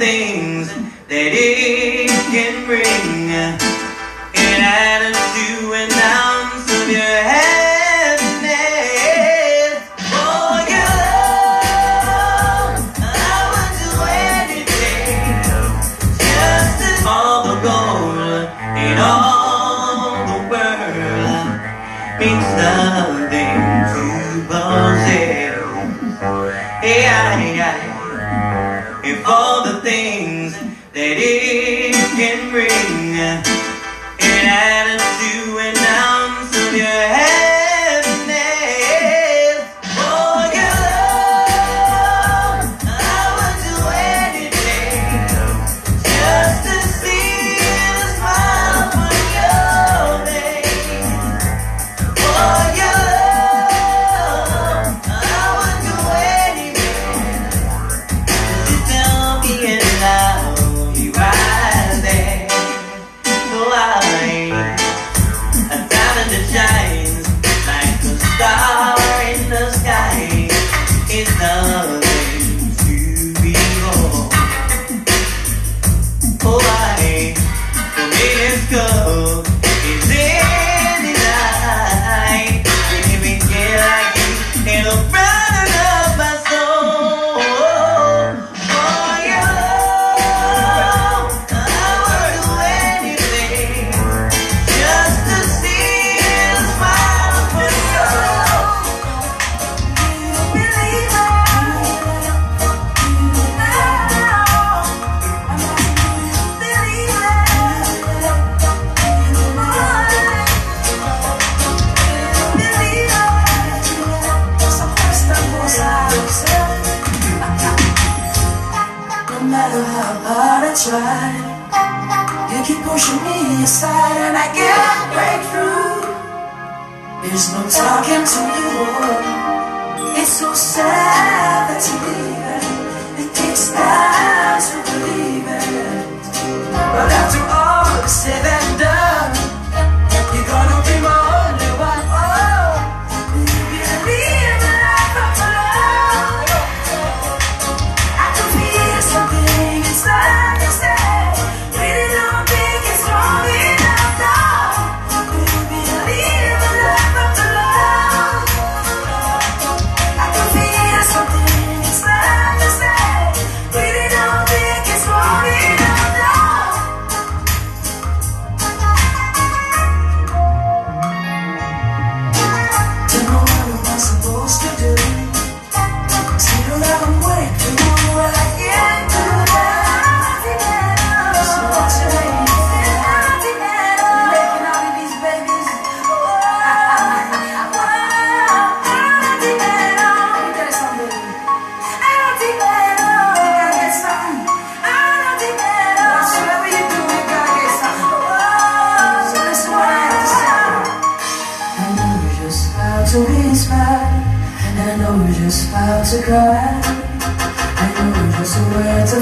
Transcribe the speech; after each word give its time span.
things 0.00 0.72
that 1.08 1.30
it 1.34 2.08
can 2.32 2.64
bring. 2.64 3.09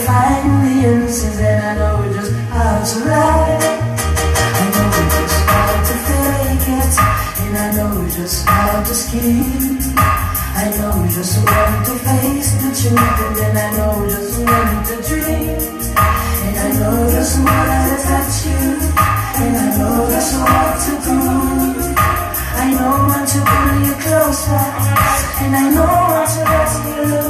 find 0.07 0.63
the 0.63 0.89
innocence 0.89 1.39
that 1.39 1.59
I 1.65 1.75
know 1.79 1.99
we're 1.99 2.15
just 2.15 2.33
hard 2.55 2.87
to 2.87 2.99
lie. 3.11 3.59
I 4.59 4.65
know 4.71 4.87
we're 4.95 5.11
just 5.11 5.39
hard 5.49 5.81
to 5.89 5.95
fake 6.07 6.69
it, 6.79 6.95
and 7.43 7.55
I 7.59 7.67
know 7.77 7.89
we're 7.99 8.15
just 8.15 8.47
hard 8.47 8.87
to 8.87 8.95
scheme. 8.95 9.79
I 10.59 10.65
know 10.77 10.91
we 11.03 11.09
just 11.09 11.35
want 11.43 11.87
to 11.87 11.95
face 12.07 12.51
the 12.63 12.71
truth, 12.79 13.19
and 13.25 13.35
then 13.39 13.55
I 13.57 13.69
know 13.77 13.91
we 13.99 14.07
just 14.11 14.39
want 14.39 14.87
to 14.87 14.97
dream. 15.09 15.59
And 16.47 16.57
I 16.59 16.69
know 16.79 16.95
just 17.11 17.35
what 17.43 17.79
to 17.89 17.97
touch 18.07 18.35
you, 18.47 18.63
and 19.43 19.55
I 19.57 19.67
know 19.79 20.07
just 20.15 20.33
what 20.39 20.75
to 20.85 20.93
prove. 21.03 21.99
I 22.59 22.67
know 22.75 22.93
want 23.11 23.27
to 23.35 23.39
pull 23.51 23.77
you 23.87 23.95
closer, 24.05 24.67
and 25.43 25.53
I 25.55 25.65
know 25.75 25.91
want 26.11 26.29
to 26.35 26.43
let 26.51 26.73
you 26.87 27.28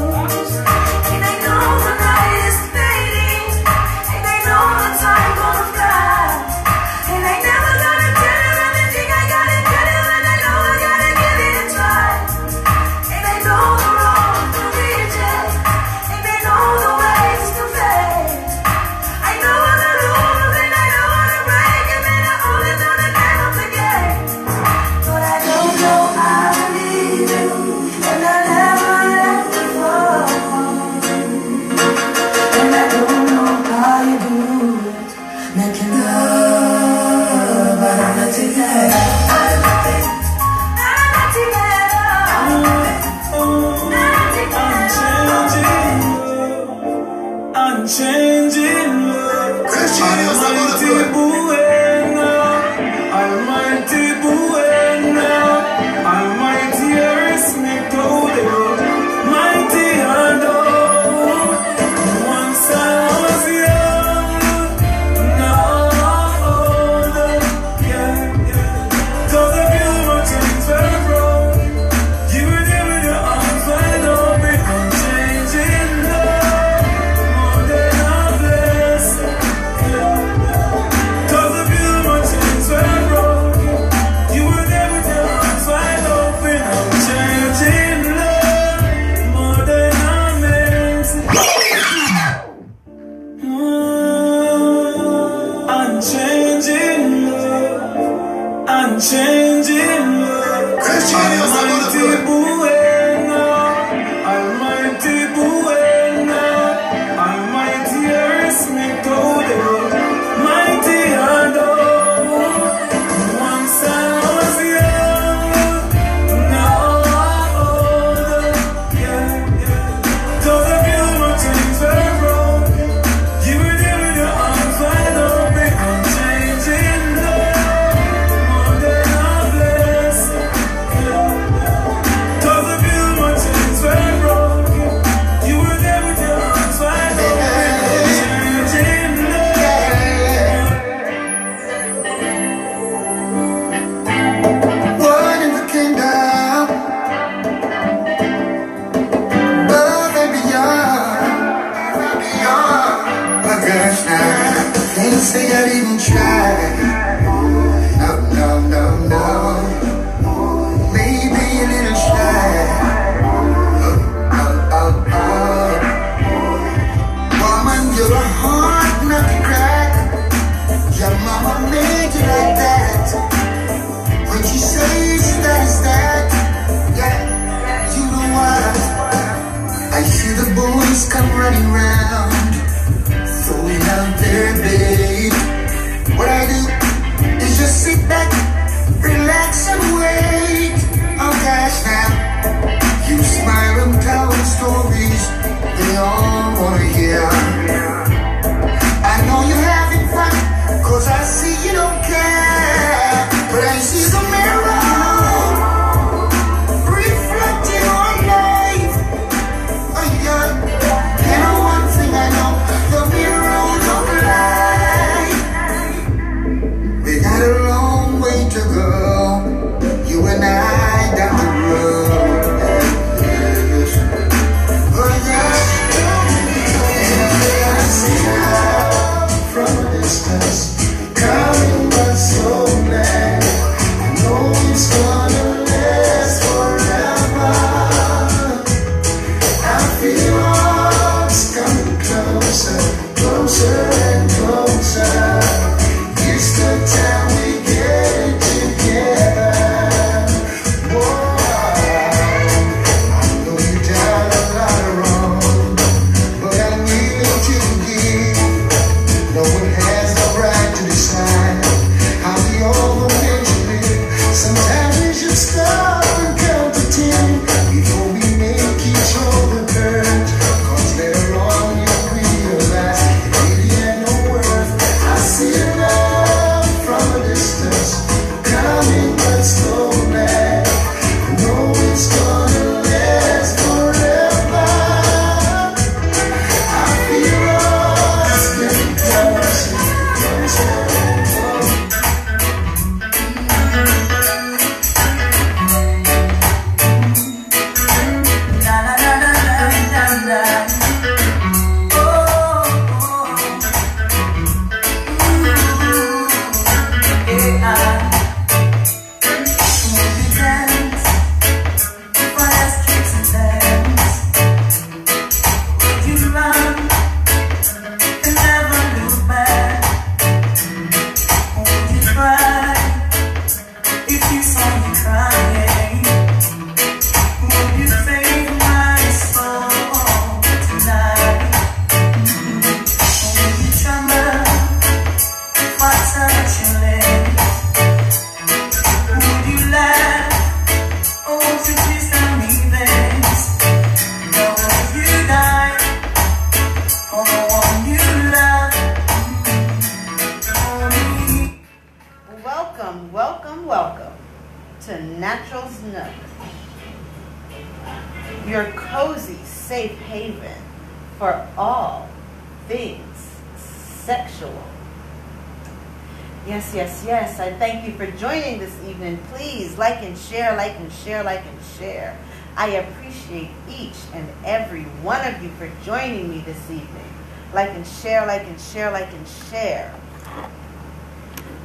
share, 371.05 371.23
like, 371.23 371.45
and 371.45 371.59
share. 371.79 372.19
I 372.59 372.71
appreciate 372.71 373.51
each 373.71 373.95
and 374.13 374.29
every 374.45 374.83
one 375.03 375.25
of 375.33 375.41
you 375.41 375.49
for 375.51 375.71
joining 375.85 376.29
me 376.29 376.41
this 376.41 376.61
evening. 376.69 377.15
Like 377.53 377.71
and 377.71 377.87
share, 377.87 378.27
like 378.27 378.43
and 378.43 378.61
share, 378.61 378.91
like 378.91 379.13
and 379.13 379.27
share. 379.49 379.95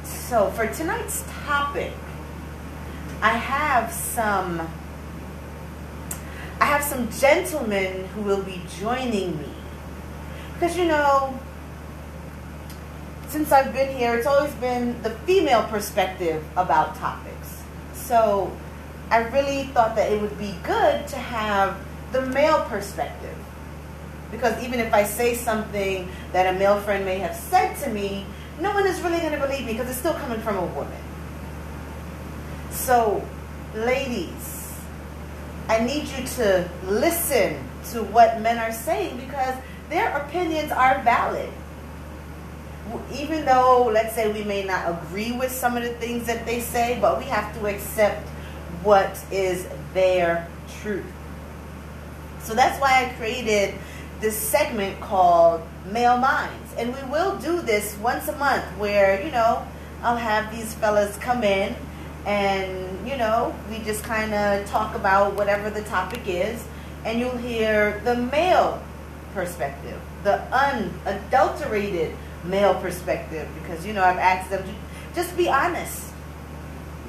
So 0.04 0.50
for 0.50 0.68
tonight's 0.68 1.24
topic, 1.44 1.92
I 3.20 3.30
have 3.30 3.92
some 3.92 4.60
I 6.60 6.66
have 6.66 6.84
some 6.84 7.10
gentlemen 7.10 8.06
who 8.14 8.22
will 8.22 8.42
be 8.42 8.62
joining 8.78 9.36
me. 9.36 9.50
Because 10.54 10.78
you 10.78 10.84
know, 10.84 11.36
since 13.26 13.50
I've 13.50 13.72
been 13.72 13.96
here, 13.96 14.16
it's 14.16 14.28
always 14.28 14.54
been 14.54 15.02
the 15.02 15.10
female 15.10 15.64
perspective 15.64 16.44
about 16.56 16.94
topics. 16.94 17.62
So 17.94 18.56
I 19.10 19.18
really 19.28 19.64
thought 19.64 19.96
that 19.96 20.10
it 20.10 20.20
would 20.20 20.38
be 20.38 20.54
good 20.62 21.06
to 21.08 21.16
have 21.16 21.78
the 22.12 22.22
male 22.22 22.62
perspective. 22.62 23.36
Because 24.30 24.62
even 24.64 24.80
if 24.80 24.92
I 24.92 25.04
say 25.04 25.34
something 25.34 26.08
that 26.32 26.54
a 26.54 26.58
male 26.58 26.80
friend 26.80 27.04
may 27.04 27.18
have 27.18 27.36
said 27.36 27.74
to 27.84 27.90
me, 27.90 28.26
no 28.60 28.72
one 28.72 28.86
is 28.86 29.00
really 29.00 29.18
going 29.18 29.32
to 29.32 29.38
believe 29.38 29.66
me 29.66 29.72
because 29.72 29.88
it's 29.88 29.98
still 29.98 30.14
coming 30.14 30.40
from 30.40 30.56
a 30.56 30.66
woman. 30.66 31.00
So, 32.70 33.26
ladies, 33.74 34.72
I 35.68 35.80
need 35.80 36.08
you 36.08 36.26
to 36.36 36.68
listen 36.84 37.56
to 37.92 38.02
what 38.02 38.40
men 38.40 38.58
are 38.58 38.72
saying 38.72 39.16
because 39.18 39.54
their 39.88 40.16
opinions 40.16 40.72
are 40.72 41.00
valid. 41.02 41.50
Even 43.14 43.44
though, 43.44 43.88
let's 43.92 44.14
say, 44.14 44.30
we 44.32 44.44
may 44.44 44.64
not 44.64 44.88
agree 44.90 45.32
with 45.32 45.50
some 45.50 45.76
of 45.76 45.82
the 45.82 45.94
things 45.94 46.26
that 46.26 46.44
they 46.44 46.60
say, 46.60 46.98
but 47.00 47.18
we 47.18 47.24
have 47.24 47.52
to 47.58 47.66
accept 47.66 48.28
what 48.84 49.18
is 49.32 49.66
their 49.94 50.46
truth. 50.80 51.04
So 52.40 52.54
that's 52.54 52.78
why 52.80 53.06
I 53.06 53.14
created 53.14 53.74
this 54.20 54.36
segment 54.36 55.00
called 55.00 55.62
Male 55.90 56.18
Minds. 56.18 56.74
And 56.76 56.94
we 56.94 57.02
will 57.10 57.36
do 57.38 57.62
this 57.62 57.96
once 57.98 58.28
a 58.28 58.36
month 58.36 58.64
where, 58.78 59.24
you 59.24 59.30
know, 59.30 59.66
I'll 60.02 60.16
have 60.16 60.54
these 60.54 60.74
fellas 60.74 61.16
come 61.16 61.42
in 61.42 61.74
and, 62.26 63.08
you 63.08 63.16
know, 63.16 63.54
we 63.70 63.78
just 63.78 64.04
kind 64.04 64.34
of 64.34 64.66
talk 64.66 64.94
about 64.94 65.34
whatever 65.34 65.70
the 65.70 65.82
topic 65.82 66.22
is. 66.26 66.62
And 67.04 67.18
you'll 67.20 67.36
hear 67.36 68.00
the 68.04 68.16
male 68.16 68.82
perspective, 69.34 70.00
the 70.22 70.40
unadulterated 70.52 72.14
male 72.44 72.74
perspective. 72.74 73.48
Because, 73.62 73.86
you 73.86 73.92
know, 73.92 74.04
I've 74.04 74.18
asked 74.18 74.50
them 74.50 74.62
to 74.62 74.72
just 75.14 75.36
be 75.36 75.48
honest. 75.48 76.03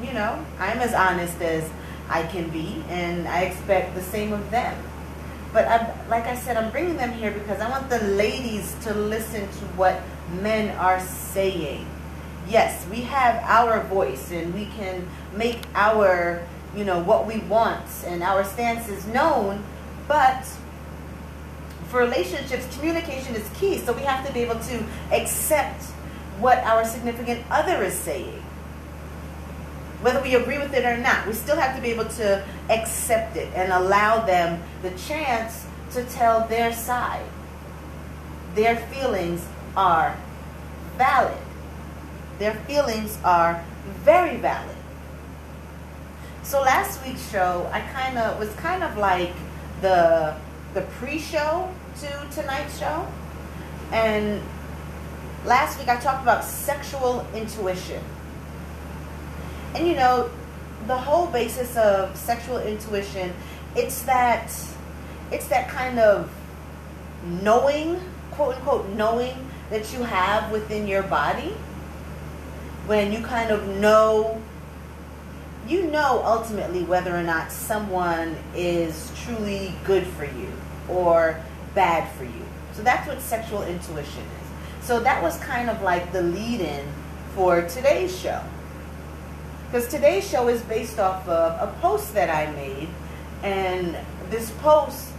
You 0.05 0.13
know, 0.13 0.45
I'm 0.59 0.77
as 0.79 0.93
honest 0.93 1.41
as 1.41 1.67
I 2.09 2.23
can 2.27 2.49
be, 2.49 2.83
and 2.89 3.27
I 3.27 3.41
expect 3.41 3.95
the 3.95 4.03
same 4.03 4.33
of 4.33 4.51
them. 4.51 4.77
But 5.51 5.65
I, 5.67 5.95
like 6.07 6.25
I 6.25 6.35
said, 6.35 6.57
I'm 6.57 6.69
bringing 6.69 6.97
them 6.97 7.11
here 7.11 7.31
because 7.31 7.59
I 7.59 7.67
want 7.67 7.89
the 7.89 7.99
ladies 7.99 8.75
to 8.83 8.93
listen 8.93 9.47
to 9.47 9.65
what 9.75 9.99
men 10.41 10.77
are 10.77 10.99
saying. 10.99 11.87
Yes, 12.47 12.85
we 12.91 13.01
have 13.01 13.43
our 13.45 13.81
voice 13.85 14.31
and 14.31 14.53
we 14.53 14.67
can 14.77 15.07
make 15.35 15.61
our, 15.73 16.45
you 16.75 16.85
know, 16.85 16.99
what 16.99 17.25
we 17.25 17.39
want 17.39 17.87
and 18.05 18.21
our 18.21 18.43
stances 18.43 19.07
known, 19.07 19.63
but 20.07 20.45
for 21.87 21.99
relationships, 21.99 22.67
communication 22.75 23.33
is 23.33 23.49
key. 23.55 23.79
So 23.79 23.91
we 23.93 24.03
have 24.03 24.27
to 24.27 24.31
be 24.31 24.41
able 24.41 24.59
to 24.59 24.83
accept 25.11 25.81
what 26.37 26.59
our 26.59 26.85
significant 26.85 27.43
other 27.49 27.83
is 27.83 27.95
saying 27.95 28.44
whether 30.01 30.21
we 30.21 30.35
agree 30.35 30.57
with 30.57 30.73
it 30.73 30.85
or 30.85 30.97
not. 30.97 31.25
We 31.27 31.33
still 31.33 31.57
have 31.57 31.75
to 31.75 31.81
be 31.81 31.89
able 31.89 32.05
to 32.05 32.43
accept 32.69 33.37
it 33.37 33.51
and 33.55 33.71
allow 33.71 34.25
them 34.25 34.61
the 34.81 34.91
chance 34.91 35.65
to 35.91 36.03
tell 36.05 36.47
their 36.47 36.73
side. 36.73 37.25
Their 38.53 38.75
feelings 38.75 39.45
are 39.75 40.15
valid. 40.97 41.37
Their 42.39 42.53
feelings 42.67 43.17
are 43.23 43.63
very 44.03 44.37
valid. 44.37 44.75
So 46.43 46.61
last 46.61 47.03
week's 47.05 47.31
show, 47.31 47.69
I 47.73 47.81
kind 47.81 48.17
of 48.17 48.39
was 48.39 48.53
kind 48.55 48.83
of 48.83 48.97
like 48.97 49.33
the 49.81 50.35
the 50.73 50.81
pre-show 50.81 51.73
to 52.01 52.27
tonight's 52.31 52.77
show. 52.77 53.07
And 53.91 54.41
last 55.45 55.79
week 55.79 55.87
I 55.87 55.95
talked 55.95 56.21
about 56.21 56.43
sexual 56.43 57.25
intuition. 57.33 58.03
And 59.75 59.87
you 59.87 59.95
know, 59.95 60.29
the 60.87 60.97
whole 60.97 61.27
basis 61.27 61.75
of 61.75 62.15
sexual 62.15 62.59
intuition, 62.59 63.33
it's 63.75 64.03
that 64.03 64.51
it's 65.31 65.47
that 65.47 65.67
kind 65.67 65.99
of 65.99 66.31
knowing, 67.25 67.99
quote 68.31 68.55
unquote 68.55 68.89
knowing 68.89 69.49
that 69.69 69.91
you 69.93 70.03
have 70.03 70.51
within 70.51 70.87
your 70.87 71.03
body 71.03 71.55
when 72.85 73.11
you 73.11 73.19
kind 73.19 73.49
of 73.49 73.67
know 73.67 74.39
you 75.67 75.87
know 75.87 76.21
ultimately 76.23 76.83
whether 76.83 77.15
or 77.15 77.23
not 77.23 77.51
someone 77.51 78.37
is 78.55 79.11
truly 79.23 79.73
good 79.83 80.05
for 80.05 80.25
you 80.25 80.51
or 80.87 81.41
bad 81.73 82.09
for 82.15 82.23
you. 82.23 82.45
So 82.73 82.83
that's 82.83 83.07
what 83.07 83.19
sexual 83.19 83.63
intuition 83.63 84.21
is. 84.21 84.85
So 84.85 84.99
that 84.99 85.23
was 85.23 85.37
kind 85.39 85.69
of 85.69 85.81
like 85.81 86.11
the 86.11 86.21
lead 86.21 86.61
in 86.61 86.85
for 87.33 87.67
today's 87.67 88.17
show. 88.17 88.41
Because 89.75 89.91
today's 89.91 90.25
show 90.25 90.47
is 90.47 90.61
based 90.61 90.99
off 90.99 91.27
of 91.27 91.51
a 91.59 91.69
post 91.81 92.13
that 92.13 92.29
I 92.29 92.49
made. 92.53 92.87
And 93.43 93.97
this 94.29 94.49
post, 94.59 95.11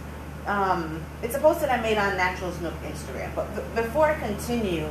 um, 0.47 1.05
it's 1.21 1.35
a 1.35 1.39
post 1.39 1.61
that 1.61 1.69
I 1.69 1.79
made 1.79 1.99
on 1.99 2.17
Naturals 2.17 2.59
Nook 2.59 2.73
Instagram. 2.81 3.35
But 3.35 3.55
b- 3.55 3.61
before 3.83 4.07
I 4.07 4.15
continue, 4.15 4.89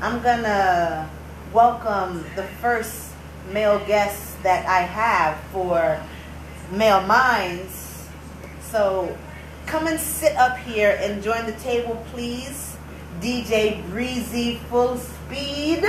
I'm 0.00 0.22
going 0.22 0.44
to 0.44 1.10
welcome 1.52 2.24
the 2.36 2.44
first 2.62 3.10
male 3.52 3.84
guest 3.88 4.40
that 4.44 4.64
I 4.66 4.82
have 4.82 5.36
for 5.50 6.00
Male 6.70 7.04
Minds. 7.04 8.06
So 8.70 9.18
come 9.66 9.88
and 9.88 9.98
sit 9.98 10.36
up 10.36 10.58
here 10.58 10.96
and 11.02 11.24
join 11.24 11.44
the 11.44 11.58
table, 11.58 12.06
please. 12.12 12.76
DJ 13.20 13.84
Breezy 13.90 14.60
Full 14.70 14.96
Speed. 14.96 15.84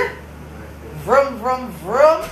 Vroom, 1.04 1.36
vroom, 1.36 1.70
vroom. 1.74 2.24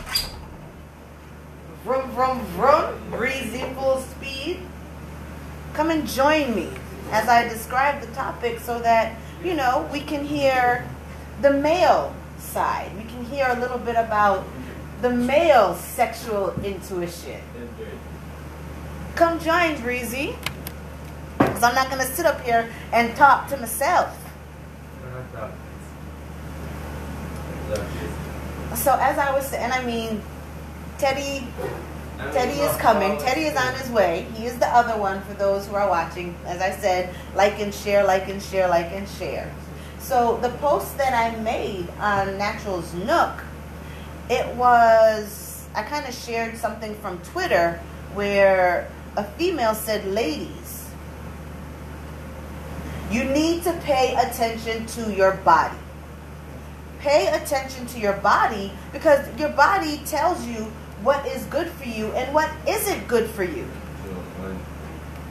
Vroom, 1.89 2.11
vroom, 2.11 2.41
vroom. 2.49 3.11
Breezy 3.11 3.65
Full 3.75 4.03
Speed. 4.03 4.61
Come 5.73 5.89
and 5.89 6.07
join 6.07 6.55
me 6.55 6.69
as 7.11 7.31
I 7.31 7.49
describe 7.49 8.03
the 8.03 8.09
topic 8.09 8.61
so 8.61 8.79
that, 8.81 9.17
you 9.43 9.55
know, 9.55 9.89
we 9.91 10.03
can 10.03 10.23
hear 10.23 10.87
the 11.41 11.51
male 11.51 12.15
side. 12.37 12.95
We 12.95 13.05
can 13.05 13.25
hear 13.25 13.47
a 13.49 13.59
little 13.59 13.79
bit 13.79 13.97
about 13.97 14.45
the 15.01 15.09
male 15.09 15.77
sexual 15.77 16.53
intuition. 16.63 17.41
Come 19.15 19.41
join 19.41 19.81
Breezy. 19.81 20.37
Because 21.39 21.63
I'm 21.63 21.75
not 21.75 21.89
going 21.89 22.07
to 22.07 22.13
sit 22.13 22.27
up 22.27 22.43
here 22.43 22.69
and 22.93 23.17
talk 23.17 23.49
to 23.49 23.57
myself. 23.57 24.15
So 28.75 28.93
as 29.01 29.17
I 29.17 29.33
was 29.35 29.47
saying, 29.47 29.73
I 29.73 29.83
mean, 29.87 30.21
Teddy, 30.99 31.47
Teddy 32.33 32.61
is 32.61 32.77
coming. 32.79 33.17
Teddy 33.19 33.43
is 33.43 33.57
on 33.57 33.73
his 33.75 33.89
way. 33.91 34.27
He 34.35 34.47
is 34.47 34.59
the 34.59 34.67
other 34.67 35.01
one 35.01 35.21
for 35.23 35.35
those 35.35 35.65
who 35.69 35.77
are 35.77 35.89
watching. 35.89 36.35
As 36.45 36.61
I 36.61 36.73
said, 36.73 37.15
like 37.37 37.61
and 37.61 37.73
share, 37.73 38.03
like 38.05 38.29
and 38.29 38.43
share, 38.43 38.69
like 38.69 38.91
and 38.91 39.09
share. 39.09 39.55
So 40.01 40.39
the 40.43 40.49
post 40.59 40.99
that 40.99 41.15
I 41.15 41.39
made 41.41 41.89
on 42.01 42.37
Naturals 42.37 42.93
Nook, 42.95 43.45
it 44.29 44.47
was 44.57 45.69
I 45.75 45.85
kind 45.85 46.05
of 46.05 46.15
shared 46.15 46.57
something 46.57 46.97
from 46.97 47.19
Twitter 47.19 47.81
where 48.15 48.91
a 49.17 49.23
female 49.23 49.77
said, 49.77 50.05
"Ladies, 50.05 50.91
you 53.09 53.23
need 53.23 53.63
to 53.63 53.73
pay 53.85 54.17
attention 54.17 54.87
to 54.87 55.15
your 55.15 55.35
body." 55.35 55.79
pay 56.99 57.29
attention 57.29 57.87
to 57.87 57.99
your 57.99 58.15
body 58.15 58.73
because 58.93 59.25
your 59.39 59.51
body 59.51 59.99
tells 60.05 60.45
you 60.45 60.73
what 61.03 61.27
is 61.27 61.45
good 61.45 61.69
for 61.71 61.85
you 61.85 62.07
and 62.13 62.35
what 62.35 62.51
isn't 62.67 63.07
good 63.09 63.29
for 63.31 63.45
you. 63.45 63.67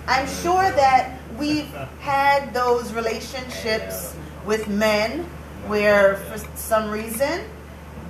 I'm 0.08 0.28
sure 0.28 0.72
that 0.72 1.20
we've 1.38 1.72
had 2.00 2.54
those 2.54 2.94
relationships 2.94 4.16
with 4.46 4.68
men 4.70 5.24
where 5.68 6.16
for 6.16 6.38
some 6.56 6.90
reason 6.90 7.44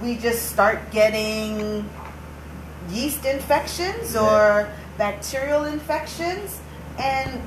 we 0.02 0.16
just 0.18 0.50
start 0.52 0.92
getting 0.92 1.90
yeast 2.90 3.26
infections 3.26 4.16
or 4.16 4.70
bacterial 4.98 5.66
infections 5.66 6.62
and 7.00 7.42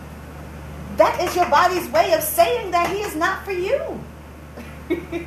that 0.97 1.21
is 1.21 1.35
your 1.37 1.49
body's 1.49 1.89
way 1.89 2.13
of 2.13 2.23
saying 2.23 2.73
that 2.73 2.91
he 2.91 3.03
is 3.03 3.15
not 3.15 3.45
for 3.45 3.53
you. 3.53 4.01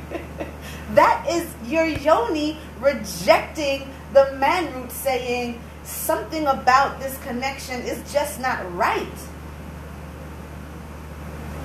that 0.92 1.26
is 1.28 1.52
your 1.66 1.86
yoni 1.86 2.58
rejecting 2.78 3.88
the 4.14 4.32
man 4.38 4.72
root 4.74 4.90
saying 4.92 5.60
something 5.82 6.46
about 6.46 7.00
this 7.00 7.18
connection 7.24 7.82
is 7.82 8.00
just 8.12 8.40
not 8.40 8.74
right. 8.74 9.06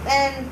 And 0.07 0.51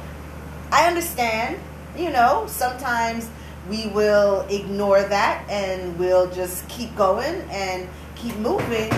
I 0.72 0.88
understand, 0.88 1.60
you 1.98 2.12
know, 2.12 2.46
sometimes 2.48 3.30
we 3.68 3.88
will 3.88 4.46
ignore 4.50 5.02
that 5.02 5.44
and 5.50 5.98
we'll 5.98 6.30
just 6.32 6.68
keep 6.70 6.96
going 6.96 7.42
and 7.50 7.90
keep 8.16 8.36
moving. 8.38 8.92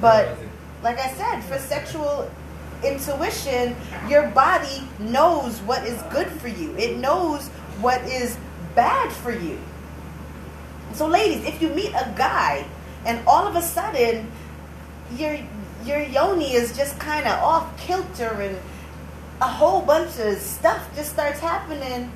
But 0.00 0.36
like 0.82 0.98
I 0.98 1.10
said, 1.12 1.40
for 1.42 1.58
sexual 1.58 2.30
intuition, 2.84 3.76
your 4.08 4.28
body 4.28 4.82
knows 4.98 5.58
what 5.60 5.86
is 5.86 6.00
good 6.10 6.28
for 6.28 6.48
you. 6.48 6.74
It 6.76 6.98
knows 6.98 7.48
what 7.80 8.02
is 8.02 8.36
bad 8.74 9.12
for 9.12 9.32
you. 9.32 9.58
So, 10.94 11.06
ladies, 11.06 11.44
if 11.44 11.60
you 11.62 11.68
meet 11.68 11.90
a 11.90 12.12
guy 12.16 12.66
and 13.04 13.20
all 13.26 13.46
of 13.46 13.56
a 13.56 13.62
sudden 13.62 14.30
your 15.16 15.38
your 15.84 16.02
yoni 16.02 16.52
is 16.52 16.76
just 16.76 16.98
kind 16.98 17.26
of 17.26 17.38
off 17.42 17.78
kilter 17.78 18.28
and 18.40 18.58
a 19.40 19.46
whole 19.46 19.80
bunch 19.82 20.18
of 20.18 20.38
stuff 20.38 20.94
just 20.96 21.12
starts 21.12 21.38
happening, 21.40 22.10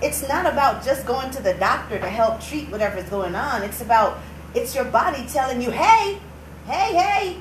it's 0.00 0.26
not 0.28 0.46
about 0.46 0.84
just 0.84 1.04
going 1.06 1.30
to 1.32 1.42
the 1.42 1.54
doctor 1.54 1.98
to 1.98 2.08
help 2.08 2.40
treat 2.40 2.70
whatever's 2.70 3.08
going 3.08 3.34
on. 3.34 3.62
It's 3.62 3.80
about 3.80 4.18
it's 4.54 4.74
your 4.74 4.84
body 4.84 5.26
telling 5.26 5.60
you, 5.60 5.70
hey, 5.70 6.18
hey, 6.66 6.94
hey, 6.94 7.36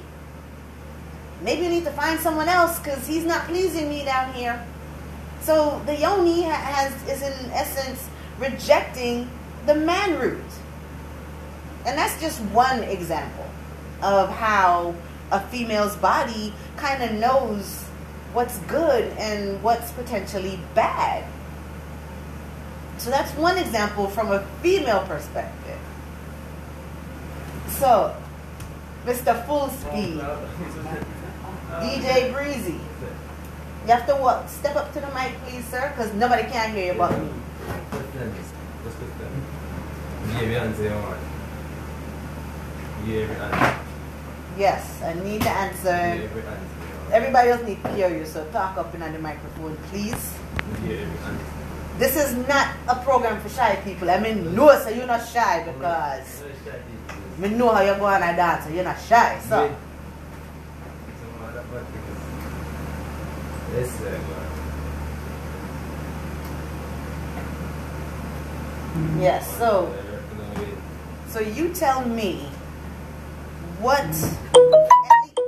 maybe 1.42 1.64
you 1.64 1.70
need 1.70 1.86
to 1.86 1.92
find 1.92 2.20
someone 2.20 2.50
else 2.50 2.80
because 2.80 3.06
he's 3.08 3.26
not 3.26 3.48
pleasing 3.48 3.90
me 3.90 4.04
down 4.04 4.34
here. 4.34 4.66
So 5.42 5.82
the 5.86 5.96
yoni 5.96 6.42
has 6.42 6.92
is 7.08 7.22
in 7.22 7.52
essence 7.52 8.10
rejecting 8.40 9.30
the 9.68 9.76
man 9.76 10.18
root. 10.20 10.44
And 11.86 11.98
that's 11.98 12.20
just 12.20 12.42
one 12.42 12.84
example 12.84 13.46
of 14.02 14.30
how 14.30 14.96
a 15.32 15.40
female's 15.40 15.96
body 15.98 16.54
kind 16.78 17.04
of 17.04 17.12
knows 17.14 17.84
what's 18.34 18.58
good 18.60 19.12
and 19.18 19.62
what's 19.62 19.92
potentially 19.92 20.60
bad. 20.74 21.26
So 22.98 23.10
that's 23.10 23.32
one 23.34 23.58
example 23.58 24.08
from 24.08 24.32
a 24.32 24.40
female 24.62 25.06
perspective. 25.06 25.80
So, 27.70 28.16
Mr. 29.06 29.46
Full 29.46 29.70
Speed, 29.70 30.20
DJ 31.80 32.34
Breezy, 32.34 32.80
you 33.86 33.94
have 33.94 34.08
to 34.08 34.16
walk, 34.16 34.50
Step 34.50 34.76
up 34.76 34.92
to 34.94 35.00
the 35.00 35.08
mic, 35.14 35.34
please, 35.46 35.64
sir, 35.66 35.94
because 35.96 36.14
nobody 36.14 36.44
can 36.44 36.74
hear 36.76 36.94
you 36.94 36.98
but 36.98 37.12
me. 37.18 37.30
Yes, 44.58 45.02
I 45.04 45.14
need 45.14 45.42
the 45.42 45.50
answer. 45.50 46.30
Everybody 47.12 47.50
else 47.50 47.64
need 47.64 47.82
to 47.84 47.90
hear 47.94 48.10
you, 48.10 48.26
so 48.26 48.44
talk 48.52 48.78
up 48.78 48.94
in 48.94 49.00
the 49.02 49.20
microphone, 49.20 49.78
please. 49.90 50.34
This 51.98 52.16
is 52.18 52.36
not 52.48 52.68
a 52.88 52.96
program 53.04 53.40
for 53.42 53.50
shy 53.50 53.76
people. 53.84 54.10
I 54.10 54.20
mean, 54.20 54.54
no, 54.56 54.68
so 54.80 54.90
you're 54.90 55.08
not 55.08 55.26
shy 55.28 55.64
because 55.66 56.44
I 57.42 57.48
know 57.48 57.70
how 57.74 57.82
you're 57.82 57.98
going 57.98 58.22
to 58.22 58.36
dance, 58.36 58.66
so 58.66 58.72
you're 58.72 58.84
not 58.84 59.00
shy. 59.00 59.40
So, 59.48 59.74
yes, 69.20 69.58
so 69.58 69.94
so 71.28 71.40
you 71.40 71.74
tell 71.74 72.06
me 72.08 72.40
what 73.80 74.08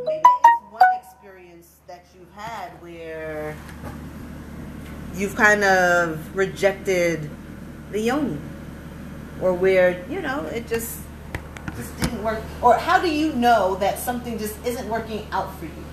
maybe 0.05 0.23
least 0.23 0.63
one 0.71 0.83
experience 1.01 1.77
that 1.87 2.05
you've 2.13 2.31
had 2.33 2.69
where 2.81 3.55
you've 5.15 5.35
kind 5.35 5.63
of 5.63 6.35
rejected 6.35 7.29
the 7.91 7.99
yoni 7.99 8.37
or 9.41 9.53
where 9.53 10.05
you 10.09 10.21
know 10.21 10.45
it 10.47 10.67
just 10.67 10.99
just 11.75 12.01
didn't 12.01 12.21
work. 12.23 12.41
Or 12.61 12.75
how 12.75 12.99
do 12.99 13.09
you 13.09 13.31
know 13.33 13.75
that 13.75 13.99
something 13.99 14.37
just 14.37 14.55
isn't 14.65 14.87
working 14.89 15.25
out 15.31 15.57
for 15.59 15.65
you? 15.65 15.85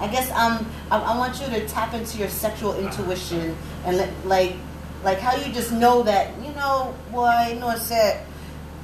I 0.00 0.08
guess 0.08 0.30
um 0.32 0.66
i, 0.90 0.98
I 0.98 1.16
want 1.16 1.40
you 1.40 1.46
to 1.46 1.68
tap 1.68 1.94
into 1.94 2.18
your 2.18 2.28
sexual 2.28 2.76
intuition 2.76 3.56
and 3.84 3.96
let, 3.96 4.26
like 4.26 4.56
like 5.04 5.18
how 5.18 5.36
you 5.36 5.52
just 5.52 5.70
know 5.70 6.02
that 6.02 6.34
you 6.42 6.50
know 6.54 6.94
boy 7.12 7.50
you 7.52 7.60
know 7.60 7.68
I 7.68 7.76
said 7.76 8.26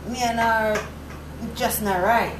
me 0.08 0.18
and 0.22 0.40
her 0.40 0.80
just 1.54 1.82
not 1.82 2.02
right. 2.02 2.36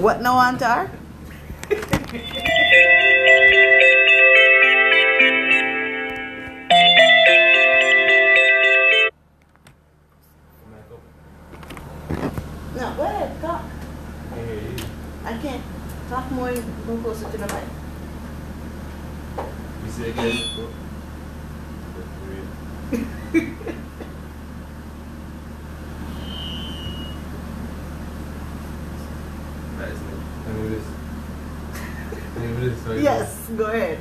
What 0.00 0.20
no 0.20 0.34
antar 0.40 0.90
no 12.74 12.94
go 12.96 13.30
talk. 13.40 13.62
I 15.24 15.38
can't 15.38 15.62
talk 16.08 16.30
more 16.32 16.52
go 16.52 16.96
closer 16.98 17.30
to 17.30 17.38
the 17.38 17.46
mic 17.46 17.64
yes 33.00 33.50
go 33.56 33.64
ahead. 33.66 34.00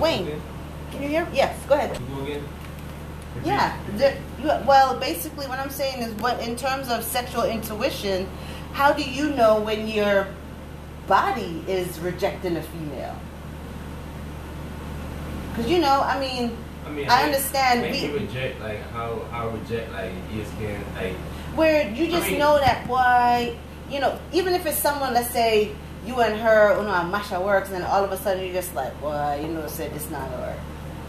Wayne. 0.00 0.42
can 0.90 1.02
you 1.02 1.08
hear 1.08 1.28
yes 1.32 1.56
go 1.68 1.74
ahead. 1.74 2.00
Yeah. 3.44 3.78
The, 3.96 4.16
you, 4.40 4.48
well, 4.66 4.98
basically, 4.98 5.46
what 5.46 5.58
I'm 5.60 5.70
saying 5.70 6.02
is, 6.02 6.12
what 6.14 6.40
in 6.40 6.56
terms 6.56 6.88
of 6.88 7.04
sexual 7.04 7.44
intuition, 7.44 8.28
how 8.72 8.92
do 8.92 9.02
you 9.02 9.30
know 9.30 9.60
when 9.60 9.86
your 9.86 10.26
body 11.10 11.64
is 11.66 11.98
rejecting 11.98 12.56
a 12.56 12.62
female? 12.62 13.16
Because 15.50 15.70
you 15.70 15.80
know, 15.80 16.00
I 16.00 16.18
mean, 16.20 16.56
I 16.86 16.90
mean, 16.90 17.10
I 17.10 17.24
understand 17.24 17.82
When 17.82 17.92
we- 17.92 18.18
reject, 18.24 18.60
like 18.62 18.80
how 18.92 19.10
how 19.30 19.48
reject 19.50 19.92
like 19.92 20.12
ESPN, 20.32 20.80
like 20.96 21.16
where 21.58 21.90
you 21.90 22.06
just 22.06 22.28
I 22.28 22.30
mean- 22.30 22.38
know 22.38 22.58
that 22.60 22.86
why, 22.86 23.56
you 23.90 23.98
know, 24.00 24.18
even 24.32 24.54
if 24.54 24.64
it's 24.64 24.78
someone, 24.78 25.12
let's 25.12 25.30
say 25.30 25.72
you 26.06 26.20
and 26.20 26.40
her, 26.40 26.78
you 26.78 26.86
know, 26.86 27.02
Masha 27.04 27.38
works, 27.40 27.68
and 27.68 27.82
then 27.82 27.90
all 27.90 28.02
of 28.04 28.10
a 28.12 28.16
sudden 28.16 28.42
you're 28.44 28.54
just 28.54 28.74
like, 28.74 28.94
boy, 29.02 29.40
you 29.42 29.48
know, 29.48 29.66
said 29.66 29.92
it's 29.92 30.08
not 30.10 30.30
her. 30.30 30.54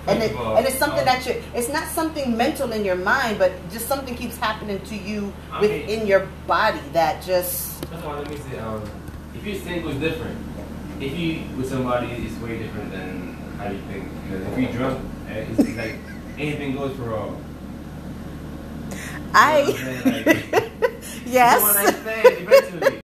And, 0.08 0.22
it, 0.24 0.36
all, 0.36 0.58
and 0.58 0.66
it's 0.66 0.80
something 0.80 1.06
um, 1.06 1.06
that 1.06 1.24
you 1.28 1.36
it's 1.54 1.70
not 1.70 1.86
something 1.88 2.36
mental 2.36 2.72
in 2.74 2.84
your 2.84 2.96
mind, 2.98 3.38
but 3.38 3.52
just 3.72 3.88
something 3.88 4.16
keeps 4.16 4.36
happening 4.38 4.82
to 4.92 4.96
you 4.98 5.32
I 5.54 5.62
mean- 5.62 5.72
within 5.72 6.08
your 6.08 6.28
body 6.48 6.82
that 6.94 7.22
just 7.24 7.86
First 9.44 9.62
of 9.62 9.68
all, 9.68 9.74
let 9.74 9.82
me 9.82 9.82
say, 9.82 9.82
if 9.82 9.82
you're 9.82 9.84
single, 9.84 9.92
it's 9.92 10.00
different. 10.00 10.38
If 11.00 11.18
you 11.18 11.58
with 11.58 11.70
somebody, 11.70 12.08
it's 12.12 12.40
way 12.42 12.58
different 12.60 12.92
than 12.92 13.34
how 13.58 13.70
you 13.72 13.80
think. 13.90 14.08
Because 14.24 14.48
if 14.48 14.60
you're 14.60 14.72
drunk, 14.72 15.06
eh, 15.30 15.46
it's, 15.50 15.78
like 15.78 15.96
anything 16.38 16.76
goes 16.76 16.96
for 16.96 17.16
all. 17.16 17.42
I. 19.34 20.58
You 21.32 21.38
know 21.40 21.62
what 21.62 21.78
I'm 21.78 21.88
I 21.88 21.92
saying? 21.92 22.46
Like, 22.46 22.92
yes. 22.92 23.02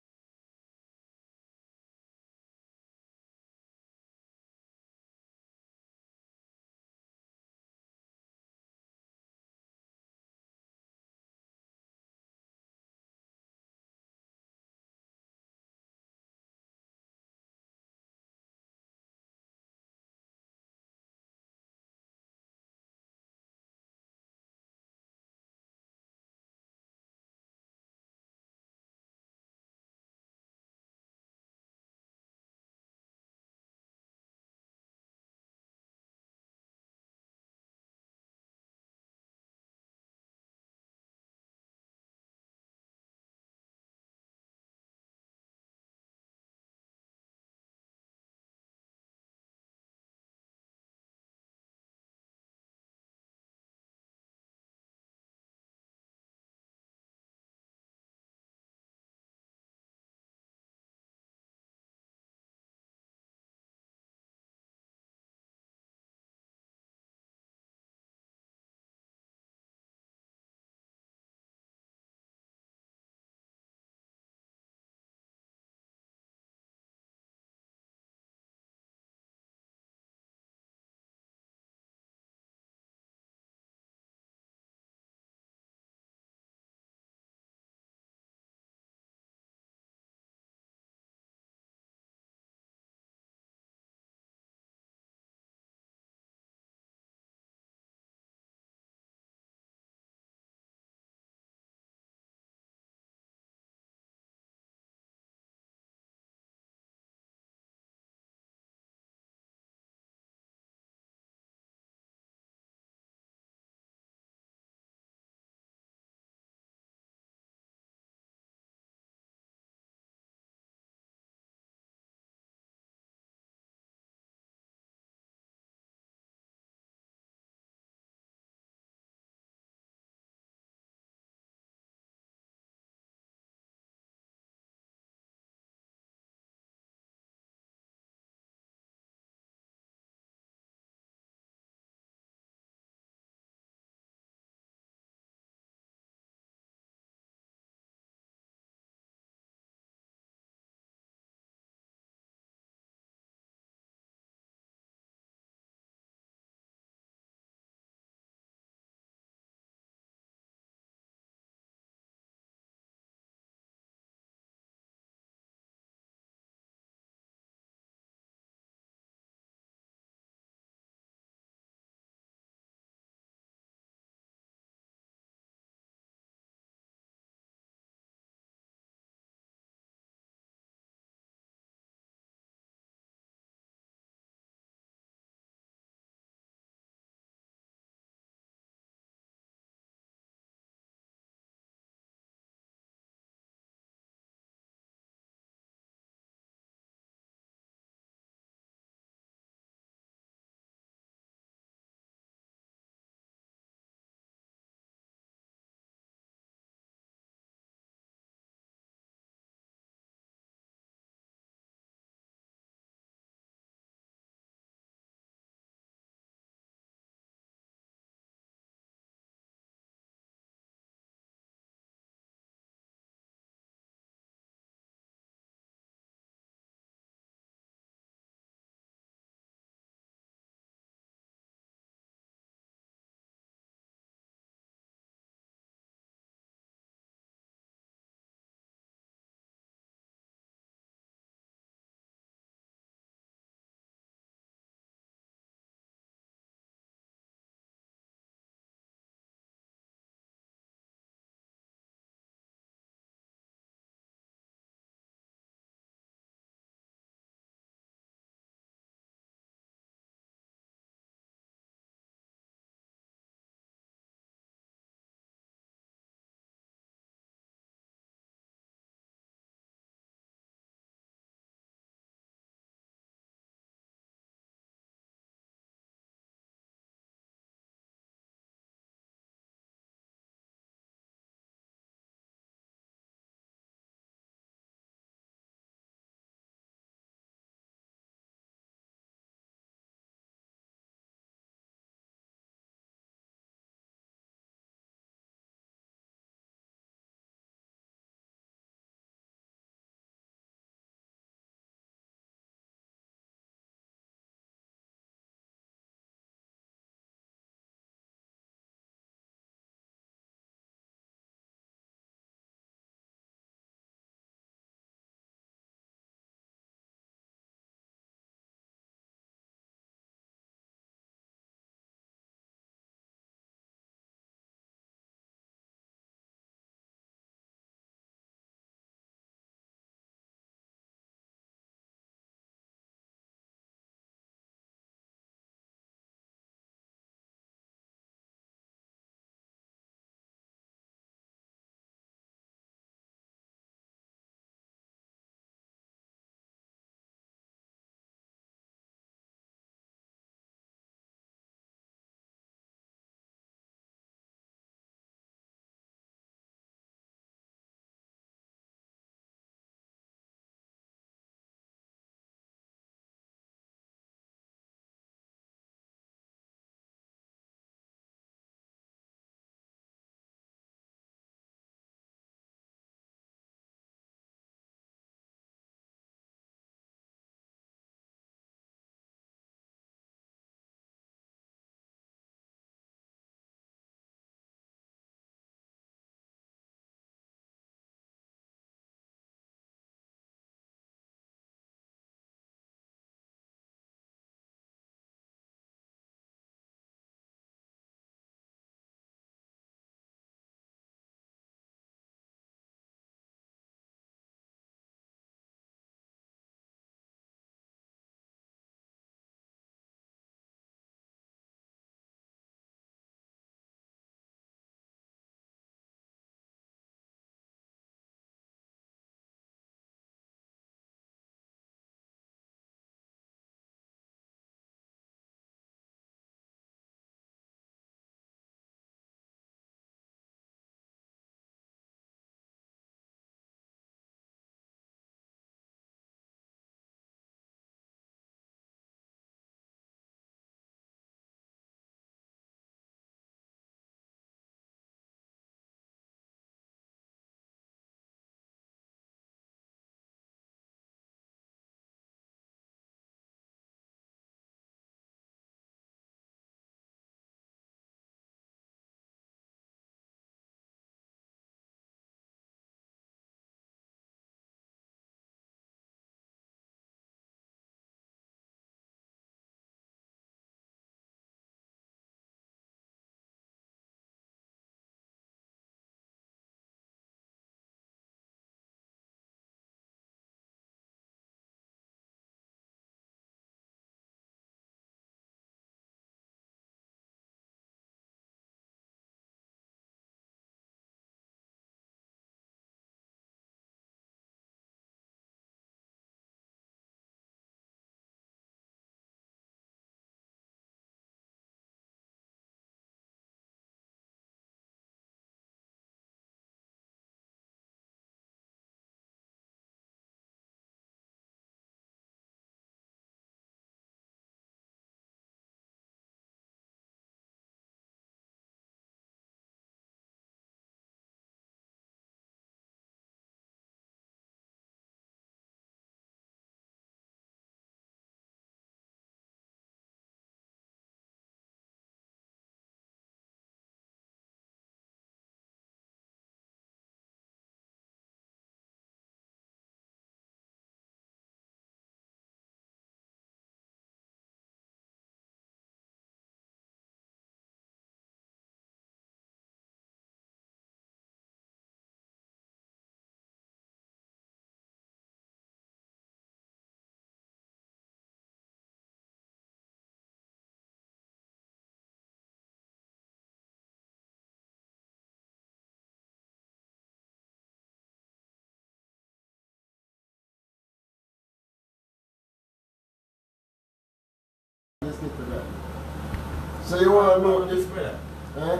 So 576.70 576.78
you 576.80 576.92
want 576.92 577.16
to 577.16 577.20
know 577.26 577.44
this 577.46 577.64
if, 577.66 577.72
brother. 577.74 577.98
huh? 578.38 578.58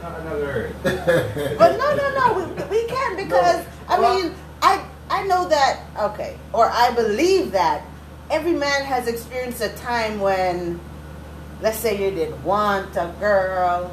Not 0.00 0.20
another. 0.20 0.72
But 1.58 1.76
no, 1.76 1.94
no, 1.94 2.06
no, 2.16 2.24
we, 2.38 2.78
we 2.80 2.86
can 2.86 3.16
because 3.16 3.66
I 3.86 4.00
Well- 4.00 4.14
mean, 4.22 4.34
I 4.62 4.82
I 5.10 5.22
know 5.26 5.46
that 5.46 5.80
okay, 6.08 6.38
or 6.54 6.70
I 6.70 6.90
believe 6.94 7.52
that 7.52 7.84
every 8.30 8.54
man 8.54 8.84
has 8.84 9.08
experienced 9.08 9.60
a 9.60 9.68
time 9.76 10.20
when, 10.20 10.80
let's 11.60 11.76
say, 11.76 12.00
you 12.02 12.10
did 12.16 12.32
want 12.44 12.96
a 12.96 13.12
girl, 13.20 13.92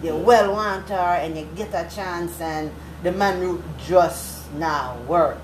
you 0.00 0.14
well 0.14 0.52
want 0.52 0.88
her, 0.90 1.14
and 1.18 1.36
you 1.36 1.48
get 1.56 1.74
a 1.74 1.90
chance, 1.92 2.40
and 2.40 2.70
the 3.02 3.10
man 3.10 3.40
root 3.40 3.64
just 3.84 4.46
now 4.54 4.94
work. 5.08 5.38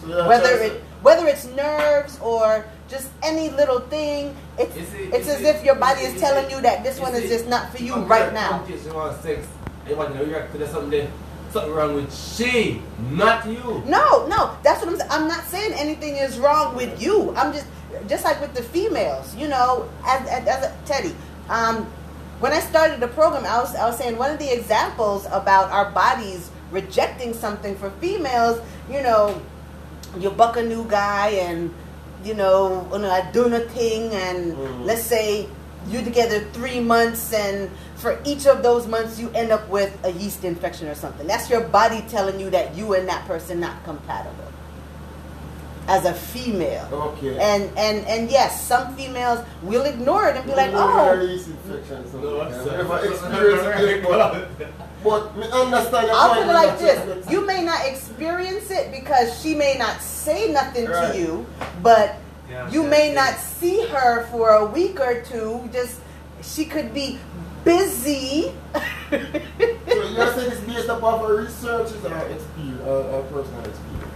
So 0.00 0.26
Whether 0.26 0.56
it 0.62 0.80
whether 1.02 1.26
it's 1.26 1.44
nerves 1.44 2.18
or 2.22 2.64
just 2.92 3.08
any 3.22 3.48
little 3.50 3.80
thing, 3.80 4.36
it's 4.58 4.74
see- 4.74 5.08
it's 5.12 5.26
as 5.28 5.38
see- 5.38 5.46
if 5.48 5.64
your 5.64 5.74
body 5.76 6.02
is 6.02 6.12
see- 6.14 6.20
telling 6.20 6.50
you 6.50 6.60
that 6.60 6.84
this 6.84 6.98
you 6.98 7.02
one 7.02 7.14
is 7.14 7.28
just 7.28 7.48
not 7.48 7.72
for 7.72 7.82
you 7.82 7.94
right 8.04 8.32
now. 8.32 8.50
come 8.50 8.66
to 8.66 8.72
you, 8.74 8.78
She 8.84 8.90
wants 8.90 9.22
sex. 9.22 9.46
You 9.88 9.96
want 9.96 10.14
to 10.16 10.24
react 10.24 10.52
to 10.52 10.58
there's 10.58 10.70
something, 10.70 11.10
something 11.50 11.72
wrong 11.72 11.94
with 11.94 12.12
she, 12.14 12.82
not 13.10 13.46
you. 13.46 13.82
No, 13.86 14.26
no, 14.28 14.56
that's 14.62 14.80
what 14.84 14.90
I'm 14.92 14.96
saying. 14.98 15.10
I'm 15.10 15.26
not 15.26 15.44
saying 15.46 15.72
anything 15.74 16.16
is 16.16 16.38
wrong 16.38 16.76
with 16.76 17.02
you. 17.02 17.34
I'm 17.36 17.52
just, 17.52 17.66
just 18.08 18.24
like 18.24 18.40
with 18.40 18.54
the 18.54 18.62
females, 18.62 19.34
you 19.34 19.48
know, 19.48 19.88
as, 20.06 20.28
as, 20.28 20.46
as 20.46 20.64
a, 20.66 20.72
Teddy. 20.84 21.14
Um, 21.48 21.86
when 22.40 22.52
I 22.52 22.60
started 22.60 23.00
the 23.00 23.08
program, 23.08 23.44
I 23.46 23.58
was, 23.58 23.74
I 23.74 23.86
was 23.86 23.96
saying 23.98 24.16
one 24.18 24.30
of 24.30 24.38
the 24.38 24.52
examples 24.52 25.26
about 25.32 25.70
our 25.70 25.90
bodies 25.90 26.50
rejecting 26.70 27.32
something 27.34 27.74
for 27.76 27.90
females, 28.00 28.60
you 28.90 29.02
know, 29.02 29.40
you 30.18 30.30
buck 30.30 30.56
a 30.56 30.62
new 30.62 30.84
guy 30.88 31.28
and, 31.30 31.72
you 32.24 32.34
know, 32.34 32.86
you 32.92 32.98
doing 33.32 33.52
a 33.52 33.60
thing 33.60 34.12
and 34.14 34.56
Mhm. 34.56 34.86
let's 34.86 35.02
say 35.02 35.48
you're 35.88 36.02
together 36.02 36.44
three 36.52 36.78
months 36.80 37.32
and 37.32 37.68
for 37.96 38.18
each 38.24 38.46
of 38.46 38.62
those 38.62 38.86
months 38.86 39.18
you 39.18 39.30
end 39.34 39.50
up 39.50 39.68
with 39.68 39.92
a 40.04 40.12
yeast 40.12 40.44
infection 40.44 40.86
or 40.88 40.94
something. 40.94 41.26
That's 41.26 41.50
your 41.50 41.60
body 41.62 42.04
telling 42.08 42.38
you 42.38 42.50
that 42.50 42.76
you 42.76 42.94
and 42.94 43.08
that 43.08 43.26
person 43.26 43.58
not 43.60 43.82
compatible 43.84 44.51
as 45.88 46.04
a 46.04 46.14
female. 46.14 46.88
Okay. 46.92 47.38
And 47.38 47.70
and 47.76 48.06
and 48.06 48.30
yes, 48.30 48.66
some 48.66 48.94
females 48.96 49.44
will 49.62 49.82
ignore 49.84 50.28
it 50.28 50.36
and 50.36 50.46
be 50.46 50.54
like, 50.54 50.70
oh, 50.72 51.16
release 51.16 51.46
infection, 51.46 52.06
so 52.10 52.18
No, 52.20 52.36
like 52.38 52.52
I'm 52.52 52.52
that. 52.52 52.64
sorry. 52.64 52.76
Never 52.78 52.98
experienced 53.12 53.80
it, 53.80 54.02
but, 54.04 54.48
but 55.04 55.36
me 55.36 55.46
understand 55.50 56.06
your 56.06 56.16
I'll 56.16 56.34
put 56.34 56.42
it 56.48 56.52
like 56.52 56.78
this: 56.78 57.30
you 57.30 57.44
may 57.46 57.64
not 57.64 57.86
experience 57.86 58.70
it 58.70 58.92
because 58.92 59.40
she 59.42 59.54
may 59.54 59.76
not 59.78 60.00
say 60.00 60.52
nothing 60.52 60.86
Right. 60.86 61.12
to 61.12 61.18
you, 61.18 61.46
but 61.82 62.16
Yeah, 62.48 62.70
you 62.70 62.82
that's 62.82 62.90
may 62.90 63.10
it. 63.10 63.14
not 63.14 63.34
see 63.38 63.86
her 63.88 64.26
for 64.30 64.50
a 64.50 64.64
week 64.66 65.00
or 65.00 65.22
two. 65.22 65.68
Just 65.72 65.98
she 66.42 66.64
could 66.64 66.94
be 66.94 67.18
busy. 67.64 68.52
So 69.12 69.18
you're 69.18 70.32
saying 70.34 70.52
it's 70.52 70.60
based 70.60 70.88
upon 70.88 71.24
a 71.30 71.34
research 71.34 71.90
or 71.92 72.16
experience, 72.30 72.82
or, 72.86 73.02
or 73.02 73.22
personal 73.24 73.60
experience? 73.64 74.10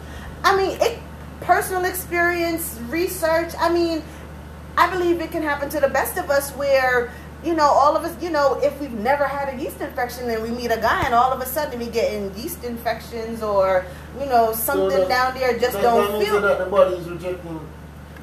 I 0.44 0.56
mean, 0.56 0.78
it, 0.80 0.98
personal 1.46 1.84
experience, 1.84 2.78
research. 2.88 3.52
I 3.58 3.72
mean, 3.72 4.02
I 4.76 4.90
believe 4.90 5.20
it 5.20 5.30
can 5.30 5.42
happen 5.42 5.70
to 5.70 5.80
the 5.80 5.88
best 5.88 6.18
of 6.18 6.28
us 6.28 6.50
where, 6.52 7.12
you 7.44 7.54
know, 7.54 7.64
all 7.64 7.96
of 7.96 8.04
us, 8.04 8.20
you 8.20 8.30
know, 8.30 8.58
if 8.62 8.78
we've 8.80 8.92
never 8.92 9.24
had 9.24 9.54
a 9.54 9.62
yeast 9.62 9.80
infection 9.80 10.28
and 10.28 10.42
we 10.42 10.50
meet 10.50 10.72
a 10.72 10.76
guy 10.76 11.02
and 11.06 11.14
all 11.14 11.32
of 11.32 11.40
a 11.40 11.46
sudden 11.46 11.78
we 11.78 11.86
get 11.86 12.12
in 12.12 12.36
yeast 12.36 12.64
infections 12.64 13.42
or, 13.42 13.86
you 14.20 14.26
know, 14.26 14.52
something 14.52 14.90
So 14.90 14.98
that- 14.98 15.08
down 15.08 15.34
there 15.34 15.56
just 15.58 15.80
don't 15.80 16.12
that 16.18 16.26
feel. 16.26 16.40
that 16.40 16.58
the 16.58 16.66
body 16.66 16.96
is 16.96 17.08
rejecting. 17.08 17.60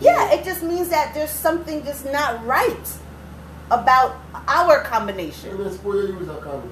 Yeah, 0.02 0.32
it 0.34 0.44
just 0.44 0.62
means 0.62 0.90
that 0.90 1.14
there's 1.14 1.32
something 1.32 1.84
just 1.86 2.06
not 2.06 2.46
right 2.46 2.88
about 3.72 4.18
our 4.50 4.82
combination. 4.82 5.52
And 5.52 5.60
then 5.62 5.72
suppose 5.72 6.10
you 6.10 6.20
use 6.20 6.28
eh, 6.28 6.34
a 6.34 6.42
condom. 6.42 6.72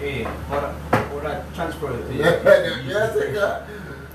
Hey, 0.00 0.24
what 0.24 1.24
a, 1.24 1.44
transfer 1.54 1.94
it 1.94 2.06
to 2.08 2.14
yes, 2.86 3.16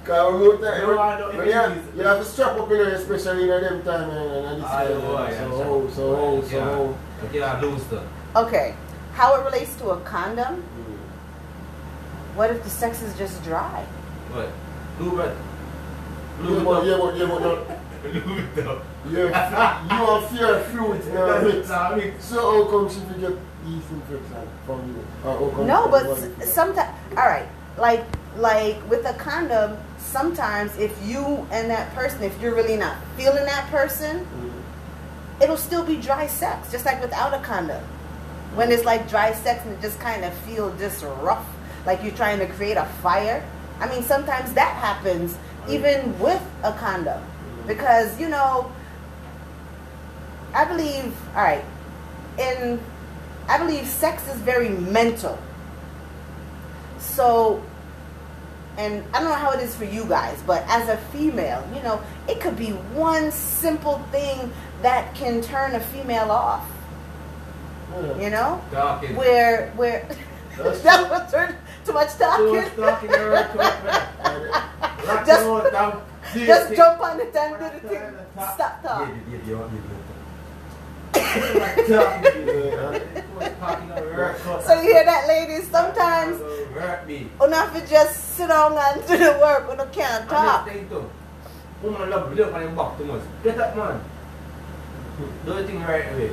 yeah. 0.07 0.13
Because 0.29 0.41
we 0.59 0.61
that, 0.65 0.81
No, 0.83 0.99
I 0.99 1.17
don't- 1.17 1.37
when 1.37 1.47
you, 1.47 1.53
have, 1.53 1.77
you 1.95 2.03
have 2.03 2.19
to 2.19 2.25
strap 2.25 2.59
up 2.59 2.71
in 2.71 2.77
there, 2.77 2.89
especially 2.95 3.43
in 3.43 3.49
them 3.49 3.83
time 3.83 4.09
and, 4.09 4.45
and 4.47 4.61
this 4.63 4.69
I 4.69 4.87
know, 4.89 5.15
I 5.17 5.31
so, 5.31 5.37
am. 5.37 5.51
so, 5.51 6.15
oh, 6.15 6.41
so, 6.41 6.55
Yeah. 6.57 6.69
oh. 6.69 6.97
Yeah, 7.31 7.59
lose 7.61 7.81
stuff. 7.83 8.03
Okay, 8.35 8.75
how 9.13 9.35
it 9.39 9.45
relates 9.45 9.75
to 9.77 9.89
a 9.91 9.99
condom? 10.01 10.55
Mm. 10.55 12.35
What 12.35 12.51
if 12.51 12.63
the 12.63 12.69
sex 12.69 13.01
is 13.01 13.17
just 13.17 13.41
dry? 13.43 13.85
What? 14.31 14.49
Lube 14.99 15.19
it. 15.19 15.35
Yeah, 16.41 16.49
Lube 16.49 16.65
but, 16.65 16.85
yeah, 16.85 16.93
up. 16.95 17.01
but, 17.01 17.17
yeah, 17.17 17.27
but, 17.27 17.41
no, 17.41 17.65
Lube 18.13 18.57
it 18.57 18.67
up. 18.67 18.83
you're, 19.09 19.31
fear 20.27 20.59
fluid 20.65 21.01
in 21.07 21.15
a 21.17 21.41
mix. 21.41 21.69
Mix. 21.95 22.25
So 22.25 22.37
how 22.41 22.69
come 22.71 22.89
she 22.89 22.99
will 22.99 23.29
get 23.29 23.39
yeast 23.65 23.89
infection 23.91 24.47
from 24.65 24.79
you? 24.89 25.05
Or 25.29 25.37
how 25.49 25.55
come 25.55 25.67
No, 25.67 25.87
but 25.87 26.43
sometimes, 26.43 26.91
all 27.15 27.25
right, 27.27 27.47
like 27.77 28.03
like 28.38 28.78
with 28.89 29.06
a 29.06 29.13
condom, 29.13 29.78
sometimes 29.98 30.76
if 30.78 30.96
you 31.06 31.48
and 31.52 31.69
that 31.69 31.93
person, 31.93 32.24
if 32.24 32.39
you're 32.41 32.56
really 32.56 32.78
not 32.78 32.96
feeling 33.15 33.46
that 33.46 33.69
person, 33.69 34.26
Mm. 34.26 35.43
it'll 35.43 35.58
still 35.58 35.84
be 35.84 35.98
dry 35.98 36.28
sex, 36.28 36.72
just 36.72 36.86
like 36.86 37.02
without 37.02 37.34
a 37.34 37.39
condom. 37.39 37.84
When 38.56 38.72
it's 38.72 38.86
like 38.86 39.10
dry 39.10 39.34
sex 39.34 39.63
and 39.65 39.74
it 39.74 39.82
just 39.82 40.00
kind 40.00 40.24
of 40.24 40.34
feel 40.46 40.74
just 40.78 41.04
rough, 41.04 41.46
like 41.86 42.04
you're 42.04 42.13
trying 42.15 42.39
to 42.39 42.48
create 42.48 42.78
a 42.78 42.86
fire. 43.02 43.43
I 43.80 43.88
mean, 43.88 44.04
sometimes 44.04 44.54
that 44.54 44.74
happens 44.76 45.36
even 45.67 46.17
with 46.19 46.41
a 46.63 46.72
condom, 46.74 47.22
because 47.67 48.19
you 48.19 48.30
know, 48.30 48.72
I 50.54 50.65
believe, 50.65 51.13
all 51.36 51.41
right, 51.43 51.63
in 52.38 52.80
I 53.50 53.58
believe 53.58 53.88
sex 53.88 54.28
is 54.28 54.39
very 54.41 54.69
mental. 54.69 55.38
So, 57.00 57.62
and 58.77 59.03
I 59.13 59.19
don't 59.19 59.29
know 59.29 59.36
how 59.36 59.51
it 59.51 59.59
is 59.62 59.75
for 59.75 59.86
you 59.86 60.03
guys, 60.05 60.41
but 60.47 60.63
as 60.67 60.89
a 60.89 60.97
female, 61.12 61.63
you 61.75 61.81
know, 61.83 62.01
it 62.27 62.39
could 62.41 62.57
be 62.57 62.71
one 62.95 63.31
simple 63.31 63.99
thing 64.12 64.51
that 64.81 65.13
can 65.15 65.41
turn 65.41 65.75
a 65.75 65.79
female 65.79 66.31
off. 66.31 66.67
Yeah. 67.91 68.17
You 68.19 68.29
know, 68.31 68.62
Talking. 68.71 69.15
where 69.15 69.71
where 69.75 70.07
that 70.57 71.09
was 71.12 71.31
turn 71.31 71.55
too 71.86 71.93
much 71.93 72.13
Too 72.13 72.23
talking. 72.23 72.55
much 72.55 72.75
talking 72.75 73.09
Just- 75.25 75.41
the 75.43 75.47
boat 75.47 75.71
down. 75.71 76.01
Just 76.33 76.73
jump 76.75 77.01
on 77.01 77.17
the 77.17 77.23
and 77.25 77.59
do 77.59 77.65
the 77.81 77.89
thing. 77.89 78.13
Stop 78.55 78.79
Yeah, 78.83 78.89
talking. 78.89 79.21
So 84.63 84.73
you 84.81 84.93
hear 84.93 85.05
that, 85.05 85.27
ladies? 85.27 85.67
Sometimes 85.69 86.39
me. 87.07 87.27
enough 87.43 87.73
to 87.73 87.88
just 87.88 88.36
sit 88.36 88.47
down 88.47 88.77
and 88.77 89.01
do 89.07 89.17
the 89.17 89.38
work 89.41 89.67
when 89.67 89.79
you 89.79 89.86
can't 89.91 90.29
talk. 90.29 90.67
Woman 91.81 92.01
oh, 92.01 92.05
love 92.05 92.33
look 92.33 92.53
on 92.53 92.75
back 92.75 92.97
too 92.97 93.05
much. 93.05 93.21
Get 93.43 93.59
up, 93.59 93.75
man. 93.75 94.01
Do 95.45 95.53
the 95.53 95.63
thing 95.67 95.81
right 95.81 96.05
away. 96.13 96.31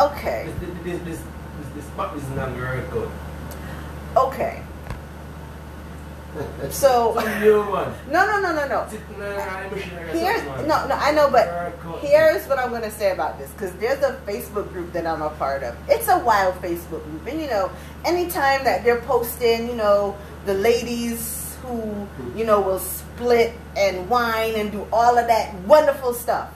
Okay, 0.00 0.50
This, 0.60 0.68
this, 0.68 0.82
this, 0.82 0.98
this, 1.04 1.18
this, 1.74 1.84
this 2.14 2.22
is 2.22 2.30
not 2.30 2.50
very 2.52 2.80
good. 2.90 3.10
okay. 4.16 4.62
So 6.70 7.12
Some 7.14 7.40
new 7.40 7.60
one. 7.68 7.92
no, 8.10 8.24
no, 8.26 8.40
no, 8.40 8.54
no, 8.54 8.66
no. 8.66 8.86
Sitting 8.88 9.18
there 9.18 9.38
and 9.38 9.50
I'm 9.50 9.70
machine 9.70 9.92
or 9.98 10.06
Here's 10.06 10.42
no, 10.66 10.86
no. 10.86 10.94
I 10.94 11.12
know, 11.12 11.28
but 11.30 11.74
here's 12.00 12.46
what 12.46 12.58
I'm 12.58 12.70
going 12.70 12.82
to 12.82 12.90
say 12.90 13.12
about 13.12 13.38
this 13.38 13.50
because 13.50 13.72
there's 13.74 14.02
a 14.02 14.18
Facebook 14.26 14.72
group 14.72 14.92
that 14.94 15.06
I'm 15.06 15.20
a 15.20 15.30
part 15.30 15.62
of. 15.62 15.76
It's 15.88 16.08
a 16.08 16.18
wild 16.18 16.54
Facebook 16.62 17.04
group, 17.04 17.26
and 17.26 17.40
you 17.40 17.48
know, 17.48 17.70
anytime 18.06 18.64
that 18.64 18.82
they're 18.82 19.02
posting, 19.02 19.68
you 19.68 19.74
know, 19.76 20.16
the 20.46 20.54
ladies 20.54 21.56
who 21.62 22.08
you 22.34 22.44
know 22.46 22.60
will 22.60 22.78
split 22.80 23.52
and 23.76 24.08
whine 24.08 24.54
and 24.54 24.72
do 24.72 24.86
all 24.92 25.18
of 25.18 25.26
that 25.26 25.54
wonderful 25.68 26.14
stuff. 26.14 26.50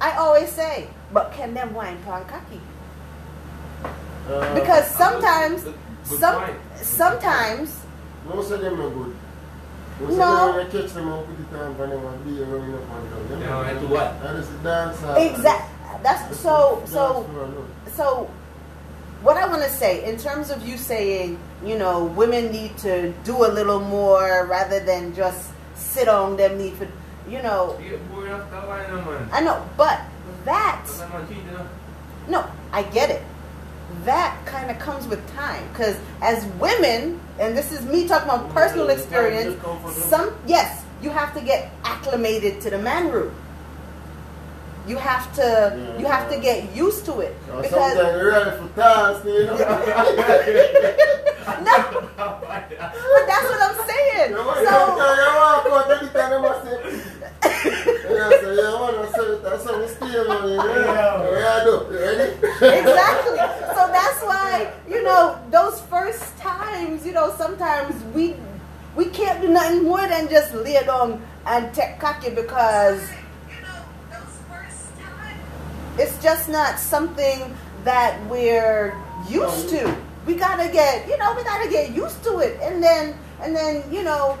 I 0.00 0.12
always 0.16 0.48
say, 0.50 0.86
but 1.12 1.32
can 1.32 1.54
them 1.54 1.74
whine 1.74 1.98
pon 2.04 2.24
cocky? 2.26 2.60
Uh, 4.28 4.54
Because 4.54 4.86
sometimes, 4.94 5.66
some 6.04 6.42
sometimes, 6.76 7.81
Most 8.28 8.50
of 8.50 8.60
them 8.60 8.80
are 8.80 8.90
good. 8.90 9.14
Most 10.00 10.16
No. 10.16 10.24
of 10.48 10.54
them, 10.54 10.56
when 10.56 10.70
catch 10.82 10.92
them 10.94 11.08
and 11.08 11.26
put 11.26 11.58
it 11.58 11.62
on 11.62 11.74
for 11.76 11.86
them 11.86 12.06
and 12.06 12.24
be 12.24 12.42
running 12.42 12.74
up 12.74 12.80
and 12.80 13.10
down. 13.10 13.28
Them 13.28 13.40
Yeah, 13.42 13.56
are 13.56 13.64
and 13.64 13.80
to 13.80 13.86
what? 13.86 14.14
And 14.24 14.38
it's 14.38 14.48
a 14.48 14.64
dance. 14.64 15.02
uh, 15.02 15.14
exact. 15.18 15.68
That's 16.02 16.38
so 16.40 16.82
so. 16.86 17.26
So, 17.94 18.28
what 19.22 19.36
I 19.36 19.46
want 19.46 19.62
to 19.62 19.70
say 19.70 20.04
in 20.04 20.16
terms 20.16 20.50
of 20.50 20.66
you 20.66 20.76
saying, 20.76 21.38
you 21.64 21.78
know, 21.78 22.04
women 22.04 22.50
need 22.50 22.76
to 22.78 23.12
do 23.24 23.44
a 23.44 23.50
little 23.52 23.78
more 23.80 24.46
rather 24.50 24.80
than 24.80 25.14
just 25.14 25.50
sit 25.76 26.08
on 26.08 26.36
them. 26.36 26.58
Need 26.58 26.74
for, 26.74 26.88
you 27.28 27.42
know, 27.42 27.78
You 27.82 27.90
get 27.90 28.10
bored 28.12 28.30
after 28.30 28.56
a 28.56 28.60
while, 28.66 28.88
no, 28.96 29.10
man. 29.10 29.28
I 29.32 29.40
know, 29.40 29.62
but 29.76 30.00
that 30.44 30.80
That's 30.86 30.98
not 30.98 31.28
cheating, 31.28 31.44
you 31.46 31.52
know. 31.52 31.66
no, 32.28 32.46
I 32.72 32.82
get 32.82 33.10
it. 33.10 33.22
That 34.04 34.36
kind 34.46 34.70
of 34.70 34.78
comes 34.78 35.06
with 35.06 35.20
time 35.34 35.62
because 35.68 35.96
as 36.20 36.44
women, 36.58 37.20
and 37.38 37.56
this 37.56 37.70
is 37.72 37.82
me 37.86 38.08
talking 38.08 38.28
about 38.28 38.50
personal 38.50 38.88
experience. 38.90 39.56
Some 39.94 40.34
yes, 40.46 40.84
you 41.02 41.10
have 41.10 41.32
to 41.34 41.40
get 41.40 41.70
acclimated 41.84 42.60
to 42.62 42.70
the 42.70 42.78
man 42.78 43.10
room. 43.10 43.34
You 44.86 44.96
have 44.96 45.32
to 45.36 45.42
Yeah. 45.42 45.98
you 45.98 46.06
have 46.06 46.28
to 46.30 46.38
get 46.38 46.74
used 46.74 47.04
to 47.06 47.20
it 47.20 47.36
because 47.46 47.70
sometimes 47.70 48.16
you're 48.16 48.32
ready 48.32 48.50
for 48.58 48.68
task, 48.74 49.24
you 49.24 49.46
know. 49.46 49.56
no, 51.62 51.76
but 52.42 53.26
that's 53.26 53.48
what 53.50 53.62
I'm 53.62 53.76
saying. 53.88 54.30
You 54.30 54.36
want 54.44 54.58
to 54.58 54.66
So 54.66 55.02
yeah, 61.90 62.78
exactly. 62.80 63.38
So 63.74 63.82
that's 63.88 64.20
why 64.22 64.72
you 64.88 65.02
know 65.02 65.38
those 65.50 65.80
first 65.82 66.36
times. 66.38 67.06
You 67.06 67.12
know, 67.12 67.34
sometimes 67.36 67.94
we 68.14 68.36
we 68.96 69.06
can't 69.06 69.40
do 69.40 69.48
nothing 69.48 69.84
more 69.84 70.06
than 70.06 70.28
just 70.28 70.54
lay 70.54 70.80
down 70.84 71.22
and 71.46 71.72
take 71.74 71.98
cocky 71.98 72.30
because 72.30 73.00
it's 75.98 76.22
just 76.22 76.48
not 76.48 76.78
something 76.78 77.54
that 77.84 78.18
we're 78.26 78.96
used 79.28 79.68
to. 79.70 79.96
We 80.26 80.34
gotta 80.36 80.70
get, 80.72 81.08
you 81.08 81.18
know, 81.18 81.34
we 81.34 81.42
gotta 81.44 81.68
get 81.68 81.90
used 81.94 82.22
to 82.24 82.38
it, 82.38 82.58
and 82.62 82.82
then, 82.82 83.16
and 83.40 83.54
then, 83.54 83.82
you 83.92 84.02
know, 84.02 84.38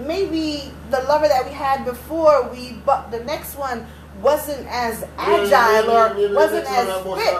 maybe 0.00 0.70
the 0.90 1.00
lover 1.02 1.28
that 1.28 1.44
we 1.44 1.52
had 1.52 1.84
before, 1.84 2.48
we, 2.50 2.72
but 2.84 3.10
the 3.10 3.20
next 3.24 3.56
one 3.56 3.86
wasn't 4.20 4.66
as 4.66 5.04
agile 5.16 5.90
or 5.90 6.34
wasn't 6.34 6.66
as 6.66 6.88
fit, 7.04 7.36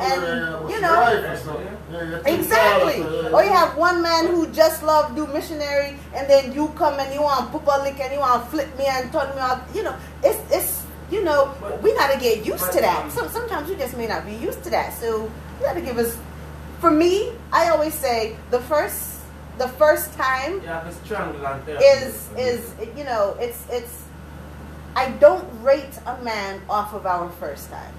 and 0.00 0.70
you 0.70 0.80
know, 0.80 1.68
Exactly. 2.24 3.02
Or 3.32 3.44
you 3.44 3.50
have 3.50 3.76
one 3.76 4.02
man 4.02 4.28
who 4.28 4.48
just 4.52 4.82
love 4.82 5.14
do 5.14 5.26
missionary, 5.26 5.96
and 6.14 6.28
then 6.28 6.52
you 6.52 6.68
come 6.76 6.98
and 6.98 7.12
you 7.12 7.22
want 7.22 7.52
lick 7.52 8.00
and 8.00 8.12
you 8.12 8.20
want 8.20 8.48
flip 8.48 8.66
me 8.78 8.86
and 8.86 9.12
turn 9.12 9.34
me 9.34 9.40
off. 9.42 9.60
You 9.74 9.82
know, 9.82 9.96
it's 10.22 10.40
it's 10.50 10.86
you 11.10 11.22
know 11.22 11.52
we 11.82 11.92
gotta 11.94 12.18
get 12.18 12.46
used 12.46 12.72
to 12.72 12.80
that. 12.80 13.12
So 13.12 13.28
sometimes 13.28 13.68
you 13.68 13.76
just 13.76 13.96
may 13.96 14.06
not 14.06 14.24
be 14.24 14.34
used 14.34 14.62
to 14.64 14.70
that. 14.70 14.94
So 14.94 15.24
you 15.24 15.66
gotta 15.66 15.82
give 15.82 15.98
us. 15.98 16.16
For 16.80 16.90
me, 16.90 17.32
I 17.52 17.68
always 17.68 17.94
say 17.94 18.36
the 18.50 18.58
first 18.60 19.11
the 19.64 19.68
first 19.82 20.12
time 20.14 20.52
You 20.62 20.68
have 20.74 20.84
to 20.88 20.94
strangle 21.04 21.46
and 21.46 21.64
tell. 21.66 21.78
is 21.94 22.28
is 22.38 22.60
you 22.96 23.04
know 23.04 23.36
it's 23.40 23.60
it's. 23.70 23.94
I 24.94 25.04
don't 25.24 25.44
rate 25.62 25.96
a 26.04 26.16
man 26.22 26.60
off 26.68 26.92
of 26.98 27.06
our 27.06 27.28
first 27.40 27.70
time. 27.70 27.94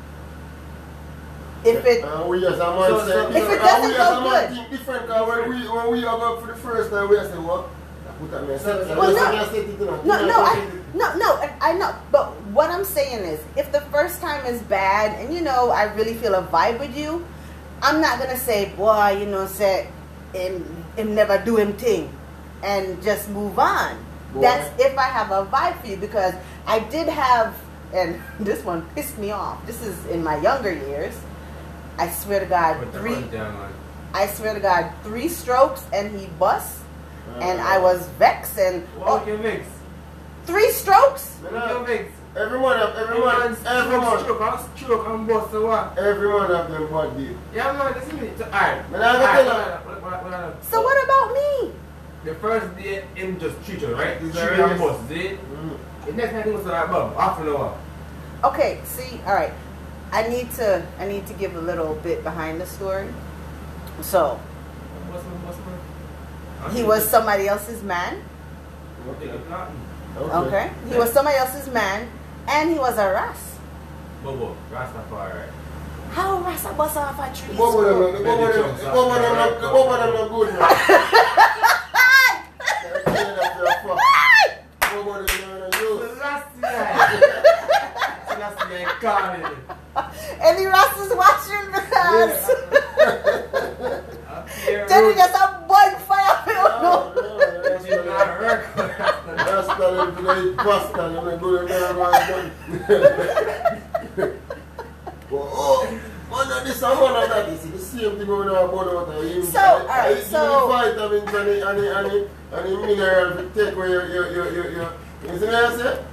If 1.66 1.86
it 1.86 2.04
Uh, 2.04 2.26
we 2.28 2.46
as 2.46 2.60
a 2.60 2.70
man 2.78 2.90
So- 2.90 3.06
say, 3.08 3.12
so- 3.14 3.30
If 3.30 3.50
it 3.56 3.62
uh, 3.62 3.66
doesn't 3.66 3.90
we 3.92 3.96
go 3.96 4.04
as 4.04 4.18
a 4.18 4.22
man 4.22 4.30
good. 4.48 4.50
think 4.58 4.70
different, 4.72 5.08
cause 5.08 5.28
when 5.30 5.42
we, 5.50 5.58
when 5.76 5.92
we 5.94 6.06
are 6.06 6.18
going 6.20 6.42
for 6.42 6.48
the 6.54 6.60
first 6.60 6.92
time, 6.92 7.08
we 7.10 7.16
say, 7.16 7.40
what? 7.50 7.64
I 8.08 8.12
put 8.20 8.32
that 8.32 8.44
man, 8.48 8.60
So- 8.60 8.86
set- 8.86 8.98
Well, 8.98 9.14
no. 9.16 9.32
yes, 9.32 9.48
set 9.48 9.56
it 9.72 9.80
in 9.82 9.88
a- 9.88 10.04
No, 10.04 10.16
no, 10.32 10.38
I, 10.44 10.56
no, 10.94 11.08
no. 11.24 11.30
I 11.62 11.72
know, 11.80 11.92
but 12.12 12.26
what 12.58 12.70
I'm 12.70 12.84
saying 12.84 13.24
is, 13.34 13.40
if 13.56 13.72
the 13.72 13.82
first 13.96 14.20
time 14.20 14.46
is 14.46 14.62
bad, 14.64 15.18
and 15.20 15.34
you 15.34 15.42
know, 15.42 15.62
I 15.72 15.84
really 15.98 16.16
feel 16.16 16.36
a 16.36 16.44
vibe 16.44 16.80
with 16.80 16.96
you, 16.96 17.26
I'm 17.82 18.02
not 18.02 18.20
gonna 18.20 18.38
say, 18.38 18.60
boy, 18.76 19.16
you 19.20 19.26
know, 19.26 19.48
say, 19.48 19.88
him, 20.34 20.86
him 20.96 21.16
never 21.16 21.38
do 21.44 21.58
him 21.58 21.74
thing, 21.74 22.12
and 22.64 23.02
just 23.04 23.30
move 23.30 23.58
on. 23.60 23.98
Boy. 24.34 24.42
That's 24.42 24.82
if 24.82 24.98
I 24.98 25.04
have 25.04 25.32
a 25.32 25.46
vibe 25.46 25.80
for 25.82 25.88
you, 25.88 25.98
because 25.98 26.34
I 26.66 26.80
did 26.80 27.08
have, 27.08 27.56
and 27.94 28.20
this 28.40 28.64
one 28.64 28.88
pissed 28.96 29.18
me 29.18 29.32
off. 29.32 29.66
This 29.66 29.82
is 29.82 30.06
in 30.08 30.24
my 30.24 30.38
younger 30.42 30.74
years. 30.74 31.18
I 31.98 32.10
swear 32.10 32.40
to 32.40 32.46
God, 32.46 32.92
three. 32.94 33.24
I 34.16 34.28
swear 34.28 34.54
to 34.54 34.60
God, 34.60 34.92
three 35.04 35.28
strokes, 35.28 35.86
and 35.94 36.20
he 36.20 36.28
bust, 36.40 36.80
and 37.40 37.62
I 37.62 37.78
uh. 37.78 37.82
was 37.82 38.08
vexed, 38.20 38.58
and 38.58 38.84
What 38.98 39.24
oh, 39.24 39.28
you 39.28 39.38
mix? 39.38 39.68
three 40.46 40.72
strokes. 40.72 41.38
You 41.44 41.56
What 41.56 41.90
you 41.90 42.08
know, 42.36 42.40
mix? 42.40 42.46
Everyone, 42.46 42.78
have- 42.78 42.96
everyone, 42.96 43.58
everyone, 43.66 44.20
Stroke 44.20 44.42
and 44.42 44.78
stroke 44.78 45.08
and 45.08 45.28
bust 45.28 45.52
so 45.52 45.68
what? 45.68 45.98
everyone 45.98 46.50
have 46.50 46.70
them 46.72 46.88
bad 46.92 47.18
deal. 47.18 47.38
Yeah, 47.54 47.72
man, 47.74 47.94
listen 47.94 48.18
to 48.18 48.24
me. 48.24 48.32
So, 48.38 48.46
Alright. 48.46 48.86
Alright, 48.94 49.86
what- 50.04 50.64
So 50.64 50.82
what 50.82 51.04
about 51.04 51.34
me? 51.34 51.72
The 52.26 52.36
first 52.36 52.78
day, 52.78 53.04
him 53.16 53.40
just 53.40 53.64
treat 53.66 53.82
you, 53.82 53.94
right? 53.96 54.18
It's 54.22 54.32
Treat 54.32 54.34
serious. 54.34 54.72
and 54.72 54.80
bust, 54.80 55.10
see? 55.10 55.38
Mm. 55.38 55.78
The 56.06 56.14
next 56.14 56.32
time 56.32 56.44
he 56.44 56.52
was 56.52 56.66
like, 56.66 56.90
Bob, 56.90 57.16
half 57.18 57.40
an 57.40 57.48
hour. 57.50 57.78
Okay, 58.46 58.80
see, 58.86 59.20
all 59.26 59.34
right. 59.36 59.54
I 60.12 60.28
need 60.28 60.52
to 60.56 60.84
I 61.00 61.08
need 61.08 61.26
to 61.28 61.34
give 61.34 61.56
a 61.56 61.62
little 61.62 61.96
bit 61.96 62.24
behind 62.24 62.62
the 62.62 62.66
story. 62.68 63.08
So 64.02 64.40
What's 65.10 65.24
my, 65.26 65.32
what's 65.32 65.58
my? 65.58 66.74
he 66.78 66.84
was 66.84 67.08
somebody 67.10 67.48
else's 67.48 67.82
man. 67.84 68.22
Okay. 69.10 69.30
Okay, 70.18 70.72
he 70.90 70.96
was 70.98 71.12
somebody 71.12 71.38
else's 71.38 71.68
man, 71.74 72.08
and 72.48 72.72
he 72.72 72.80
was 72.80 72.98
a 72.98 73.12
ras. 73.12 73.58
Bobo, 74.24 74.56
Rastafari. 74.72 75.50
How 76.12 76.40
rasta 76.42 76.74
bust 76.74 76.98
off 76.98 77.20
a 77.20 77.36
tree? 77.36 77.56
Bobo, 77.58 77.82
Bobo, 77.82 78.24
Bobo, 78.24 78.48
Bobo, 78.92 79.20
Bobo, 80.12 80.46
Bobo, 80.46 80.74
Any 90.42 90.66
Rastas 90.66 91.16
watching 91.16 91.72
this? 91.72 92.48
Then 94.88 95.06
you 95.06 95.16
get 95.16 95.32
some 95.32 95.68
bonfire. 95.68 97.60
No, 97.96 98.04
no, 98.04 98.08
that's 98.08 98.08
It's 98.08 98.08
not- 98.08 98.18
not 98.18 98.40
work. 98.40 98.64
That's 99.38 99.68
not 99.68 99.94
even 99.94 100.56
the 100.56 100.64
pasta, 100.64 101.02
you're 101.14 101.26
not 101.32 101.40
good 101.42 101.56
at 101.62 101.68
that, 101.70 101.94
man. 104.18 104.40
Oh, 105.36 106.00
man, 106.30 106.64
this 106.66 106.82
and 106.84 107.00
one 107.00 107.24
of 107.24 107.30
that. 107.30 107.50
It's 107.50 107.66
the 107.66 107.78
same 107.80 108.18
thing 108.18 108.28
going 108.28 108.50
on 108.50 108.56
about 108.56 108.74
water. 108.74 109.24
You- 109.28 109.42
uh, 109.42 109.46
So, 109.46 109.60
alright, 109.60 110.24
so- 110.24 110.68
need 110.68 110.96
vitamins 110.96 111.34
and 111.34 111.48
the, 111.48 111.70
and 111.70 111.80
the, 111.80 111.98
and 111.98 112.06
the, 112.12 112.30
and 112.58 112.66
the 112.66 112.88
mineral 112.88 113.36
to 113.38 113.44
take 113.66 113.76
away 113.76 113.90
your, 113.90 114.08
your, 114.10 114.32
your, 114.32 114.52
your, 114.54 114.72
your, 114.72 114.94
you 115.24 115.40
see 115.40 115.46
what 115.46 115.56
I 115.56 115.78
say? 115.78 116.04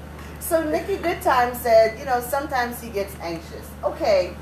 So 0.41 0.65
Nikki 0.65 0.97
Goodtime 0.97 1.55
said, 1.57 1.99
you 1.99 2.05
know, 2.07 2.21
sometimes 2.21 2.81
he 2.81 2.89
gets 2.91 3.15
anxious. 3.21 3.67
Okay, 3.85 4.35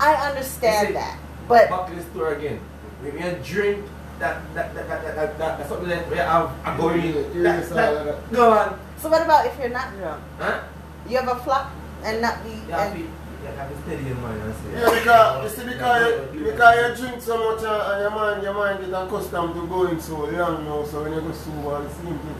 I 0.00 0.14
understand 0.14 0.88
see, 0.88 0.94
that, 0.94 1.18
but 1.46 1.68
Back 1.68 1.88
to 1.88 1.94
the 1.94 2.02
store 2.10 2.34
again. 2.34 2.58
When 3.02 3.16
you 3.18 3.38
drink, 3.44 3.84
that, 4.20 4.54
that, 4.54 4.74
that, 4.74 4.88
that, 4.88 5.02
that, 5.02 5.16
that, 5.16 5.38
that, 5.38 5.58
that's 5.58 5.68
something 5.68 5.86
oh, 5.86 5.94
that 5.96 6.10
we 6.10 6.16
have 6.18 6.52
a 6.64 6.76
going 6.76 7.00
in. 7.00 7.42
That, 7.42 7.68
that, 7.70 8.32
go 8.32 8.52
on. 8.52 8.78
so 8.98 9.08
what 9.08 9.22
about 9.22 9.46
if 9.46 9.58
you're 9.58 9.70
not 9.70 9.96
drunk? 9.96 10.22
Huh? 10.38 10.60
You 11.08 11.18
ever 11.18 11.34
flop 11.36 11.72
and 12.04 12.20
not 12.20 12.44
be 12.44 12.50
You 12.50 12.56
have 12.76 12.92
to, 12.92 13.00
and, 13.00 13.08
you 13.40 13.48
have 13.56 13.70
to 13.72 13.82
steady 13.82 14.04
your 14.04 14.16
mind 14.16 14.42
and 14.42 14.54
say. 14.54 14.72
Yeah, 14.76 14.92
because, 14.92 15.42
you 15.42 15.48
see, 15.56 15.68
because, 15.72 16.34
you, 16.34 16.44
because 16.44 17.00
you 17.00 17.06
drink 17.06 17.22
so 17.22 17.36
much 17.40 17.64
and, 17.64 17.82
and 17.82 18.00
your 18.02 18.10
mind, 18.10 18.42
your 18.42 18.54
mind 18.54 18.80
get 18.84 18.92
accustomed 18.92 19.54
to 19.54 19.66
going 19.66 20.00
so 20.00 20.24
long 20.28 20.64
now, 20.64 20.84
so 20.84 21.02
when 21.02 21.12
you 21.14 21.20
go 21.20 21.32
sober, 21.32 21.82
the 21.82 21.90
same 21.94 22.18
thing. 22.18 22.36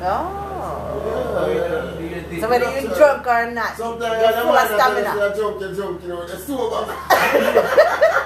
oh. 0.00 1.04
Yeah, 1.04 2.00
yeah, 2.00 2.32
yeah. 2.32 2.40
So 2.40 2.48
whether 2.48 2.80
you're 2.80 2.94
drunk 2.96 3.26
or 3.26 3.50
not, 3.52 3.76
Sometimes 3.76 4.22
you're 4.24 4.32
full 4.40 4.56
of 4.56 4.56
mind 4.56 4.70
that 4.72 4.88
stamina. 4.88 5.12
you're 5.20 5.34
drunk, 5.36 5.60
you're 5.60 5.74
drunk, 5.74 6.02
you 6.02 6.08
know, 6.08 6.26
you're 6.26 6.38
sober. 6.38 6.88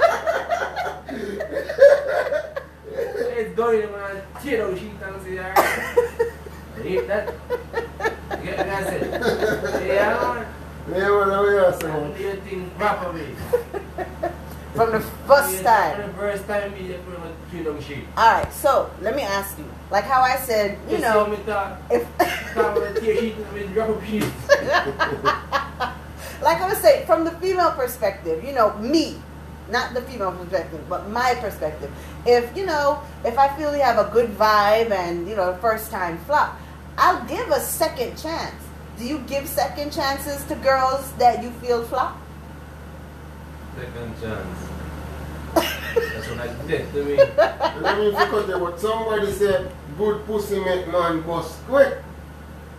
Dory 3.62 3.86
when 3.86 4.00
I 4.00 4.42
jittle, 4.42 4.74
she 4.74 4.90
comes 4.98 5.24
in 5.24 5.36
there. 5.36 5.54
That. 7.06 7.32
Yeah. 9.86 10.44
Yeah, 10.90 11.06
are 11.06 11.30
From 14.74 14.90
the 14.90 15.00
first 15.28 15.62
time. 15.62 15.94
From 15.94 16.10
the 16.10 16.18
first 16.18 16.46
time. 16.46 16.72
All 18.16 18.34
right, 18.34 18.52
so 18.52 18.90
let 19.00 19.14
me 19.14 19.22
ask 19.22 19.56
you. 19.56 19.70
Like 19.92 20.04
how 20.04 20.22
I 20.22 20.34
said, 20.36 20.76
you 20.90 20.98
know, 20.98 21.30
if 21.30 21.46
like 26.42 26.60
I 26.60 26.68
was 26.68 26.78
saying, 26.78 27.06
from 27.06 27.22
the 27.22 27.30
female 27.38 27.70
perspective, 27.72 28.42
you 28.42 28.54
know, 28.54 28.76
me, 28.78 29.22
not 29.72 29.94
the 29.94 30.02
female 30.02 30.32
perspective, 30.32 30.84
but 30.88 31.08
my 31.10 31.34
perspective. 31.40 31.90
If 32.26 32.54
you 32.56 32.66
know, 32.66 33.00
if 33.24 33.38
I 33.38 33.48
feel 33.56 33.72
we 33.72 33.80
have 33.80 33.98
a 33.98 34.10
good 34.12 34.30
vibe 34.36 34.90
and 34.92 35.26
you 35.28 35.34
know, 35.34 35.56
first 35.60 35.90
time 35.90 36.18
flop, 36.26 36.56
I'll 36.98 37.24
give 37.26 37.48
a 37.50 37.58
second 37.60 38.16
chance. 38.16 38.54
Do 38.98 39.04
you 39.06 39.18
give 39.20 39.48
second 39.48 39.90
chances 39.92 40.44
to 40.44 40.54
girls 40.56 41.10
that 41.12 41.42
you 41.42 41.50
feel 41.62 41.82
flop? 41.84 42.18
Second 43.76 44.14
chance. 44.20 44.58
That's 45.54 46.28
what 46.28 46.40
I 46.40 46.66
did 46.66 46.92
to 46.92 47.04
me. 47.04 47.12
You 47.12 47.80
know 47.80 47.96
mean 47.98 48.12
to 48.12 48.26
cut 48.30 48.48
it, 48.48 48.58
but 48.60 48.78
somebody 48.78 49.32
said, 49.32 49.72
good 49.98 50.24
pussy 50.26 50.60
make 50.60 50.86
man 50.88 51.22
bust 51.22 51.58
quick. 51.66 51.98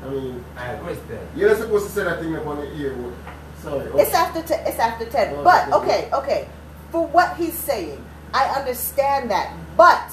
I 0.04 0.10
mean, 0.10 0.44
I 0.58 0.76
question. 0.76 1.20
you're 1.36 1.50
not 1.50 1.58
supposed 1.60 1.86
to 1.88 1.92
say 1.92 2.04
that 2.04 2.20
thing 2.20 2.36
up 2.36 2.46
on 2.46 2.58
the 2.58 2.74
ear, 2.76 2.94
but 2.96 3.62
sorry. 3.62 3.90
oh. 3.94 3.98
It's 4.00 4.14
after 4.14 4.42
te- 4.42 4.62
it's 4.70 4.80
after 4.80 5.06
ten. 5.06 5.36
Oh, 5.36 5.44
But 5.44 5.72
okay. 5.72 6.10
okay, 6.10 6.10
okay. 6.14 6.48
For 6.94 7.08
what 7.08 7.36
he's 7.38 7.58
saying, 7.58 7.98
I 8.36 8.46
understand 8.60 9.32
that. 9.32 9.52
But 9.76 10.12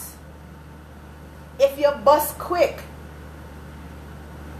if 1.58 1.78
you 1.78 1.90
bust 2.02 2.38
quick, 2.38 2.80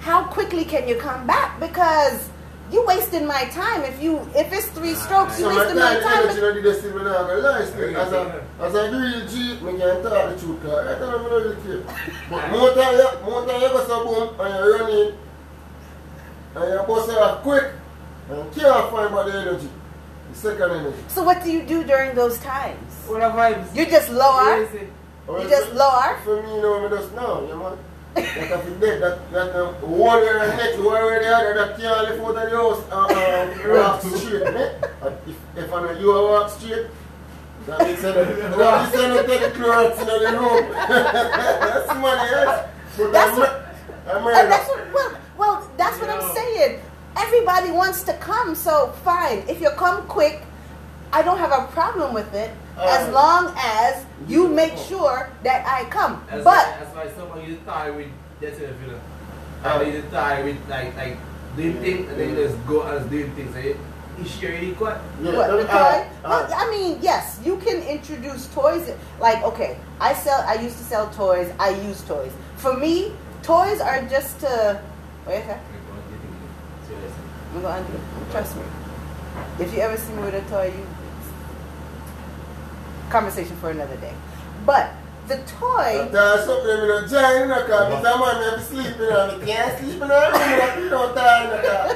how 0.00 0.24
quickly 0.24 0.66
can 0.66 0.86
you 0.86 0.96
come 0.96 1.26
back? 1.26 1.58
Because 1.58 2.28
you 2.70 2.84
wasting 2.86 3.24
my 3.26 3.46
time 3.46 3.84
if 3.84 4.02
you 4.02 4.20
if 4.36 4.52
it's 4.52 4.68
three 4.68 4.94
strokes, 4.94 5.40
you 5.40 5.46
So 5.46 5.50
my 5.50 5.58
wasting 5.64 5.78
my 5.78 5.94
time 5.94 6.02
time. 6.02 6.22
energy 6.28 6.40
not 6.42 6.54
the 6.56 6.62
best 6.62 6.82
when 6.92 7.06
I 7.06 7.26
go 7.26 7.38
lie 7.40 7.64
still. 7.64 7.96
As 7.96 8.12
a, 8.12 8.44
as 8.60 8.74
a 8.74 8.82
real 8.92 9.26
G, 9.26 9.64
me 9.64 9.78
can 9.80 10.02
talk 10.02 10.28
the 10.28 10.36
truth. 10.38 10.60
I 10.66 10.98
tell 11.00 11.10
them 11.16 11.24
I 11.24 11.28
don't 11.30 11.42
really 11.42 11.56
care. 11.64 11.96
But 12.28 12.50
more 12.52 12.74
time, 12.74 12.94
you- 13.00 13.30
more 13.30 13.46
time 13.46 13.62
you 13.62 13.68
go 13.72 13.86
so 13.88 14.04
boom 14.04 14.40
and 14.44 14.54
you 14.54 14.72
run 14.76 14.90
in 14.92 15.14
and 16.56 16.64
you 16.68 16.80
bust 16.86 17.08
it 17.08 17.42
quick 17.42 17.64
and 18.28 18.38
you 18.54 18.60
can't 18.60 18.90
find 18.92 19.06
about 19.08 19.24
the 19.24 19.40
energy. 19.40 19.70
The 20.30 20.36
second 20.36 20.70
energy. 20.70 20.96
So 21.08 21.22
what 21.22 21.42
do 21.42 21.50
you 21.50 21.62
do 21.62 21.84
during 21.84 22.14
those 22.14 22.38
times? 22.38 22.92
What 23.06 23.22
are 23.22 23.30
vibes? 23.32 23.74
You 23.74 23.86
just 23.86 24.10
lower. 24.10 24.62
Yes, 24.62 24.74
You 25.28 25.48
just 25.48 25.72
lower? 25.74 26.18
For 26.24 26.42
me, 26.42 26.54
you 26.56 26.62
know, 26.62 26.88
me 26.88 26.96
just 26.96 27.14
now, 27.14 27.40
you 27.42 27.48
know. 27.48 27.78
That 28.14 28.24
if 28.26 28.66
it 28.66 28.80
dead, 28.80 29.02
that, 29.02 29.30
that 29.30 29.54
um, 29.54 29.74
one 29.88 30.18
area 30.18 30.48
next, 30.56 30.78
one 30.78 30.96
area 30.96 31.20
the 31.20 31.36
other, 31.36 31.54
that 31.54 31.78
can't 31.78 32.10
live 32.10 32.20
out 32.20 32.28
of 32.28 32.50
the 32.50 32.56
house, 32.56 32.82
uh, 32.90 33.62
um, 33.62 33.70
walk 33.76 34.02
straight, 34.02 34.42
eh? 34.42 34.72
If, 35.28 35.36
if 35.56 35.72
I 35.72 35.82
know 35.82 35.92
you 35.98 36.10
a 36.10 36.30
walk 36.30 36.50
straight, 36.50 36.86
that 37.66 37.80
means 37.86 38.02
that 38.02 38.14
that 38.58 38.92
means 38.92 39.14
that 39.14 39.26
take 39.26 39.40
the 39.40 39.50
clothes 39.58 40.00
in 40.00 40.06
the 40.06 40.38
room. 40.38 40.72
That's 40.88 41.88
money, 42.00 42.30
yes. 42.30 42.68
But 42.96 43.12
That's 43.12 43.30
I'm, 43.32 43.38
what- 43.38 43.66
I'm 44.08 44.26
And 44.26 44.50
that's 44.50 44.68
what 44.68 44.92
well, 44.92 45.16
well 45.38 45.70
that's 45.76 46.00
what 46.00 46.10
I'm 46.10 46.34
saying. 46.34 46.80
Everybody 47.16 47.70
wants 47.70 48.02
to 48.04 48.14
come, 48.14 48.54
so 48.54 48.92
fine. 49.04 49.44
If 49.48 49.60
you 49.60 49.70
come 49.70 50.06
quick, 50.06 50.42
I 51.12 51.22
don't 51.22 51.38
have 51.38 51.52
a 51.52 51.66
problem 51.72 52.14
with 52.14 52.32
it 52.34 52.50
as 52.78 53.08
Uh, 53.08 53.12
long 53.12 53.52
as 53.58 54.04
you 54.28 54.48
make 54.48 54.76
sure 54.76 55.28
that 55.42 55.66
I 55.66 55.84
come. 55.90 56.22
That's 56.30 56.44
But 56.44 56.64
why, 56.66 56.76
that's 56.78 56.94
why 56.96 57.06
someone 57.16 57.44
you 57.44 57.58
tie 57.66 57.90
with 57.90 58.08
that's 58.40 58.58
it, 58.58 58.74
you 58.80 58.92
know. 58.92 59.00
Uh, 59.64 59.80
And 59.82 59.92
you 59.92 60.02
tie 60.10 60.42
with 60.42 60.56
like 60.68 60.96
like 60.96 61.16
doing 61.56 61.76
things 61.82 62.08
and 62.08 62.16
then 62.18 62.28
you 62.30 62.36
just 62.46 62.56
go 62.66 62.82
and 62.82 62.98
just 62.98 63.10
doing 63.10 63.30
things. 63.34 63.52
So 63.52 63.58
you, 63.60 63.76
you 64.18 64.70
equal. 64.70 64.94
Yeah, 65.20 65.36
what 65.36 65.50
the 65.50 65.56
them, 65.56 65.66
toy? 65.66 65.74
uh, 65.76 66.04
well, 66.24 66.44
uh, 66.52 66.62
I 66.62 66.70
mean, 66.70 66.98
yes, 67.02 67.38
you 67.44 67.56
can 67.58 67.82
introduce 67.82 68.46
toys. 68.54 68.88
Like, 69.20 69.42
okay, 69.42 69.76
I 70.00 70.14
sell. 70.14 70.40
I 70.46 70.54
used 70.54 70.78
to 70.78 70.84
sell 70.84 71.10
toys. 71.10 71.52
I 71.58 71.70
use 71.88 72.00
toys. 72.06 72.32
For 72.56 72.72
me, 72.76 73.12
toys 73.42 73.80
are 73.80 74.00
just 74.08 74.40
to. 74.40 74.80
Wait 75.26 75.42
a 75.42 75.46
sec. 75.46 75.60
I'm 77.54 77.62
gonna 77.62 77.80
it. 77.94 78.30
Trust 78.30 78.56
me. 78.56 78.62
If 79.58 79.74
you 79.74 79.80
ever 79.80 79.96
see 79.96 80.12
me 80.12 80.22
with 80.22 80.34
a 80.34 80.48
toy, 80.50 80.72
you 80.76 80.86
conversation 83.10 83.56
for 83.56 83.70
another 83.70 83.96
day. 83.96 84.14
But 84.64 84.92
the 85.26 85.36
toy, 85.46 86.08
There's 86.10 86.44
something 86.44 86.70
in 86.70 86.88
the 86.88 87.08
in 87.42 87.48
the 87.48 87.66
car. 87.66 87.86
Because 87.90 88.04
I'm 88.04 88.22
on 88.22 88.60
sleeping 88.60 89.00
and 89.00 89.42
I 89.42 89.44
can't 89.44 89.78
sleep 89.78 90.02
in 90.02 90.08
the 90.08 90.14
room. 90.14 90.84
You 90.84 90.90
don't 90.90 91.14
in 91.44 91.50
the 91.50 91.68
car. 91.68 91.86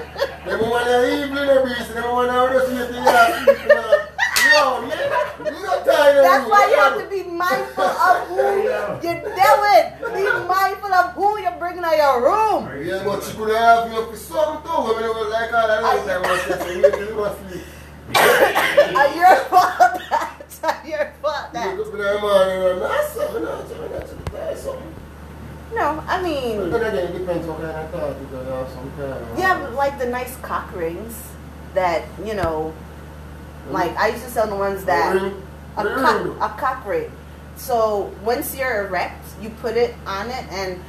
Then 0.44 0.70
when 0.70 0.86
you're 0.86 1.24
evening 1.24 1.46
the 1.46 1.62
I'm 2.30 2.52
just 2.52 2.70
waiting, 2.70 2.94
you're 2.94 3.57
sleeping. 3.57 4.13
Yo, 4.55 4.86
man, 4.86 4.90
you 5.44 5.62
don't 5.66 5.84
tie 5.84 6.11
in 6.14 6.22
that's 6.22 6.48
why 6.48 6.70
you 6.70 6.76
have 6.76 6.98
to 7.02 7.09
be 7.11 7.22
mindful 7.24 7.84
of 7.84 8.28
who 8.28 8.36
you're 8.62 9.00
dealing. 9.02 9.86
Be 10.14 10.46
mindful 10.46 10.94
of 10.94 11.12
who 11.14 11.40
you're 11.40 11.59
bringing 11.59 11.82
out 11.82 11.96
your 11.96 12.22
room. 12.22 12.86
Yeah, 12.86 13.02
but 13.05 13.26
you 13.26 13.34
could 13.34 13.57
have 13.57 13.90
me 13.90 13.96
up 13.96 14.11
too. 14.14 14.78
I 14.78 15.00
mean, 15.00 15.09
was 15.11 15.32
like 15.32 15.52
all 15.52 15.66
that. 15.66 15.82
I 15.82 16.18
was 16.20 16.46
just 16.46 16.61
saying, 16.62 16.82
you 16.82 17.14
not 17.16 17.36
sleep. 17.50 17.64
Are 18.94 19.14
your 19.16 19.36
fault 19.50 19.98
that? 20.11 20.44
Are 20.62 20.86
your 20.86 21.12
fault 21.20 21.52
that? 21.52 21.76
that's. 22.80 23.14
That's. 23.14 23.72
That's. 23.74 24.12
That's. 24.30 24.66
No, 25.74 26.05
I 26.07 26.22
mean, 26.22 26.70
then 26.70 26.80
again, 26.80 26.94
it 26.94 27.18
depends 27.18 27.46
what 27.48 27.59
kind 27.61 27.72
of 27.76 27.90
thought 27.90 28.16
you 28.20 28.26
have 28.36 28.68
some 28.70 28.90
kind 28.96 29.12
of- 29.12 29.70
you 29.70 29.76
like 29.76 29.98
the 29.98 30.07
nice 30.07 30.36
cock 30.36 30.72
rings 30.76 31.16
that 31.74 32.05
you 32.24 32.34
know. 32.34 32.72
Like 33.70 33.96
I 33.96 34.08
used 34.08 34.24
to 34.24 34.30
sell 34.30 34.46
the 34.46 34.56
ones 34.56 34.82
oh, 34.82 34.86
that 34.86 35.16
a 35.76 35.82
cock, 35.82 36.26
a 36.40 36.60
cock 36.60 36.86
ring. 36.86 37.10
So 37.56 38.12
once 38.22 38.56
you're 38.56 38.86
erect, 38.86 39.24
you 39.40 39.50
put 39.50 39.76
it 39.76 39.94
on 40.06 40.28
it, 40.28 40.44
and 40.50 40.80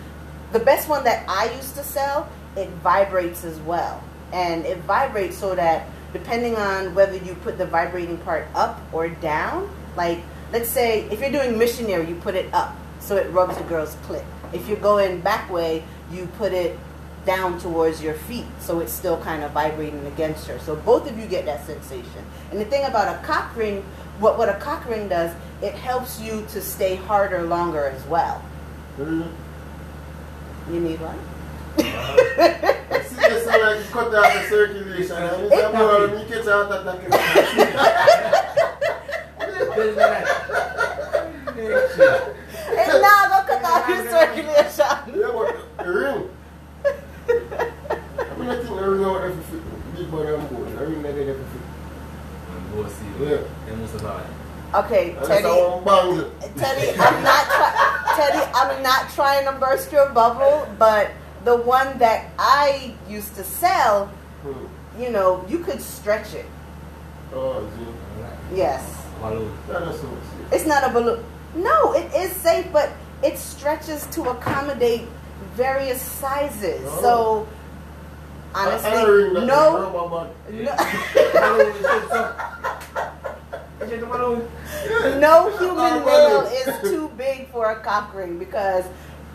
the 0.52 0.60
best 0.60 0.90
one 0.90 1.04
that 1.04 1.28
I 1.30 1.54
used 1.56 1.76
to 1.76 1.84
sell, 1.84 2.30
it 2.56 2.70
vibrates 2.84 3.44
as 3.44 3.60
well, 3.60 4.04
and 4.32 4.66
it 4.66 4.78
vibrates 4.80 5.38
so 5.38 5.56
that 5.56 5.88
depending 6.14 6.56
on 6.56 6.96
whether 6.96 7.18
you 7.18 7.36
put 7.36 7.58
the 7.58 7.66
vibrating 7.66 8.18
part 8.20 8.48
up 8.56 8.82
or 8.94 9.10
down, 9.10 9.70
like 9.96 10.20
let's 10.52 10.70
say 10.70 11.02
if 11.12 11.20
you're 11.20 11.32
doing 11.32 11.58
missionary, 11.58 12.08
you 12.08 12.16
put 12.16 12.36
it 12.36 12.52
up 12.54 12.76
so 13.00 13.16
it 13.16 13.30
rubs 13.32 13.58
the 13.58 13.64
girl's 13.66 13.96
clit. 14.08 14.24
If 14.54 14.68
you're 14.68 14.78
going 14.78 15.22
back 15.22 15.50
way, 15.52 15.84
you 16.12 16.28
put 16.38 16.54
it 16.54 16.80
down 17.26 17.60
towards 17.60 18.02
your 18.02 18.14
feet 18.14 18.46
so 18.60 18.80
it's 18.80 18.92
still 18.92 19.18
kind 19.22 19.44
of 19.44 19.52
vibrating 19.52 20.06
against 20.08 20.48
her. 20.48 20.60
So 20.60 20.76
both 20.76 21.10
of 21.10 21.18
you 21.18 21.26
get 21.26 21.46
that 21.46 21.66
sensation. 21.66 22.26
And 22.52 22.60
the 22.60 22.66
thing 22.66 22.86
about 22.86 23.16
a 23.16 23.26
cock 23.26 23.56
ring 23.56 23.84
what 24.20 24.38
what 24.38 24.48
a 24.48 24.54
cock 24.54 24.88
ring 24.88 25.10
does 25.10 25.36
it 25.62 25.74
helps 25.74 26.22
you 26.22 26.46
to 26.50 26.62
stay 26.62 26.96
harder 26.96 27.44
longer 27.44 27.86
as 27.86 28.06
well. 28.06 28.42
Ring. 28.98 29.34
you 30.72 30.80
need 30.80 31.02
one? 31.02 31.20
Uh-huh. 31.78 33.04
See, 33.04 33.16
this 33.16 33.42
is 33.42 33.48
like 33.48 33.78
you 33.78 33.84
cut 33.92 34.16
off 34.16 34.34
the 34.34 34.44
circulation. 34.48 35.12
I 35.18 35.38
mean, 35.38 35.50
some 35.50 35.76
more 35.76 36.08
when 36.08 36.20
you 36.20 36.26
catch 36.34 36.48
out 36.48 36.70
that 36.70 36.86
and 41.56 43.00
now 43.02 43.30
go 43.30 43.40
cut 43.48 43.64
off 43.64 43.88
your 43.90 44.04
circulation 44.10 45.16
Yeah, 45.16 45.32
but 45.34 45.56
the 45.86 45.92
ring. 48.90 49.04
I 49.06 49.08
mean, 49.08 49.16
I 49.16 49.30
think 49.32 49.50
the 49.50 49.58
ring 49.58 49.62
out 49.62 49.62
every 49.62 49.62
fit. 49.62 49.96
Big 49.96 50.12
body 50.12 50.34
and 50.34 50.50
bone. 50.50 50.76
The 50.76 50.86
ring 50.86 51.04
like 51.04 51.16
that 51.16 51.22
every 51.22 51.44
fit. 51.54 51.62
Go 52.74 52.88
see. 52.88 53.24
Yeah. 53.26 53.42
They 53.66 53.76
must 53.76 53.94
have 53.94 54.02
had. 54.02 54.84
okay 54.86 55.12
Unless 55.12 55.28
teddy 55.28 55.48
I 55.48 55.58
want 55.58 55.86
bangle. 55.86 56.32
teddy 56.58 56.90
i'm 57.00 57.24
not 57.24 57.46
try- 57.48 58.14
teddy 58.18 58.44
i'm 58.60 58.84
not 58.84 59.10
trying 59.16 59.46
to 59.46 59.54
burst 59.54 59.92
your 59.94 60.10
bubble 60.10 60.68
but 60.78 61.12
the 61.46 61.56
one 61.56 61.98
that 62.00 62.32
i 62.38 62.94
used 63.08 63.36
to 63.36 63.44
sell 63.44 64.08
Hmm. 64.44 64.66
you 65.02 65.12
know 65.12 65.46
you 65.48 65.60
could 65.60 65.80
stretch 65.82 66.34
it 66.34 66.46
Oh, 67.34 67.64
gee. 67.78 68.58
yes 68.58 68.82
Follow. 69.22 69.48
That 69.70 69.84
is 69.84 70.02
so 70.02 70.08
sick. 70.10 70.52
It's 70.52 70.66
not 70.66 70.84
a 70.84 70.92
balloon. 70.92 71.24
No, 71.56 71.94
it 71.94 72.14
is 72.14 72.32
safe, 72.36 72.68
but 72.74 72.92
it 73.24 73.38
stretches 73.38 74.06
to 74.08 74.30
accommodate 74.30 75.08
various 75.56 76.02
sizes. 76.02 76.82
Oh. 76.86 77.02
So, 77.02 77.48
I- 78.56 78.64
I 78.64 78.68
honestly, 78.68 78.90
no, 79.46 79.72
no, 84.20 84.48
no 85.20 85.58
human 85.58 86.06
male 86.06 86.42
is 86.42 86.90
too 86.90 87.10
big 87.18 87.50
for 87.52 87.72
a 87.72 87.80
cock 87.82 88.14
ring 88.16 88.40
because 88.40 88.86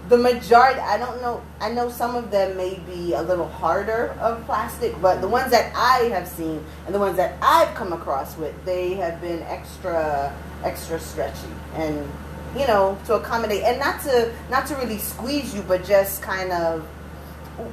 the 0.09 0.16
majority, 0.16 0.81
I 0.81 0.97
don't 0.99 1.21
know, 1.23 1.41
I 1.61 1.71
know 1.71 1.89
some 1.89 2.16
of 2.16 2.31
them 2.33 2.57
may 2.57 2.81
be 2.87 3.12
a 3.14 3.23
little 3.23 3.47
harder 3.47 4.09
of 4.21 4.45
plastic, 4.47 5.01
but 5.01 5.21
the 5.21 5.29
ones 5.29 5.53
that 5.53 5.73
I 5.77 6.07
have 6.09 6.27
seen 6.27 6.64
and 6.87 6.95
the 6.95 6.99
ones 6.99 7.16
that 7.16 7.35
I've 7.43 7.73
come 7.77 7.93
across 7.93 8.37
with, 8.37 8.53
they 8.64 8.95
have 8.95 9.21
been 9.21 9.43
extra, 9.43 10.35
extra 10.64 10.99
stretchy 10.99 11.47
and 11.77 12.09
you 12.57 12.66
know 12.66 12.99
to 13.07 13.14
accommodate. 13.14 13.62
And 13.62 13.79
not 13.79 14.01
to 14.03 14.33
not 14.51 14.66
to 14.66 14.75
really 14.77 14.99
squeeze 14.99 15.55
you, 15.55 15.62
but 15.62 15.85
just 15.85 16.23
kind 16.23 16.51
of 16.51 16.83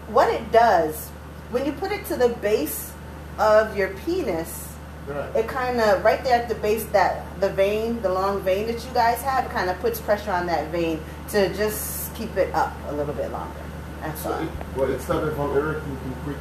what 0.09 0.29
it 0.31 0.51
does 0.51 1.09
when 1.51 1.65
you 1.65 1.71
put 1.73 1.91
it 1.91 2.05
to 2.07 2.15
the 2.15 2.29
base 2.29 2.91
of 3.39 3.75
your 3.77 3.89
penis 4.05 4.63
Right. 5.07 5.33
it 5.37 5.47
kind 5.47 5.79
of 5.79 6.03
right 6.03 6.21
there 6.21 6.35
at 6.37 6.49
the 6.49 6.55
base 6.55 6.83
that 6.87 7.23
the 7.39 7.47
vein 7.49 8.01
the 8.01 8.09
long 8.09 8.41
vein 8.41 8.67
that 8.67 8.83
you 8.85 8.91
guys 8.93 9.21
have 9.21 9.49
kind 9.51 9.69
of 9.69 9.79
puts 9.79 10.01
pressure 10.01 10.31
on 10.31 10.45
that 10.47 10.67
vein 10.69 10.99
to 11.29 11.47
just 11.55 12.13
keep 12.13 12.35
it 12.35 12.53
up 12.53 12.73
a 12.89 12.93
little 12.93 13.13
bit 13.13 13.31
longer. 13.31 13.55
That's 14.01 14.21
So 14.21 14.33
all. 14.33 14.41
it, 14.43 14.49
well, 14.75 14.91
it 14.91 14.99
started 14.99 15.33
from 15.35 15.55
erecting 15.55 15.95
too 16.03 16.13
quick. 16.25 16.37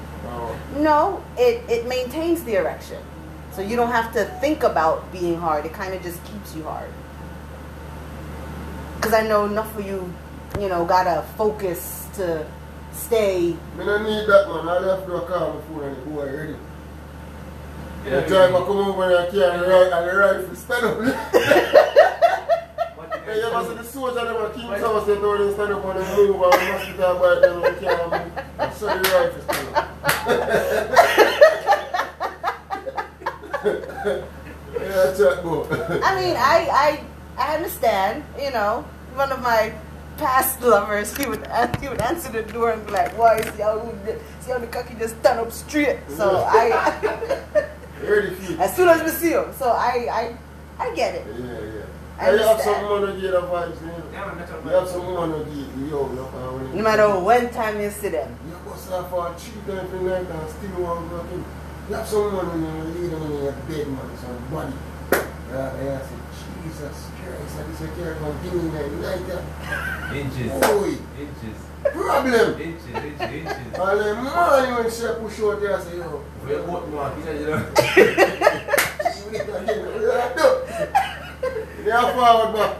No 0.82 1.22
it 1.38 1.62
it 1.70 1.86
maintains 1.86 2.42
the 2.42 2.56
erection. 2.56 2.98
So 3.52 3.62
you 3.62 3.76
don't 3.76 3.92
have 3.92 4.12
to 4.14 4.24
think 4.40 4.64
about 4.64 5.12
being 5.12 5.38
hard. 5.38 5.64
It 5.64 5.72
kind 5.72 5.94
of 5.94 6.02
just 6.02 6.18
keeps 6.24 6.56
you 6.56 6.64
hard. 6.64 6.90
Because 8.96 9.12
i 9.14 9.22
know 9.26 9.44
enough 9.44 9.78
of 9.78 9.86
you 9.86 10.12
you 10.58 10.68
know 10.68 10.84
gotta 10.84 11.22
focus 11.36 12.08
to 12.14 12.44
stay 12.96 13.56
Me 13.76 13.84
no 13.84 13.98
need 14.02 14.26
that, 14.26 14.48
man. 14.48 14.68
All 14.68 14.80
you 14.82 14.88
have 14.88 15.00
to 15.04 15.06
do 15.06 15.20
call 15.20 15.52
my 15.54 15.60
phone 15.62 15.84
and 15.84 15.96
the 15.96 16.00
boy 16.10 16.26
ready. 16.26 16.56
The 18.04 18.20
driver 18.28 18.64
come 18.64 18.78
over 18.78 19.16
and 19.16 19.30
carry 19.32 19.58
the 19.58 19.66
right 19.66 19.92
and 19.92 20.08
the 20.08 20.12
rifle 20.16 20.54
stand 20.54 20.84
up. 20.86 20.98
Hey, 23.26 23.36
you 23.40 23.46
ever 23.46 23.62
see 23.68 23.74
the 23.74 23.82
soldier 23.84 24.24
them 24.24 24.36
at 24.36 24.54
King's 24.54 24.80
house, 24.80 25.04
they 25.06 25.16
told 25.16 25.40
them 25.40 25.52
stand 25.54 25.72
up 25.72 25.84
on 25.84 25.96
the 25.96 26.02
move 26.14 26.40
and 26.40 26.52
the 26.52 26.58
mosquito 26.72 27.18
bite 27.18 27.40
them 27.40 27.64
and 27.64 27.76
carry 27.80 28.10
them. 28.10 28.30
And 28.60 28.72
so 28.74 28.86
the 28.86 28.92
rifle 29.02 29.42
stand 29.42 29.68
up. 29.74 29.86
yeah, 34.80 35.12
check 35.16 35.42
go. 35.42 35.66
I 36.04 36.14
mean, 36.14 36.36
I, 36.38 36.68
I 36.70 37.00
I 37.36 37.54
understand. 37.56 38.22
You 38.40 38.50
know, 38.52 38.84
one 39.14 39.32
of 39.32 39.40
my 39.42 39.72
past 40.18 40.60
lovers, 40.62 41.16
he 41.16 41.26
would 41.26 41.42
an- 41.48 41.74
he 41.80 41.88
would 41.88 42.00
answer 42.00 42.30
the 42.32 42.42
door 42.42 42.70
and 42.70 42.84
be 42.86 42.92
like, 42.92 43.16
"Why 43.18 43.36
see 43.40 43.62
how 43.62 43.80
see 44.40 44.52
how 44.52 44.58
the 44.58 44.66
cocky 44.66 44.94
just 44.98 45.16
stand 45.20 45.40
up 45.40 45.52
straight?" 45.52 45.98
So 46.08 46.44
I, 46.48 46.70
Ready 48.02 48.34
for 48.34 48.62
as 48.62 48.76
soon 48.76 48.88
as 48.88 49.02
we 49.02 49.10
see 49.10 49.32
him, 49.32 49.52
so 49.58 49.70
I 49.70 50.08
I 50.20 50.36
I 50.78 50.94
get 50.94 51.14
it. 51.14 51.26
Yeah, 51.26 51.44
yeah. 51.44 51.82
I 52.18 52.30
you 52.32 52.38
have 52.38 52.60
some 52.60 52.82
money 52.84 53.12
to 53.14 53.20
get 53.20 53.32
the 53.32 53.42
vibes, 53.42 53.80
you. 53.80 53.92
Yeah, 54.12 54.24
man, 54.26 54.38
that's 54.38 54.52
You 54.64 54.70
have 54.70 54.88
some 54.88 55.14
money 55.14 55.44
to 55.44 55.50
get 55.50 55.90
yo, 55.90 56.06
no, 56.08 56.24
matter 56.82 57.08
when 57.20 57.50
time 57.50 57.80
you 57.80 57.90
see 57.90 58.08
them. 58.08 58.36
You 58.48 58.56
bust 58.64 58.90
off 58.92 59.10
for 59.10 59.28
a 59.28 59.34
cheap 59.38 59.66
time 59.66 59.86
for 59.88 59.96
night 59.96 60.24
and 60.24 60.50
still 60.50 60.80
want 60.80 61.10
to 61.10 61.16
go 61.16 61.20
in. 61.34 61.44
You 61.88 61.94
have 61.94 62.06
some 62.08 62.32
money 62.34 62.52
in 62.54 62.62
your 62.64 62.84
lead 62.84 63.12
and 63.12 63.24
in 63.32 63.42
your 63.44 63.52
bed, 63.52 63.86
man, 63.88 64.16
some 64.16 64.38
body. 64.50 64.72
Yeah, 65.12 65.84
yeah, 65.84 66.00
I 66.00 66.06
said, 66.08 66.22
Jesus 66.64 67.08
Christ, 67.26 67.58
I 67.58 67.60
just 67.66 67.96
care 67.96 68.14
from 68.16 68.32
being 68.42 68.60
in 68.60 68.72
the 68.72 68.72
night. 69.02 70.14
Inches. 70.14 70.50
Boy, 70.60 70.94
Inches. 71.18 71.58
problem. 71.92 72.48
Inches, 72.60 72.86
inches, 72.86 73.20
inches. 73.20 73.56
And 73.78 74.00
then 74.00 74.14
man, 74.24 74.74
when 74.74 74.88
she 74.90 75.06
push 75.20 75.40
out 75.40 75.60
there, 75.60 75.76
I 75.76 75.78
say, 75.82 75.96
yo, 75.98 76.22
For 76.42 76.48
your 76.48 76.60
oat 76.70 76.88
mark, 76.90 77.12
you 77.18 77.24
know, 77.24 77.32
you 77.32 77.46
know. 77.46 77.56
you 77.56 79.24
need 79.32 79.40
to 79.40 79.52
get 79.66 79.68
it. 79.68 79.82
Yeah, 80.02 80.34
do. 80.36 80.48
They 81.84 81.90
are 81.92 82.08
forward 82.14 82.50
back. 82.56 82.72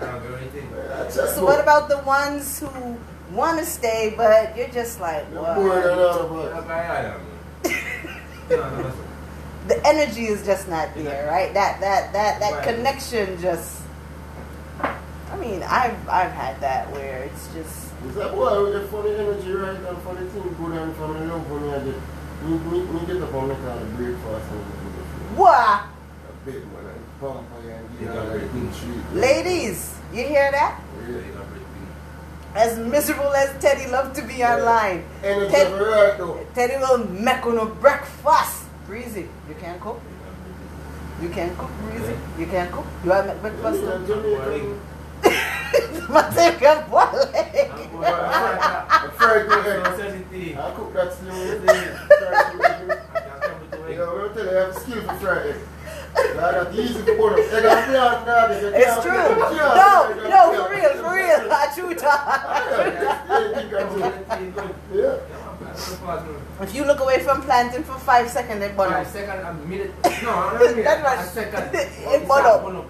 Nah, 0.00 0.18
girl, 0.20 0.38
you 0.40 0.48
think? 0.50 0.68
So 1.10 1.44
what 1.44 1.60
about 1.60 1.88
the 1.88 1.98
ones 2.00 2.60
who 2.60 2.96
want 3.32 3.58
to 3.58 3.64
stay, 3.66 4.14
but 4.16 4.56
you're 4.56 4.68
just 4.68 5.00
like, 5.00 5.28
The 5.32 5.42
poor 5.42 5.90
and 5.90 6.00
what? 6.30 6.52
The 9.66 9.84
energy 9.86 10.26
is 10.26 10.44
just 10.46 10.68
not 10.68 10.94
there, 10.94 11.26
right? 11.28 11.52
That 11.54 11.80
that 11.80 12.12
that 12.12 12.40
that 12.40 12.52
Right. 12.54 12.62
connection 12.76 13.40
just. 13.40 13.82
I 14.82 15.36
mean, 15.36 15.62
I've 15.62 15.96
I've 16.08 16.30
had 16.32 16.60
that 16.60 16.90
where 16.92 17.24
it's 17.24 17.48
just 17.52 17.90
Is 18.08 18.14
that 18.14 18.32
boy 18.32 18.62
with 18.64 18.72
the 18.74 18.86
funny 18.88 19.14
energy, 19.16 19.52
right? 19.52 19.74
And 19.76 19.98
funny 20.02 20.26
thing, 20.28 20.54
good 20.58 20.72
and 20.78 20.94
family 20.96 21.26
love 21.26 21.50
when 21.50 21.64
I 21.74 21.78
get. 21.84 21.98
Me, 22.44 22.52
me, 22.70 22.78
me 22.84 23.00
get 23.06 23.22
up 23.22 23.32
and 23.34 23.48
make 23.48 23.58
all 23.66 23.78
the 23.78 23.86
breakfast 23.96 24.50
and 24.52 24.62
do 24.70 24.88
the 24.92 25.02
food. 25.02 25.38
wow. 25.38 25.82
A 25.88 26.44
bit, 26.46 26.62
man, 26.70 26.84
and 26.94 27.20
pump 27.20 27.48
and 27.58 27.98
You 27.98 28.06
get 28.06 28.14
got 28.14 28.18
all 28.18 28.24
the 28.24 28.38
very 28.38 28.48
good 28.48 28.70
good 28.70 28.74
treat. 28.76 29.20
Ladies, 29.20 29.94
you 30.12 30.22
hear 30.24 30.50
that? 30.52 30.78
Yeah, 31.00 31.08
you 31.08 31.32
got 31.32 31.42
everything. 31.42 31.88
As 32.54 32.78
miserable 32.78 33.32
as 33.34 33.50
Teddy 33.60 33.90
loved 33.90 34.14
to 34.16 34.22
be 34.22 34.34
Yeah. 34.34 34.54
online, 34.56 35.04
Energy 35.24 35.50
Ted- 35.50 35.68
for 35.72 35.90
right 35.90 36.18
though. 36.18 36.38
Teddy 36.54 36.76
will 36.76 36.98
make 37.08 37.44
on 37.46 37.58
a 37.58 37.64
breakfast. 37.66 38.62
Breezy, 38.86 39.26
you 39.48 39.54
can 39.58 39.80
cook. 39.80 40.00
You 41.20 41.28
can 41.30 41.56
cook, 41.56 41.70
Breezy. 41.82 42.14
You 42.38 42.46
can 42.46 42.70
cook. 42.70 42.84
You 43.04 43.10
have 43.10 43.26
make 43.26 43.40
breakfast. 43.40 43.82
Yeah, 43.82 43.98
Jamaican. 44.06 44.80
Mateka 46.06 46.86
boy. 46.88 47.02
A 47.02 47.04
fried 49.12 49.48
to 49.48 49.56
egg. 49.66 49.82
I 50.56 50.58
I 50.60 50.62
cook 50.74 50.92
that 50.94 51.12
steam 51.12 51.28
with 51.28 51.66
the 51.66 51.72
fried 51.72 52.52
to 52.52 52.58
egg. 52.70 52.90
I'm 53.16 53.96
gonna 53.96 54.28
tell 54.34 54.44
you, 54.44 54.50
I 54.50 54.52
have 54.62 54.74
skill 54.76 55.00
for 55.02 55.14
fried 55.14 55.46
egg. 55.46 55.56
Yeah, 56.16 56.52
that's 56.52 56.74
easy 56.76 57.00
for 57.02 57.14
both 57.16 57.32
of 57.32 57.38
us. 57.38 57.52
Egg 57.52 57.64
and 57.64 57.84
plant, 57.90 58.26
dad, 58.26 58.50
if 58.52 58.62
you 58.62 58.68
It's 58.74 58.96
true. 59.02 59.12
cook, 59.12 59.28
you 59.52 59.58
can't 59.58 59.76
No, 59.76 59.90
no, 60.30 60.42
for 60.64 60.70
real, 60.74 60.92
for 61.02 61.12
real. 61.14 61.40
A 61.58 61.68
true 61.74 61.94
talk. 61.94 62.40
Yeah. 64.94 65.16
If 66.60 66.74
you 66.74 66.84
look 66.84 67.00
away 67.00 67.20
from 67.20 67.42
planting 67.42 67.82
for 67.84 67.98
five 67.98 68.28
seconds, 68.30 68.60
they 68.60 68.68
burn 68.68 68.90
Five 68.90 69.06
up. 69.06 69.12
second, 69.12 69.40
a 69.46 69.52
minute. 69.66 69.92
No, 70.22 70.56
don't 70.58 70.76
mean 70.76 70.84
That 70.84 71.02
that. 71.02 71.18
was- 71.18 71.26
A 71.28 71.30
second. 71.30 71.70
it 71.74 72.28
burn 72.28 72.44
up. 72.46 72.64
Burn 72.64 72.76
up. 72.76 72.86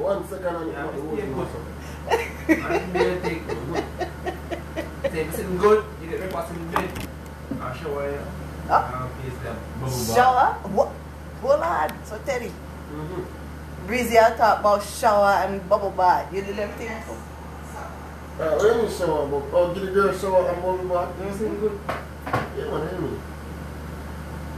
One 0.00 0.26
second 0.28 0.56
and 0.56 0.72
Yeah, 0.72 0.88
it's 0.88 0.96
it's 0.96 1.36
not 1.36 1.48
still 1.48 1.64
the 2.46 2.46
good. 2.46 2.60
And 2.64 2.92
me 2.92 3.00
take 5.02 5.12
take 5.12 5.32
sitting 5.32 5.58
good. 5.58 5.84
You 6.02 6.06
get 6.10 6.18
breakfast 6.20 6.52
in 6.54 6.70
bed. 6.70 6.90
I 7.60 7.76
shower 7.76 8.10
you. 8.10 8.20
Oh. 8.68 8.82
And 8.82 9.10
place 9.20 9.38
them 9.44 9.56
bubble. 9.80 10.14
Shower? 10.14 10.48
What? 10.74 10.88
Hold 11.42 11.60
on. 11.62 11.88
So 12.04 12.18
Teddy, 12.26 12.50
Mhm. 12.92 13.24
Breezy, 13.86 14.18
I 14.18 14.30
talk 14.36 14.60
about 14.60 14.82
shower 14.82 15.44
and 15.46 15.62
bubble 15.68 15.90
bath. 15.90 16.32
You 16.32 16.42
did 16.42 16.58
everything. 16.58 16.90
Uh, 16.90 17.14
when 18.38 18.84
you 18.84 18.90
shower, 18.90 19.26
but 19.28 19.42
oh, 19.52 19.72
get 19.74 19.84
the 19.86 19.92
girl 19.92 20.12
shower 20.16 20.48
and 20.50 20.62
bubble 20.62 20.88
bath. 20.88 21.14
You 21.24 21.32
see 21.32 21.48
good? 21.60 21.78
Yeah, 22.56 22.70
man, 22.70 22.88
hear 22.90 23.00
me. 23.00 23.18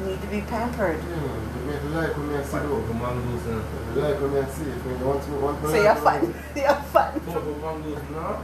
Need 0.07 0.21
to 0.21 0.27
be 0.29 0.41
pampered. 0.43 0.99
Yeah, 1.03 1.17
man. 1.17 1.41
You 1.55 1.61
make 1.73 1.83
the 1.83 1.89
like 1.91 2.17
when 2.17 2.31
I 2.35 2.43
see 2.43 2.51
Fight 2.51 2.63
though. 2.63 2.83
for 2.83 2.95
mangoes 2.95 3.47
and 3.47 3.63
You 3.95 4.01
like 4.03 4.21
when 4.21 4.45
I 4.45 4.49
see 4.49 4.63
it. 4.71 4.79
When 4.85 4.99
you 4.99 5.07
want 5.07 5.23
to, 5.25 5.31
want 5.33 5.63
to 5.63 5.69
So 5.71 5.83
you're 5.83 5.95
fun. 5.97 6.35
You're 6.57 6.75
fun. 6.95 7.21
four 7.21 7.41
for 7.41 7.57
mangoes, 7.63 8.03
no? 8.11 8.43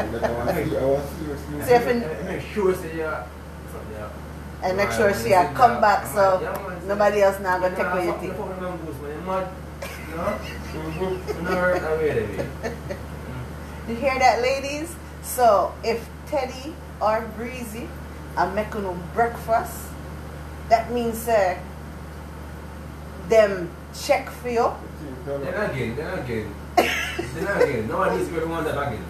And 0.00 0.16
I 0.16 0.30
want 0.32 0.48
to 0.48 0.54
see, 0.64 0.76
I 0.76 0.84
want 0.84 1.04
to 1.04 1.10
see 1.16 1.24
you. 1.24 1.36
see 1.36 1.68
So 1.68 1.74
if 1.74 1.84
you. 1.84 1.90
in- 1.90 2.02
And 2.02 2.26
Make 2.28 2.42
sure 2.52 2.74
say 2.74 2.90
something. 3.72 4.10
And 4.62 4.76
make 4.76 4.90
sure 4.92 5.14
she 5.14 5.28
you 5.30 5.34
had 5.34 5.48
sit 5.48 5.56
come 5.56 5.80
back 5.80 6.06
so 6.06 6.34
like, 6.34 6.42
yeah, 6.42 6.68
man, 6.68 6.88
nobody 6.88 7.22
else 7.22 7.40
now 7.40 7.58
gonna 7.58 7.74
take 7.76 7.86
away 7.86 8.04
your 8.04 8.12
fuck 8.14 8.20
thing. 8.22 8.34
Fucking 10.14 10.60
mangoes, 10.62 10.72
man. 10.72 10.94
You? 10.94 11.00
No? 11.00 11.34
You 11.34 11.42
know, 11.42 11.60
right 11.60 11.82
away, 11.82 12.14
David. 12.14 12.48
You 13.88 13.94
hear 13.96 14.18
that, 14.18 14.40
ladies? 14.42 14.94
So 15.22 15.74
if 15.84 16.08
Teddy 16.26 16.74
or 17.00 17.22
Breezy 17.36 17.88
are 18.36 18.50
making 18.54 18.82
no 18.82 18.94
breakfast, 19.14 19.88
that 20.68 20.92
means 20.92 21.26
uh, 21.28 21.58
them 23.28 23.70
check 23.94 24.30
for 24.30 24.48
you. 24.48 24.72
Then 25.26 25.42
again, 25.70 25.96
then 25.96 26.18
again, 26.18 26.54
then 26.76 27.46
again. 27.62 27.88
Nowadays, 27.88 28.26
people 28.28 28.40
don't 28.42 28.50
want 28.50 28.64
that 28.66 28.78
again. 28.88 29.04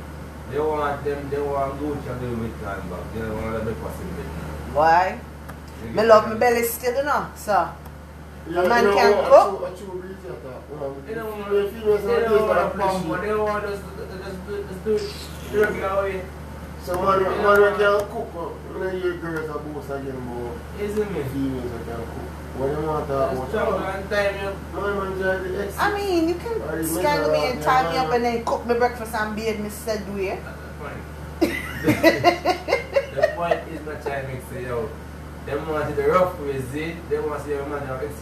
They 0.51 0.59
want 0.59 1.05
them, 1.05 1.31
they 1.31 1.41
want 1.41 1.79
Gucci 1.81 2.11
and 2.11 2.21
they 2.21 2.35
with 2.35 2.63
time 2.63 2.89
back. 2.91 3.15
They 3.15 3.21
want 3.21 3.53
the 3.65 3.73
breakfast 3.73 4.01
in 4.03 4.09
bed. 4.17 4.27
Why? 4.75 5.21
You 5.85 5.91
Me 5.95 6.03
love 6.05 6.29
my 6.29 6.35
belly 6.35 6.63
still, 6.65 6.97
you 6.97 7.05
know. 7.05 7.29
So 7.37 7.53
Yeah, 8.49 8.61
A 8.63 8.69
man 8.69 8.85
you 8.85 8.91
know, 8.91 8.97
can 8.97 9.15
I 9.15 9.29
cook. 9.29 9.61
Chew- 10.71 10.79
I 10.79 10.89
chew 10.89 11.01
breezy 11.01 11.11
at 11.11 11.11
that. 11.11 11.11
You 11.11 11.11
know, 11.11 11.11
They 11.11 11.15
don't 11.15 11.31
want, 11.31 11.49
female- 11.51 11.69
females 11.71 12.05
they 12.05 12.21
don't 12.21 12.49
want 12.49 12.73
to 12.73 12.79
pump, 12.79 13.09
but 13.09 13.15
appreciate. 13.15 13.29
they 13.29 13.35
want 13.35 13.65
to 13.65 13.71
just, 13.71 13.83
just, 14.23 14.85
do- 14.85 14.95
it 14.95 15.53
the 15.53 15.59
regular 15.67 16.03
way. 16.03 16.23
So 16.85 16.95
man, 17.03 17.23
man 17.23 17.61
we 17.61 17.69
can 17.77 18.01
cook. 18.09 18.29
uh, 18.35 18.41
You 18.73 19.11
know, 19.11 19.17
girls 19.21 19.51
are 19.51 19.59
both 19.59 19.91
again, 19.91 20.21
but 20.25 20.83
Isn't 20.83 21.17
it? 21.17 21.27
females 21.33 21.71
that 21.73 21.85
can 21.85 22.01
cook. 22.07 22.29
When 22.57 22.71
you 22.71 22.83
want 22.87 23.07
to 23.07 23.13
talk 23.13 23.31
Just 23.31 23.51
travel 23.53 23.75
about 23.79 24.11
time, 24.11 24.35
you 24.41 24.81
my 24.81 24.93
man 24.93 25.19
the 25.19 25.65
X. 25.65 25.77
I 25.79 25.95
mean, 25.95 26.29
you 26.29 26.35
can 26.35 26.61
Or 26.63 26.77
you 26.81 26.87
strangle 26.87 27.31
me 27.33 27.47
and 27.51 27.63
tie 27.63 27.91
me 27.93 27.99
up 27.99 28.13
and 28.13 28.25
then 28.25 28.45
cook 28.45 28.67
me 28.67 28.75
breakfast 28.75 29.15
and 29.15 29.37
bathe 29.37 29.61
me 29.61 29.69
said 29.71 30.03
way. 30.15 30.39
That's 30.43 30.77
fine. 30.81 31.01
the 33.15 33.33
point 33.37 33.61
is 33.73 33.81
not 33.87 34.03
trying 34.03 34.27
to 34.27 34.47
say, 34.53 34.63
yo, 34.65 34.89
them 35.47 35.69
want 35.69 35.89
to 35.89 35.95
the 35.95 36.09
rough 36.09 36.39
way, 36.41 36.61
see? 36.73 36.97
They 37.09 37.19
want 37.21 37.41
to 37.41 37.45
see 37.47 37.51
your 37.55 37.67
man 37.67 37.87
have 37.87 38.03
X, 38.03 38.13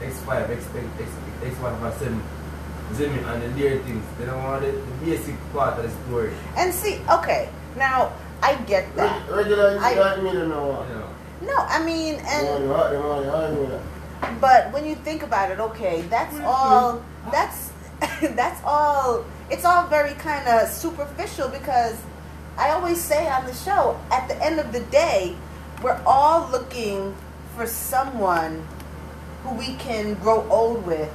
X5, 0.00 0.50
X, 0.50 0.66
X, 0.74 0.86
X, 1.00 1.10
X1 1.42 1.80
for 1.80 1.98
7. 1.98 2.22
Zimmy 2.92 3.22
and 3.32 3.42
the 3.42 3.48
dear 3.60 3.78
things. 3.82 4.04
They 4.18 4.24
don't 4.24 4.42
want 4.42 4.62
the, 4.62 4.72
the 4.72 5.04
basic 5.04 5.36
part 5.52 5.78
of 5.78 5.84
the 5.84 5.90
story. 6.06 6.32
And 6.56 6.72
see, 6.72 7.00
okay, 7.10 7.50
now 7.76 8.12
I 8.42 8.54
get 8.64 8.94
that. 8.96 9.30
Regular 9.30 9.76
is 9.76 9.82
I- 9.82 9.94
like 9.94 10.22
me, 10.22 10.32
you 10.32 10.38
You 10.38 10.48
know. 10.48 10.84
know. 10.84 11.10
No, 11.40 11.54
I 11.56 11.84
mean, 11.84 12.16
and 12.16 12.48
on 12.48 12.68
the 12.68 12.74
hot, 12.74 12.90
them 12.90 13.04
on 13.04 13.24
the 13.24 13.30
high, 13.30 13.50
you 13.50 13.66
know. 13.68 13.82
But 14.40 14.72
when 14.72 14.84
you 14.84 14.96
think 14.96 15.22
about 15.22 15.52
it, 15.52 15.60
okay, 15.60 16.02
that's 16.02 16.34
mm-hmm. 16.34 16.44
all. 16.44 17.02
That's 17.30 17.70
that's 18.34 18.60
all. 18.64 19.24
It's 19.50 19.64
all 19.64 19.86
very 19.86 20.14
kind 20.14 20.48
of 20.48 20.68
superficial 20.68 21.48
because 21.48 21.96
I 22.56 22.70
always 22.70 23.00
say 23.00 23.28
on 23.28 23.46
the 23.46 23.54
show, 23.54 23.98
at 24.10 24.26
the 24.26 24.42
end 24.44 24.58
of 24.58 24.72
the 24.72 24.80
day, 24.90 25.36
we're 25.82 26.00
all 26.04 26.50
looking 26.50 27.14
for 27.54 27.66
someone 27.66 28.66
who 29.48 29.54
we 29.56 29.74
can 29.76 30.14
grow 30.14 30.46
old 30.50 30.86
with, 30.86 31.10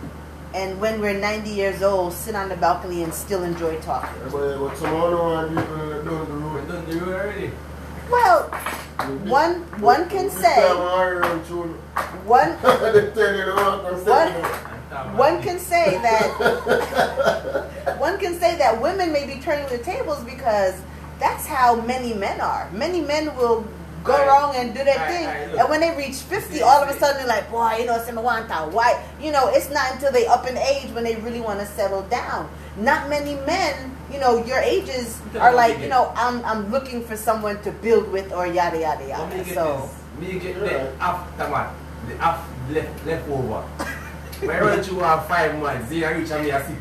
and 0.53 0.79
when 0.79 0.99
we're 1.01 1.17
90 1.19 1.49
years 1.49 1.81
old, 1.81 2.13
sit 2.13 2.35
on 2.35 2.49
the 2.49 2.55
balcony 2.57 3.03
and 3.03 3.13
still 3.13 3.43
enjoy 3.43 3.79
talking. 3.81 4.21
But, 4.31 4.57
but 4.59 4.77
someone 4.77 5.11
don't 5.11 5.19
want 5.19 5.49
to 5.49 5.55
do 5.55 5.61
it 5.61 6.03
down 6.05 6.25
the 6.25 6.33
We're 6.33 6.59
road. 6.59 6.67
done 6.67 6.85
the 6.85 6.95
road 6.99 7.13
already. 7.13 7.51
Well, 8.11 8.43
one 9.25 9.61
one 9.81 10.09
can 10.09 10.29
say 10.29 10.67
one 12.25 12.51
one 13.95 14.31
one 15.17 15.41
can 15.41 15.57
say 15.57 15.97
that 16.01 16.27
one 17.97 18.19
can 18.19 18.37
say 18.39 18.55
that 18.57 18.81
women 18.81 19.11
may 19.11 19.25
be 19.25 19.41
turning 19.41 19.67
the 19.69 19.77
tables 19.79 20.23
because 20.25 20.79
that's 21.19 21.45
how 21.47 21.81
many 21.81 22.13
men 22.13 22.39
are. 22.41 22.69
Many 22.71 23.01
men 23.01 23.35
will 23.35 23.65
go 24.03 24.13
Right. 24.13 24.27
wrong 24.27 24.55
and 24.55 24.73
do 24.73 24.83
their 24.83 24.97
Right, 24.97 25.11
thing, 25.11 25.25
right, 25.25 25.59
and 25.59 25.69
when 25.69 25.79
they 25.81 25.91
reach 25.95 26.15
fifty, 26.27 26.57
See, 26.57 26.61
all 26.61 26.83
of 26.83 26.89
a 26.89 26.97
sudden 26.99 27.17
they're 27.17 27.27
like, 27.27 27.49
"Boy, 27.51 27.77
you 27.79 27.85
know, 27.85 27.97
some 28.03 28.21
want 28.21 28.51
a 28.51 28.67
white." 28.69 28.99
You 29.19 29.31
know, 29.31 29.47
it's 29.49 29.69
not 29.69 29.91
until 29.93 30.11
they 30.11 30.27
up 30.27 30.45
in 30.47 30.57
age 30.57 30.91
when 30.91 31.03
they 31.03 31.15
really 31.15 31.41
want 31.41 31.59
to 31.59 31.65
settle 31.65 32.01
down. 32.03 32.49
Not 32.77 33.07
many 33.09 33.35
men, 33.47 33.95
you 34.11 34.19
know, 34.19 34.43
your 34.45 34.59
ages 34.59 35.17
are 35.39 35.53
like, 35.53 35.77
you 35.77 35.83
you 35.83 35.89
know, 35.89 36.11
I'm 36.15 36.43
I'm 36.45 36.71
looking 36.71 37.03
for 37.03 37.15
someone 37.15 37.61
to 37.63 37.71
build 37.71 38.11
with 38.11 38.31
or 38.33 38.45
yada 38.47 38.79
yada 38.79 39.05
Let 39.07 39.29
me 39.29 39.37
yada. 39.39 39.53
So 39.53 39.89
this. 40.19 40.29
Me 40.33 40.39
get 40.39 40.59
the 40.59 40.91
aftermath. 40.99 41.73
The 42.07 42.15
af 42.19 42.39
left 42.69 43.05
left 43.05 43.29
over. 43.29 43.63
My 44.43 44.59
run 44.59 44.83
through 44.83 44.99
have 44.99 45.25
five 45.27 45.57
months, 45.59 45.89
then 45.89 46.03
I 46.03 46.11
reach 46.11 46.31
on 46.31 46.43
me 46.43 46.51
a 46.51 46.59
six. 46.59 46.79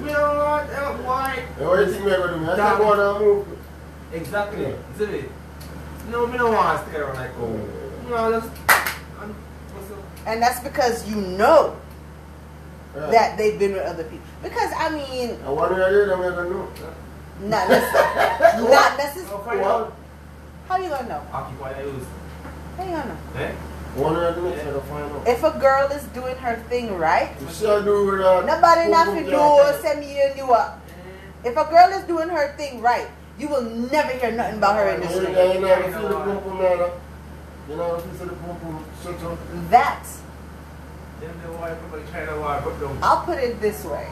Me 0.00 0.12
don't 0.12 0.38
want 0.38 0.70
that 0.70 0.96
boy. 1.02 1.42
And 1.58 1.68
what 1.68 1.84
do 1.84 1.92
you 1.92 2.04
we're 2.04 2.16
going 2.16 2.40
to 2.40 2.46
do? 2.46 2.50
I 2.52 2.56
Damn. 2.56 2.76
think 2.78 2.88
one 2.88 3.00
and 3.00 3.18
move. 3.18 3.46
Exactly. 4.12 4.62
Yeah. 4.62 5.22
See 6.10 6.16
me? 6.16 6.22
No, 6.22 6.26
me 6.26 6.38
don't 6.38 6.54
want 6.54 6.84
to 6.84 6.90
stay 6.90 7.00
around 7.00 7.16
like 7.16 7.30
oh. 7.38 8.08
No, 8.08 8.40
just 8.40 8.52
I'm. 9.20 9.34
And 10.26 10.42
that's 10.42 10.60
because 10.60 11.08
you 11.08 11.16
know 11.16 11.76
Yeah. 12.94 13.10
that 13.10 13.38
they've 13.38 13.58
been 13.58 13.72
with 13.72 13.82
other 13.82 14.04
people. 14.04 14.26
Because 14.42 14.72
I 14.76 14.90
mean, 14.90 15.30
And 15.30 15.56
one 15.56 15.72
way 15.74 15.80
or 15.80 16.06
the 16.06 16.14
other, 16.14 16.18
we're 16.18 16.32
going 16.32 16.48
to 16.48 16.80
know. 16.80 17.48
not 17.48 17.68
necessarily. 17.68 18.70
not 18.74 18.98
necessarily. 18.98 19.30
I'll 19.32 19.44
find 19.44 19.60
out. 19.60 19.96
How 20.68 20.76
you 20.76 20.88
gonna 20.88 21.08
know? 21.08 21.22
Occupy 21.32 21.72
that 21.72 21.84
use. 21.84 22.04
How 22.76 22.84
you 22.84 22.90
gonna 22.90 23.06
know? 23.08 23.40
Eh? 23.40 23.52
One 23.96 24.14
way 24.14 24.20
or 24.20 24.32
the 24.32 24.42
next, 24.42 24.64
we're 24.64 24.70
going 24.72 24.80
to 24.80 24.86
find 24.86 25.12
out. 25.12 25.28
If 25.28 25.42
a 25.42 25.58
girl 25.58 25.90
is 25.90 26.04
doing 26.14 26.36
her 26.36 26.56
thing 26.68 26.96
right, 26.96 27.30
If 27.40 27.56
she 27.58 27.64
a 27.64 27.82
do 27.82 28.06
with 28.06 28.20
that, 28.20 28.46
nobody 28.46 28.82
boom, 28.82 28.90
not 28.92 29.06
boom, 29.06 29.24
to 29.24 29.30
yeah, 29.30 29.72
do 29.76 29.82
send 29.82 30.00
me 30.00 30.20
and 30.20 30.36
you 30.38 30.52
up. 30.52 30.80
If 31.42 31.56
a 31.56 31.64
girl 31.64 31.88
is 31.98 32.04
doing 32.04 32.28
her 32.28 32.54
thing 32.56 32.80
right, 32.80 33.08
you 33.40 33.48
will 33.48 33.62
never 33.90 34.12
hear 34.12 34.32
nothing 34.32 34.58
about 34.58 34.76
her 34.76 34.88
in 34.90 35.00
the 35.00 35.06
You 35.06 35.12
street. 35.14 35.32
know, 35.32 35.52
you 35.52 35.60
never 35.60 35.90
feel 35.92 36.08
the 36.08 36.14
boom 36.24 36.44
boom 36.44 36.58
there. 36.58 36.90
You 37.68 37.76
know, 37.76 37.94
if 37.96 38.04
you 38.06 38.12
see 38.18 38.24
the 38.26 38.32
boom 38.36 38.56
boom, 38.60 38.84
shut 39.02 39.22
up. 39.24 39.38
That 39.70 40.04
Then 41.20 41.30
the 41.42 41.52
wife, 41.52 41.72
everybody 41.72 42.02
trying 42.10 42.26
to 42.28 42.40
wipe 42.40 42.66
up 42.66 42.78
them. 42.80 42.98
I'll 43.02 43.24
put 43.24 43.38
it 43.38 43.60
this 43.60 43.84
way: 43.84 44.06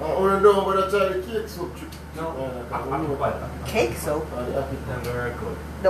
I 0.00 0.04
only 0.04 0.42
know 0.42 0.64
but 0.64 0.78
I 0.84 0.90
try 0.90 1.08
the 1.16 1.22
cake 1.22 1.48
soup 1.48 1.76
trick. 1.76 1.90
No, 2.16 2.34
Yeah, 2.70 3.66
cake 3.66 3.96
soap. 3.96 4.28
The 4.30 4.36
I'm 4.36 4.50
gonna 4.50 4.58
work 5.14 5.36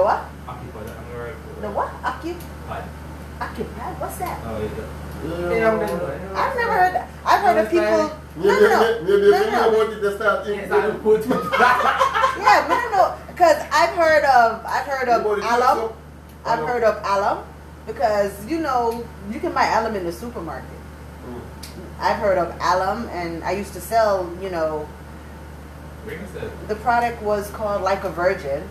what? 0.04 0.26
That. 0.26 0.28
I'm 0.48 0.58
gonna. 0.72 1.34
The 1.62 1.70
what? 1.70 1.88
Occup 2.02 2.36
Occupy. 2.36 2.82
occupy. 3.40 3.92
What's 4.00 4.18
that? 4.18 4.40
Oh, 4.44 4.58
yeah. 4.60 5.13
Yeah, 5.22 5.54
Yeah, 5.54 5.70
I'm 5.72 5.78
done. 5.80 6.36
I've 6.36 6.56
never 6.56 6.72
heard. 6.72 6.94
That. 6.94 7.08
I've 7.24 7.40
heard 7.42 7.58
of 7.64 7.70
people. 7.70 8.20
No, 8.36 8.44
no, 8.44 8.60
no, 8.60 9.02
maybe, 9.04 9.12
maybe 9.12 9.30
no, 9.30 9.40
no. 9.44 9.50
know 9.50 9.82
about 9.82 9.92
it, 9.92 10.02
they 10.02 10.14
start 10.16 10.46
Yes, 10.46 10.68
thinking. 10.68 10.72
I 10.72 10.90
put 10.98 11.20
it. 11.20 11.26
Yeah, 12.44 12.66
but 12.68 12.74
no, 12.74 12.90
no, 12.90 13.14
because 13.28 13.56
I've 13.72 13.94
heard 13.94 14.24
of 14.24 14.64
I've 14.66 14.86
heard 14.86 15.08
of 15.08 15.24
alum. 15.24 15.92
I've 16.44 16.58
heard 16.66 16.82
of 16.82 16.96
alum 17.04 17.44
because 17.86 18.44
you 18.46 18.58
know 18.58 19.06
you 19.30 19.38
can 19.40 19.52
buy 19.52 19.66
alum 19.78 19.94
in 19.94 20.04
the 20.04 20.12
supermarket. 20.12 20.68
Mm. 21.28 21.40
I've 22.00 22.16
heard 22.18 22.38
of 22.38 22.48
alum, 22.60 23.08
and 23.12 23.44
I 23.44 23.52
used 23.52 23.72
to 23.74 23.80
sell. 23.80 24.28
You 24.42 24.50
know, 24.50 24.88
Bring 26.04 26.18
us 26.18 26.30
that. 26.32 26.68
the 26.68 26.74
product 26.76 27.22
was 27.22 27.48
called 27.52 27.82
Like 27.82 28.02
a 28.04 28.10
Virgin. 28.10 28.68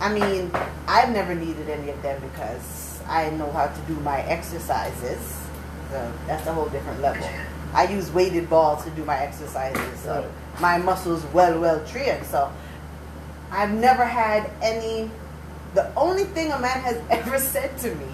I 0.00 0.12
mean, 0.14 0.50
I've 0.86 1.10
never 1.10 1.34
needed 1.34 1.68
any 1.68 1.90
of 1.90 2.00
them 2.02 2.22
because 2.22 2.87
I 3.08 3.30
know 3.30 3.50
how 3.52 3.66
to 3.66 3.80
do 3.82 3.94
my 4.00 4.20
exercises. 4.22 5.36
So 5.90 6.12
that's 6.26 6.46
a 6.46 6.52
whole 6.52 6.68
different 6.68 7.00
level. 7.00 7.26
I 7.74 7.84
use 7.88 8.10
weighted 8.10 8.50
balls 8.50 8.84
to 8.84 8.90
do 8.90 9.04
my 9.04 9.18
exercises. 9.18 10.00
So 10.00 10.30
my 10.60 10.78
muscles 10.78 11.24
well, 11.32 11.58
well 11.60 11.84
trained. 11.86 12.26
So 12.26 12.52
I've 13.50 13.72
never 13.72 14.04
had 14.04 14.50
any. 14.62 15.10
The 15.74 15.94
only 15.94 16.24
thing 16.24 16.52
a 16.52 16.58
man 16.58 16.80
has 16.80 17.00
ever 17.10 17.38
said 17.38 17.76
to 17.78 17.94
me, 17.94 18.06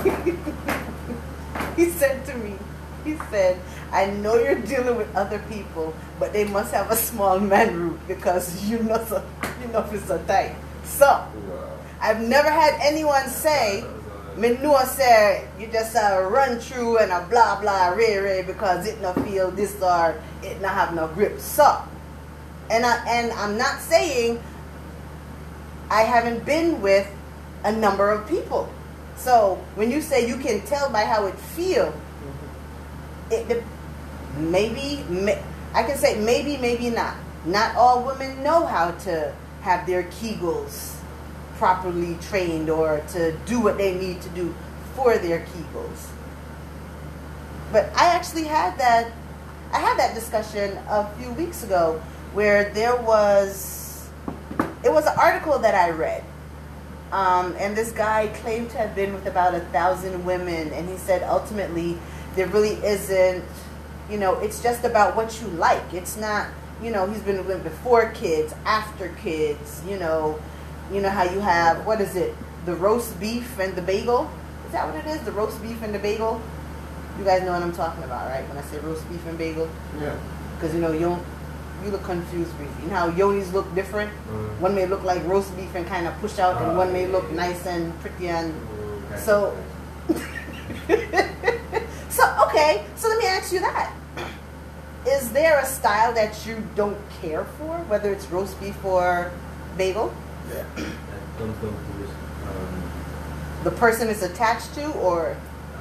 he 1.76 1.90
said 1.90 2.24
to 2.26 2.34
me, 2.34 2.54
he 3.04 3.16
said, 3.30 3.58
I 3.92 4.06
know 4.06 4.36
you're 4.36 4.60
dealing 4.60 4.96
with 4.96 5.14
other 5.16 5.42
people, 5.50 5.94
but 6.18 6.32
they 6.32 6.44
must 6.44 6.72
have 6.72 6.90
a 6.90 6.96
small 6.96 7.40
man 7.40 7.74
root 7.74 8.00
because 8.06 8.64
you 8.68 8.78
know 8.82 9.02
so 9.04 9.24
you 9.60 9.68
know 9.68 9.86
it's 9.92 10.06
so 10.06 10.22
tight. 10.26 10.54
So 10.84 11.26
I've 12.00 12.20
never 12.20 12.50
had 12.50 12.78
anyone 12.80 13.28
say, 13.28 13.84
me 14.36 14.56
know 14.56 14.78
say 14.84 15.46
you 15.58 15.66
just 15.66 15.94
uh, 15.94 16.26
run 16.30 16.58
through 16.58 16.98
and 16.98 17.12
a 17.12 17.26
blah 17.28 17.60
blah 17.60 17.88
ray 17.88 18.16
ray 18.16 18.42
because 18.42 18.86
it 18.86 19.00
no 19.02 19.12
feel 19.12 19.50
this 19.50 19.80
or 19.82 20.20
it 20.42 20.60
not 20.62 20.72
have 20.72 20.94
no 20.94 21.08
grip. 21.08 21.38
So 21.38 21.82
and 22.70 22.86
I 22.86 23.04
and 23.06 23.32
I'm 23.32 23.58
not 23.58 23.80
saying 23.80 24.40
I 25.90 26.02
haven't 26.02 26.46
been 26.46 26.80
with 26.80 27.06
a 27.64 27.72
number 27.72 28.10
of 28.10 28.26
people. 28.28 28.72
So 29.16 29.62
when 29.74 29.90
you 29.90 30.00
say 30.00 30.26
you 30.26 30.38
can 30.38 30.62
tell 30.62 30.90
by 30.90 31.04
how 31.04 31.26
it 31.26 31.38
feel, 31.38 31.92
it 33.30 33.46
de- 33.48 33.64
maybe 34.38 35.04
may, 35.10 35.42
I 35.74 35.82
can 35.82 35.98
say 35.98 36.18
maybe 36.18 36.56
maybe 36.56 36.88
not. 36.88 37.14
Not 37.44 37.74
all 37.76 38.04
women 38.04 38.42
know 38.42 38.64
how 38.64 38.92
to 39.04 39.34
have 39.62 39.86
their 39.86 40.04
kegels 40.04 40.99
properly 41.60 42.16
trained 42.22 42.70
or 42.70 43.02
to 43.06 43.36
do 43.44 43.60
what 43.60 43.76
they 43.76 43.94
need 43.94 44.22
to 44.22 44.30
do 44.30 44.54
for 44.96 45.18
their 45.18 45.40
kegels. 45.40 46.08
But 47.70 47.92
I 47.94 48.06
actually 48.16 48.44
had 48.44 48.78
that 48.78 49.12
I 49.70 49.78
had 49.78 49.98
that 49.98 50.14
discussion 50.14 50.76
a 50.88 51.06
few 51.18 51.30
weeks 51.32 51.62
ago 51.62 52.02
where 52.32 52.72
there 52.72 52.96
was 52.96 54.08
it 54.82 54.90
was 54.90 55.04
an 55.04 55.12
article 55.18 55.58
that 55.58 55.74
I 55.74 55.90
read. 55.90 56.24
Um, 57.12 57.54
and 57.58 57.76
this 57.76 57.92
guy 57.92 58.28
claimed 58.28 58.70
to 58.70 58.78
have 58.78 58.94
been 58.94 59.12
with 59.12 59.26
about 59.26 59.54
a 59.54 59.60
thousand 59.60 60.24
women, 60.24 60.72
and 60.72 60.88
he 60.88 60.96
said 60.96 61.22
ultimately 61.24 61.98
there 62.36 62.46
really 62.46 62.76
isn't, 62.86 63.44
you 64.08 64.16
know, 64.16 64.38
it's 64.38 64.62
just 64.62 64.84
about 64.84 65.14
what 65.14 65.42
you 65.42 65.48
like. 65.48 65.92
It's 65.92 66.16
not, 66.16 66.48
you 66.82 66.90
know, 66.90 67.06
he's 67.06 67.22
been 67.22 67.44
with 67.46 67.62
before 67.64 68.10
kids, 68.12 68.54
after 68.64 69.08
kids, 69.22 69.82
you 69.86 69.98
know, 69.98 70.40
you 70.92 71.00
know 71.00 71.10
how 71.10 71.24
you 71.24 71.40
have 71.40 71.86
what 71.86 72.00
is 72.00 72.16
it, 72.16 72.34
the 72.66 72.74
roast 72.74 73.18
beef 73.20 73.58
and 73.58 73.74
the 73.74 73.82
bagel? 73.82 74.30
Is 74.66 74.72
that 74.72 74.86
what 74.86 74.96
it 75.04 75.08
is? 75.08 75.20
The 75.22 75.32
roast 75.32 75.60
beef 75.62 75.82
and 75.82 75.94
the 75.94 75.98
bagel? 75.98 76.40
You 77.18 77.24
guys 77.24 77.42
know 77.42 77.52
what 77.52 77.62
I'm 77.62 77.72
talking 77.72 78.02
about, 78.04 78.28
right? 78.30 78.46
When 78.48 78.56
I 78.56 78.62
say 78.62 78.78
roast 78.78 79.08
beef 79.10 79.24
and 79.26 79.36
bagel, 79.36 79.68
Yeah. 80.00 80.16
because 80.56 80.74
you 80.74 80.80
know 80.80 80.92
you 80.92 81.00
don't, 81.00 81.22
you 81.84 81.90
look 81.90 82.04
confused 82.04 82.56
briefly. 82.56 82.84
You 82.84 82.90
know 82.90 82.96
how 82.96 83.10
yonis 83.10 83.52
look 83.52 83.72
different. 83.74 84.10
Mm. 84.30 84.58
One 84.60 84.74
may 84.74 84.86
look 84.86 85.02
like 85.04 85.24
roast 85.26 85.54
beef 85.56 85.74
and 85.74 85.86
kind 85.86 86.06
of 86.06 86.14
push 86.20 86.38
out, 86.38 86.60
and 86.62 86.72
Ah, 86.72 86.76
one 86.76 86.92
may 86.92 87.06
look 87.06 87.30
nice 87.32 87.66
and 87.66 87.98
pretty 88.00 88.28
and 88.28 88.54
Okay. 89.10 89.20
So- 89.20 89.56
so 92.08 92.24
okay. 92.46 92.84
So 92.96 93.08
let 93.08 93.18
me 93.18 93.26
ask 93.26 93.52
you 93.52 93.60
that: 93.60 93.92
Is 95.06 95.30
there 95.32 95.58
a 95.58 95.66
style 95.66 96.12
that 96.14 96.46
you 96.46 96.62
don't 96.76 96.98
care 97.20 97.44
for, 97.58 97.78
whether 97.88 98.10
it's 98.12 98.26
roast 98.30 98.58
beef 98.60 98.82
or 98.84 99.30
bagel? 99.76 100.12
That 100.50 100.66
comes 101.38 101.56
down 101.58 101.72
to 101.72 101.98
this. 101.98 102.10
Um, 102.10 102.90
The 103.64 103.70
person 103.70 104.08
is 104.08 104.22
attached 104.22 104.74
to, 104.74 104.90
or 104.92 105.36
I 105.36 105.80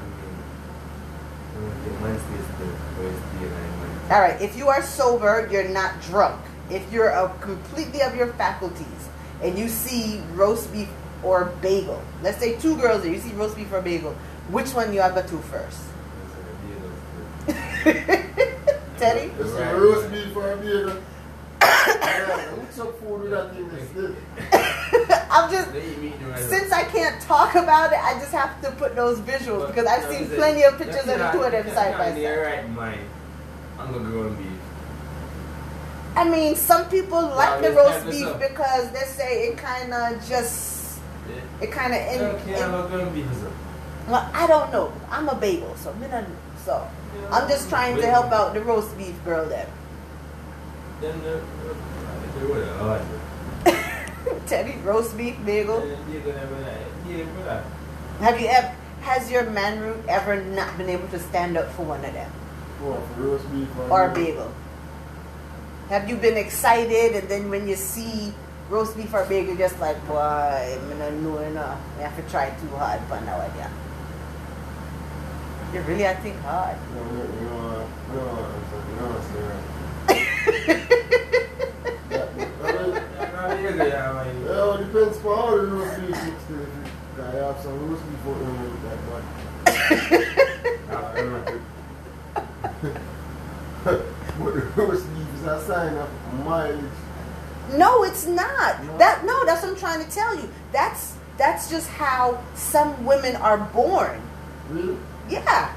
mean, 1.60 1.74
the 1.84 2.04
Wednesday 2.04 2.36
is 2.36 2.48
the 2.60 2.66
Wednesday 3.02 3.46
and 3.46 3.56
I 3.56 3.80
all 4.10 4.22
right. 4.22 4.42
If 4.42 4.58
you 4.58 4.70
are 4.70 4.82
sober, 4.82 5.48
you're 5.52 5.70
not 5.70 6.02
drunk. 6.02 6.42
If 6.72 6.92
you're 6.92 7.14
uh, 7.16 7.28
completely 7.42 8.02
of 8.02 8.16
your 8.16 8.34
faculties 8.34 9.10
and 9.44 9.56
you 9.58 9.70
see 9.70 10.20
roast 10.34 10.74
beef 10.74 10.90
or 11.22 11.54
bagel, 11.62 12.02
let's 12.24 12.40
say 12.40 12.58
two 12.58 12.76
girls 12.78 13.04
there, 13.04 13.14
you 13.14 13.20
see 13.20 13.32
roast 13.34 13.56
beef 13.56 13.72
or 13.72 13.82
bagel, 13.82 14.16
which 14.50 14.74
one 14.74 14.94
you 14.94 15.02
have 15.02 15.14
go 15.14 15.22
two 15.22 15.38
first? 15.38 15.80
Teddy? 18.98 19.32
It's 19.40 19.54
a 19.54 19.76
roast 19.78 20.12
beef 20.12 20.34
for 20.34 20.54
a 20.54 20.58
bagel. 20.58 20.98
I'm 25.32 25.51
just 25.51 25.72
They 25.74 25.91
eat 25.91 25.97
meat 25.99 26.14
in 26.14 26.24
the 26.24 26.30
restaurant. 26.32 26.49
since 26.49 26.72
I 26.72 26.84
can't 26.84 27.22
talk 27.22 27.55
about 27.55 27.91
it, 27.93 27.99
I 27.99 28.14
just 28.20 28.32
have 28.32 28.60
to 28.62 28.72
put 28.72 28.95
those 28.95 29.20
visuals 29.20 29.68
because 29.68 29.86
I've 29.86 30.05
seen 30.10 30.28
plenty 30.30 30.64
of 30.64 30.78
pictures 30.78 31.07
of 31.07 31.32
two 31.32 31.43
of 31.43 31.51
them 31.51 31.66
side 31.76 31.97
by 31.97 32.12
side. 32.12 32.16
I'm 33.78 33.93
gonna 33.93 34.10
go 34.10 34.28
and 34.28 34.38
beef. 34.38 34.47
I 36.16 36.28
mean, 36.28 36.55
some 36.55 36.89
people 36.89 37.22
like 37.22 37.62
the 37.62 37.72
roast 37.72 38.05
beef 38.10 38.28
because 38.39 38.91
they 38.91 39.05
say 39.05 39.47
it 39.49 39.57
kind 39.57 39.93
of 39.93 40.28
just 40.28 40.99
it 41.62 41.72
kind 41.72 41.93
of. 41.93 41.99
Okay, 42.01 42.62
I'm 42.62 42.72
not 42.72 42.89
gonna 42.89 43.10
beef 43.12 43.30
as 43.32 43.43
well. 43.43 43.53
I 44.34 44.47
don't 44.47 44.72
know. 44.72 44.91
I'm 45.12 45.30
a 45.30 45.36
bagel, 45.36 45.76
so 45.76 45.93
so 46.66 46.88
I'm 47.32 47.47
just 47.47 47.70
trying 47.70 47.97
to 47.97 48.05
help 48.07 48.32
out 48.32 48.53
the 48.53 48.62
roast 48.62 48.97
beef 48.97 49.16
girl 49.24 49.47
then. 49.47 49.68
Then 51.02 51.16
uh, 51.24 51.39
uh, 51.39 52.39
they 52.39 52.45
would 52.45 52.68
have 52.68 52.78
hard. 52.78 53.02
Teddy, 54.47 54.78
roast 54.84 55.18
beef 55.18 55.36
bagel. 55.45 55.80
They're 55.80 55.95
gonna 56.22 56.47
be 56.47 56.64
like, 56.64 56.88
yeah, 57.08 57.24
brother. 57.24 57.64
Have 58.20 58.39
you 58.39 58.47
ever? 58.47 58.76
Has 59.02 59.32
your 59.32 59.50
man 59.50 59.80
root 59.80 60.04
ever 60.10 60.43
not 60.43 60.78
been 60.78 60.89
able 60.89 61.08
to 61.10 61.20
stand 61.20 61.58
up 61.58 61.72
for 61.72 61.84
one 61.84 62.04
of 62.04 62.14
them 62.14 62.30
What, 62.84 63.00
for 63.16 63.22
roast 63.22 63.50
beef 63.52 63.70
for 63.70 63.84
a 63.84 63.89
or 63.89 64.12
a 64.12 64.14
bagel? 64.14 64.52
Have 65.88 66.10
you 66.10 66.18
been 66.18 66.36
excited 66.38 67.16
and 67.16 67.30
then 67.30 67.50
when 67.50 67.68
you 67.68 67.76
see 67.76 68.34
roast 68.70 68.95
beef 68.97 69.14
or 69.14 69.26
bagel, 69.26 69.56
just 69.56 69.80
like, 69.80 69.97
boy, 70.06 70.20
I'm 70.20 71.00
not 71.00 71.14
know 71.14 71.38
enough. 71.39 71.80
I 71.97 72.02
have 72.02 72.16
to 72.24 72.32
try 72.32 72.50
too 72.52 72.68
hard 72.76 73.02
for 73.08 73.20
now 73.22 73.39
again. 73.41 73.72
You 75.74 75.82
really, 75.82 76.06
I 76.06 76.16
think 76.16 76.36
hard. 76.41 76.78
No, 76.93 77.04
no, 77.04 77.24
no, 77.34 77.88
no, 78.14 78.24
no, 79.00 79.22
sir. 79.34 79.62
Yeah, 80.10 80.10
I 80.10 80.12
mean, 80.12 80.20
Yeah, 80.20 80.28
yeah, 80.28 80.47
I 80.47 80.52
mean, 80.52 80.59
Well, 84.46 84.74
it 84.74 84.86
depends 84.86 85.18
how 85.22 85.56
the 85.56 85.62
roast 85.68 86.02
beef 86.02 86.10
looks. 86.10 86.44
If 86.50 86.50
you 86.50 87.40
have 87.40 87.60
some 87.60 87.76
roast 87.90 88.04
beef 88.10 88.24
out 88.28 88.38
there 88.40 88.54
with 88.64 88.84
that, 88.84 89.00
but 89.06 89.20
But 94.40 94.54
the 94.54 94.62
roast 94.76 95.06
is 95.06 95.44
a 95.46 95.48
sign 95.66 95.96
of 95.98 96.10
mileage. 96.46 97.00
No, 97.74 98.04
it's 98.04 98.26
not. 98.26 98.84
No? 98.84 98.98
That 98.98 99.26
no, 99.26 99.46
that's 99.46 99.62
what 99.64 99.72
I'm 99.72 99.78
trying 99.78 100.04
to 100.04 100.12
tell 100.12 100.36
you. 100.36 100.50
That's 100.72 101.16
that's 101.38 101.70
just 101.70 101.90
how 101.90 102.44
some 102.56 103.06
women 103.06 103.36
are 103.38 103.58
born. 103.58 104.22
Really? 104.70 104.98
Yeah. 105.30 105.74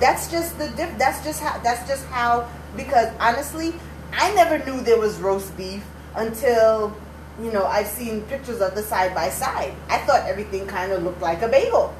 That's 0.00 0.30
just 0.30 0.58
the 0.58 0.68
diff. 0.70 0.96
That's 0.98 1.24
just 1.24 1.40
how. 1.42 1.58
That's 1.60 1.86
just 1.88 2.04
how. 2.06 2.48
Because 2.76 3.08
honestly, 3.18 3.74
I 4.12 4.32
never 4.34 4.58
knew 4.64 4.80
there 4.82 4.98
was 4.98 5.18
roast 5.18 5.56
beef 5.56 5.84
until 6.16 6.96
you 7.42 7.50
know 7.52 7.64
I've 7.66 7.86
seen 7.86 8.22
pictures 8.22 8.60
of 8.60 8.74
the 8.74 8.82
side 8.82 9.14
by 9.14 9.28
side. 9.30 9.74
I 9.88 9.98
thought 9.98 10.26
everything 10.26 10.66
kind 10.66 10.92
of 10.92 11.02
looked 11.02 11.20
like 11.22 11.42
a 11.42 11.48
bagel, 11.48 11.94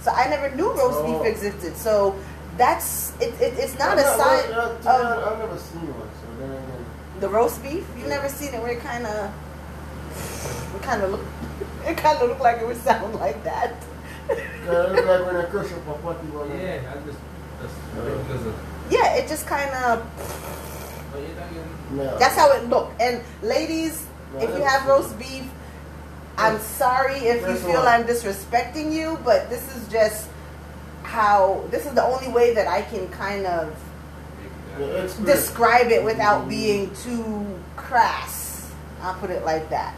so 0.00 0.10
I 0.12 0.28
never 0.28 0.54
knew 0.54 0.70
roast 0.72 0.98
Oh. 1.00 1.18
beef 1.22 1.32
existed. 1.34 1.76
So 1.76 2.14
that's 2.56 3.12
it. 3.20 3.34
it 3.40 3.54
it's 3.58 3.78
not 3.78 3.90
I've 3.90 3.98
a 3.98 4.02
never- 4.02 4.18
sign 4.22 4.52
of 4.52 4.86
I've 4.86 5.38
never 5.38 5.58
seen 5.58 5.86
one, 5.94 6.08
so 6.20 6.26
then 6.40 6.50
again. 6.52 6.84
the 7.20 7.28
roast 7.28 7.62
beef. 7.62 7.84
You've 7.96 8.08
never 8.08 8.28
seen 8.28 8.54
it 8.54 8.60
where 8.62 8.72
it 8.72 8.80
kind 8.80 9.06
of, 9.06 9.30
it 10.76 10.82
kind 10.82 11.02
of 11.02 11.10
look, 11.12 11.20
it 11.86 11.96
kind 11.96 12.18
of 12.22 12.28
look 12.28 12.40
like 12.40 12.58
it 12.60 12.66
would 12.66 12.76
sound 12.82 13.14
like 13.16 13.42
that. 13.44 13.74
Kinda 14.28 14.92
look 14.92 15.06
like 15.06 15.26
when 15.26 15.36
I 15.36 15.44
crush 15.44 15.72
up 15.72 15.88
a 15.88 15.92
patty 16.02 16.28
one. 16.28 16.50
Yeah, 16.50 16.92
I 16.92 17.06
just 17.06 17.18
that's 17.60 17.74
because 17.94 18.46
of. 18.46 18.54
Yeah, 18.90 19.14
it 19.16 19.28
just 19.28 19.46
kind 19.46 19.70
of. 19.70 20.04
But 21.12 21.20
you're 21.20 21.34
not 21.36 21.48
getting. 21.48 21.96
No. 21.96 22.18
That's 22.18 22.36
how 22.36 22.52
it 22.52 22.68
looked. 22.68 23.00
And 23.00 23.22
ladies, 23.42 24.06
if 24.36 24.50
you 24.50 24.62
have 24.62 24.86
roast 24.86 25.18
beef, 25.18 25.44
I'm 26.36 26.58
sorry 26.60 27.16
if 27.16 27.48
you 27.48 27.56
feel. 27.56 27.80
I'm 27.80 28.04
disrespecting 28.04 28.92
you, 28.92 29.18
but 29.24 29.48
this 29.48 29.74
is 29.74 29.88
just 29.88 30.28
how. 31.02 31.64
This 31.70 31.86
is 31.86 31.94
the 31.94 32.04
only 32.04 32.28
way 32.28 32.54
that 32.54 32.68
I 32.68 32.82
can 32.82 33.08
kind 33.08 33.46
of 33.46 33.74
describe 35.24 35.88
it 35.90 36.04
without 36.04 36.48
being 36.48 36.94
too 36.94 37.58
crass. 37.76 38.70
I'll 39.00 39.14
put 39.14 39.30
it 39.30 39.44
like 39.44 39.70
that. 39.70 39.94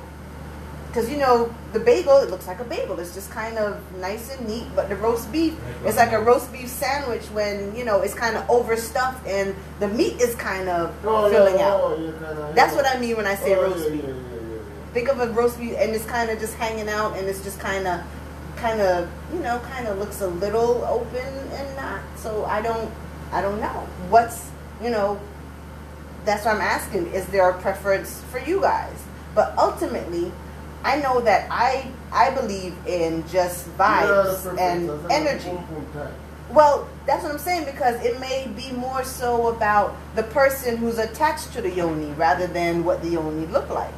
Because 0.90 1.08
you 1.08 1.18
know 1.18 1.54
the 1.72 1.78
bagel, 1.78 2.16
it 2.18 2.30
looks 2.30 2.48
like 2.48 2.58
a 2.58 2.64
bagel. 2.64 2.98
It's 2.98 3.14
just 3.14 3.30
kind 3.30 3.58
of 3.58 3.80
nice 3.98 4.34
and 4.36 4.46
neat. 4.48 4.66
But 4.74 4.88
the 4.88 4.96
roast 4.96 5.30
beef, 5.30 5.54
it's 5.84 5.96
like 5.96 6.10
a 6.12 6.20
roast 6.20 6.52
beef 6.52 6.68
sandwich 6.68 7.22
when 7.26 7.74
you 7.76 7.84
know 7.84 8.00
it's 8.00 8.14
kind 8.14 8.36
of 8.36 8.48
overstuffed 8.50 9.24
and 9.26 9.54
the 9.78 9.86
meat 9.86 10.20
is 10.20 10.34
kind 10.34 10.68
of 10.68 10.92
Oh, 11.04 11.30
filling 11.30 11.58
yeah, 11.60 11.68
out. 11.68 11.80
oh, 11.82 11.96
yeah, 11.96 12.12
oh, 12.26 12.52
That's 12.54 12.72
yeah. 12.74 12.82
what 12.82 12.86
I 12.96 12.98
mean 12.98 13.16
when 13.16 13.26
I 13.26 13.36
say 13.36 13.54
oh, 13.54 13.62
roast 13.62 13.90
beef. 13.92 14.04
Think 14.92 15.08
of 15.08 15.20
a 15.20 15.28
roast 15.28 15.60
beef 15.60 15.74
and 15.78 15.92
it's 15.94 16.04
kind 16.06 16.28
of 16.28 16.40
just 16.40 16.54
hanging 16.54 16.88
out 16.88 17.16
and 17.16 17.28
it's 17.28 17.44
just 17.44 17.60
kind 17.60 17.86
of, 17.86 18.02
kind 18.56 18.80
of, 18.80 19.08
you 19.32 19.38
know, 19.38 19.60
kind 19.60 19.86
of 19.86 19.98
looks 19.98 20.20
a 20.22 20.26
little 20.26 20.84
open 20.84 21.24
and 21.52 21.76
not. 21.76 22.00
So 22.16 22.44
I 22.46 22.60
don't, 22.60 22.90
I 23.30 23.40
don't 23.40 23.60
know. 23.60 23.86
What's, 24.08 24.50
you 24.82 24.90
know, 24.90 25.20
that's 26.24 26.44
what 26.44 26.56
I'm 26.56 26.60
asking. 26.60 27.06
Is 27.12 27.24
there 27.28 27.48
a 27.48 27.60
preference 27.60 28.20
for 28.32 28.40
you 28.40 28.60
guys? 28.60 29.00
But 29.36 29.54
ultimately, 29.56 30.32
I 30.84 30.96
know 31.00 31.20
that 31.20 31.46
I, 31.50 31.86
I 32.12 32.30
believe 32.30 32.74
in 32.86 33.26
just 33.28 33.68
vibes 33.76 34.44
Yeah, 34.56 34.64
and 34.72 34.90
energy. 35.12 35.50
Boom, 35.50 35.64
boom, 35.66 35.86
time. 35.92 36.14
Well, 36.50 36.88
that's 37.06 37.22
what 37.22 37.30
I'm 37.32 37.38
saying 37.38 37.64
because 37.66 38.02
it 38.04 38.18
may 38.18 38.48
be 38.56 38.72
more 38.72 39.04
so 39.04 39.48
about 39.48 39.94
the 40.16 40.24
person 40.24 40.76
who's 40.78 40.98
attached 40.98 41.52
to 41.52 41.62
the 41.62 41.70
yoni 41.70 42.10
rather 42.12 42.46
than 42.46 42.82
what 42.82 43.02
the 43.02 43.10
yoni 43.10 43.46
look 43.46 43.68
like. 43.70 43.92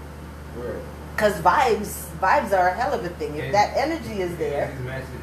Because 1.14 1.34
vibes, 1.40 2.08
vibes 2.20 2.52
are 2.52 2.68
a 2.68 2.74
hell 2.74 2.92
of 2.92 3.04
a 3.04 3.08
thing. 3.10 3.36
If 3.36 3.44
Yeah. 3.46 3.52
that 3.52 3.76
energy 3.76 4.20
is 4.20 4.36
there, 4.36 4.70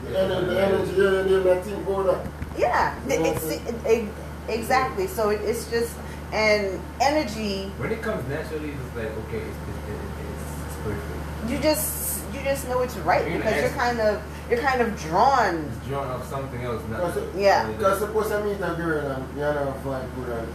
The 0.06 0.12
the 0.12 0.62
energy, 0.62 0.92
yeah, 0.98 1.22
yeah, 1.24 1.54
yeah, 1.56 1.62
think 1.62 1.88
about 1.88 2.06
that. 2.08 2.28
yeah, 2.58 2.96
Yeah. 3.08 3.16
it's, 3.28 3.46
it, 3.46 3.62
it, 3.86 4.08
exactly. 4.48 5.06
So 5.08 5.30
it, 5.30 5.42
it's 5.42 5.70
just 5.70 5.94
and 6.32 6.80
energy. 7.02 7.72
When 7.78 7.92
it 7.92 8.02
comes 8.02 8.28
naturally, 8.30 8.70
it's 8.70 8.96
like 8.96 9.12
okay, 9.28 9.38
it's 9.38 9.58
it's, 9.70 9.82
it's, 9.90 10.46
it's 10.66 10.78
perfect. 10.84 11.19
You 11.50 11.58
just 11.60 12.22
you 12.34 12.40
just 12.44 12.68
know 12.70 12.82
it's 12.82 12.96
right 12.98 13.28
You're 13.28 13.38
because 13.38 13.62
you're 13.62 13.70
kind 13.72 14.00
of 14.00 14.22
you're 14.50 14.60
kind 14.62 14.82
of 14.82 15.00
drawn. 15.02 15.56
It's 15.66 15.88
drawn 15.88 16.08
off 16.08 16.28
something 16.30 16.62
else, 16.64 16.82
not. 16.90 17.14
Because, 17.14 17.36
Yeah. 17.36 17.68
Because 17.72 18.00
suppose 18.00 18.32
I 18.32 18.42
meet 18.44 18.56
a 18.56 18.74
girl 18.76 19.06
and 19.12 19.24
you 19.36 19.42
know 19.42 19.74
find 19.84 20.08
good 20.16 20.30
and 20.38 20.48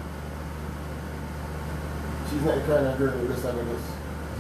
she's 2.31 2.43
not 2.43 2.55
the 2.57 2.61
kind 2.63 2.87
of 2.87 2.99
girl 2.99 3.11
who 3.11 3.29
just 3.29 3.45
have 3.45 3.55
to 3.55 3.65
just 3.65 3.87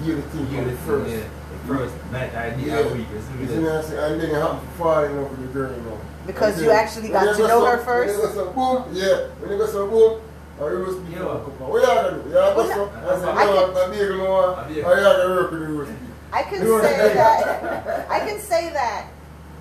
hear 0.02 0.16
the 0.16 0.22
thing 0.22 0.50
You 0.50 0.64
the 0.70 0.76
first. 0.78 1.10
yeah. 1.10 1.22
First 1.66 1.94
night 2.12 2.34
idea 2.34 2.66
Yeah. 2.82 2.88
a 2.90 2.94
week. 2.94 3.06
It's 3.14 3.26
You 3.40 3.46
see 3.46 3.58
what 3.62 3.72
I'm 3.72 3.82
saying? 3.84 4.12
And 4.12 4.20
then 4.20 4.28
you 4.30 4.34
happen 4.36 4.60
to 4.60 4.66
fall 4.76 5.04
in 5.04 5.16
love 5.16 5.30
with 5.30 5.40
the 5.40 5.52
girl, 5.58 5.70
you 5.70 5.82
know. 5.82 5.98
Because 6.26 6.62
you 6.62 6.70
actually 6.70 7.08
got 7.08 7.32
to 7.32 7.38
go 7.38 7.46
know 7.46 7.64
her 7.66 7.78
first? 7.78 8.18
When 8.18 8.28
you 8.30 8.34
go 8.34 8.44
some 8.44 8.54
boom, 8.54 8.94
yeah. 8.94 9.28
When 9.40 9.50
you 9.52 9.58
go 9.58 9.66
some 9.66 9.90
boom, 9.90 10.20
or 10.60 10.72
you 10.72 10.78
must 10.86 11.06
be 11.06 11.12
Yeah. 11.12 11.20
a 11.20 11.38
couple. 11.40 11.66
What 11.70 11.80
you 11.80 11.86
gonna 11.86 12.10
do? 12.22 12.28
You 12.28 12.34
gonna 12.34 12.54
go 12.54 12.62
Well, 12.62 12.92
I 12.94 13.14
said, 13.20 13.34
no, 13.34 13.64
I'm 13.64 13.76
a 13.76 13.94
bagel 13.94 14.16
more. 14.18 14.44
A 14.50 14.62
Or 14.84 14.96
you 14.96 15.02
gotta 15.04 15.28
work 15.28 15.50
with 15.52 15.60
the 15.60 15.66
roast 15.68 15.90
beef. 15.90 16.03
I 16.34 16.42
can 16.42 16.62
You 16.62 16.66
know 16.66 16.74
what 16.74 16.84
I'm 16.84 16.90
say 16.90 17.14
that. 17.14 18.10
I 18.10 18.18
can 18.26 18.38
say 18.40 18.70
that 18.72 19.06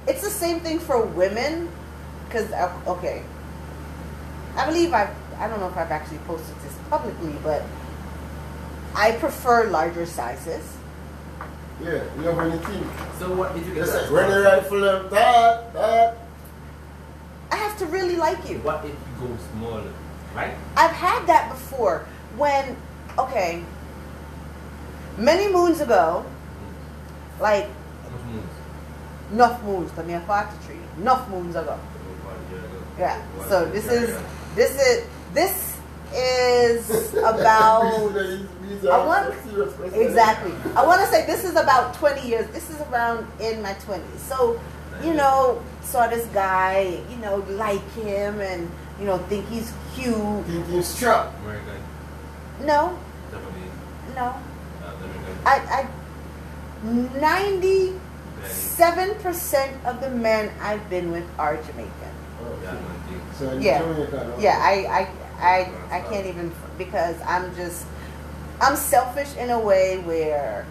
it's 0.07 0.23
the 0.23 0.29
same 0.31 0.59
thing 0.59 0.79
for 0.79 1.05
women. 1.05 1.69
Because 2.27 2.51
uh, 2.51 2.73
okay, 2.87 3.21
I 4.57 4.65
believe 4.65 4.91
I 4.91 5.13
I 5.37 5.47
don't 5.47 5.59
know 5.59 5.67
if 5.67 5.77
I've 5.77 5.91
actually 5.91 6.17
posted 6.25 6.55
this 6.61 6.73
publicly, 6.89 7.35
but 7.43 7.61
I 8.95 9.11
prefer 9.11 9.69
larger 9.69 10.07
sizes. 10.07 10.65
Yeah, 11.79 12.03
you 12.17 12.23
have 12.23 12.37
when 12.37 12.51
you 12.51 12.57
think. 12.57 12.87
So 13.19 13.33
what 13.35 13.53
did 13.53 13.65
you 13.67 13.73
get 13.75 13.83
It's 13.83 13.93
that 13.93 14.11
like 14.11 14.29
when 14.29 14.31
you 14.31 14.43
rifle 14.43 14.81
them, 14.81 15.09
that, 15.11 15.73
that. 15.73 16.17
I 17.51 17.55
have 17.55 17.77
to 17.79 17.85
really 17.85 18.15
like 18.15 18.49
you. 18.49 18.57
What 18.59 18.83
if 18.83 18.91
you 18.91 19.27
go 19.27 19.37
smaller, 19.53 19.93
right? 20.33 20.55
I've 20.75 20.91
had 20.91 21.27
that 21.27 21.49
before 21.49 22.07
when 22.35 22.75
okay, 23.19 23.63
many 25.17 25.51
moons 25.53 25.81
ago, 25.81 26.25
like 27.39 27.65
How 27.65 28.31
moons? 28.31 28.49
enough 29.31 29.63
moons, 29.63 29.91
but 29.95 30.05
me 30.07 30.13
a 30.13 30.19
party 30.21 30.55
tree, 30.65 30.79
enough 30.99 31.27
moons 31.29 31.55
ago. 31.55 31.77
Yeah. 32.99 33.21
So 33.49 33.65
this 33.65 33.87
is 33.87 34.19
this 34.55 34.79
is 34.79 35.05
this 35.33 35.77
is 36.15 37.13
about 37.17 37.83
I 37.83 39.05
want- 39.05 39.33
exactly. 39.93 40.53
I 40.75 40.85
want 40.85 41.01
to 41.01 41.07
say 41.07 41.25
this 41.25 41.43
is 41.43 41.51
about 41.55 41.95
20 41.95 42.27
years. 42.27 42.47
This 42.51 42.69
is 42.69 42.79
around 42.91 43.25
in 43.39 43.61
my 43.63 43.73
20s. 43.73 44.19
So, 44.19 44.59
you 45.03 45.13
know, 45.13 45.61
saw 45.81 46.07
this 46.07 46.25
guy, 46.27 47.01
you 47.09 47.17
know, 47.17 47.37
like 47.49 47.81
him 47.93 48.39
and 48.41 48.69
you 48.99 49.05
know 49.05 49.17
think 49.29 49.47
he's 49.49 49.73
cute. 49.95 50.13
Thinking 50.45 50.83
strap. 50.83 51.33
American, 51.41 51.81
No, 52.61 52.97
Japanese, 53.31 53.71
no. 54.15 54.21
uh, 54.25 54.35
I 55.45 55.55
I 55.81 55.87
97% 56.83 57.95
of 59.85 60.01
the 60.01 60.09
men 60.09 60.51
I've 60.61 60.89
been 60.89 61.11
with 61.11 61.23
are 61.39 61.57
Jamaican. 61.57 61.91
yeah. 63.61 63.79
So 63.81 64.35
Yeah. 64.39 64.57
I, 64.61 64.73
I, 64.89 65.07
I, 65.39 65.71
I 65.97 65.99
can't 66.09 66.25
even 66.27 66.51
because 66.77 67.15
I'm 67.21 67.55
just 67.55 67.85
I'm 68.61 68.75
selfish 68.75 69.35
in 69.37 69.49
a 69.49 69.59
way 69.59 69.97
where 69.99 70.65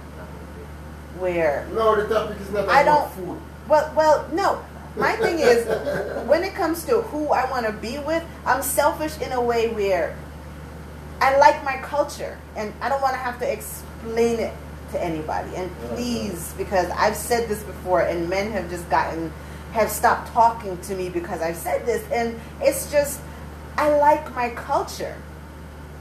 where 1.19 1.67
No, 1.73 1.95
the 1.97 2.07
topic 2.13 2.39
is 2.41 2.51
not 2.51 2.69
I 2.69 2.83
don't- 2.85 3.11
food. 3.13 3.39
well 3.69 3.93
well 3.97 4.27
no. 4.33 4.63
My 4.97 5.17
thing 5.17 5.39
is 5.39 5.67
when 6.29 6.45
it 6.45 6.55
comes 6.55 6.85
to 6.85 7.01
who 7.03 7.29
I 7.29 7.51
want 7.51 7.65
to 7.67 7.73
be 7.73 7.99
with, 7.99 8.23
I'm 8.45 8.63
selfish 8.63 9.19
in 9.21 9.33
a 9.33 9.41
way 9.41 9.69
where 9.73 10.15
I 11.21 11.37
like 11.39 11.65
my 11.65 11.79
culture 11.79 12.37
and 12.57 12.73
I 12.83 12.89
don't 12.91 13.01
want 13.01 13.15
to 13.15 13.19
have 13.21 13.39
to 13.41 13.51
explain 13.51 14.39
it 14.41 14.53
to 14.93 15.03
anybody. 15.03 15.55
And 15.57 15.71
please, 15.89 16.55
because 16.57 16.89
I've 16.91 17.17
said 17.17 17.49
this 17.49 17.63
before 17.63 18.03
and 18.03 18.29
men 18.29 18.51
have 18.53 18.71
just 18.71 18.89
gotten 18.91 19.33
have 19.73 19.91
stopped 19.91 20.29
talking 20.33 20.77
to 20.83 20.95
me 20.95 21.09
because 21.09 21.41
I've 21.41 21.57
said 21.57 21.87
this 21.87 22.05
and 22.13 22.39
it's 22.61 22.91
just 22.93 23.21
I 23.77 23.89
like 23.97 24.35
my 24.35 24.51
culture. 24.51 25.17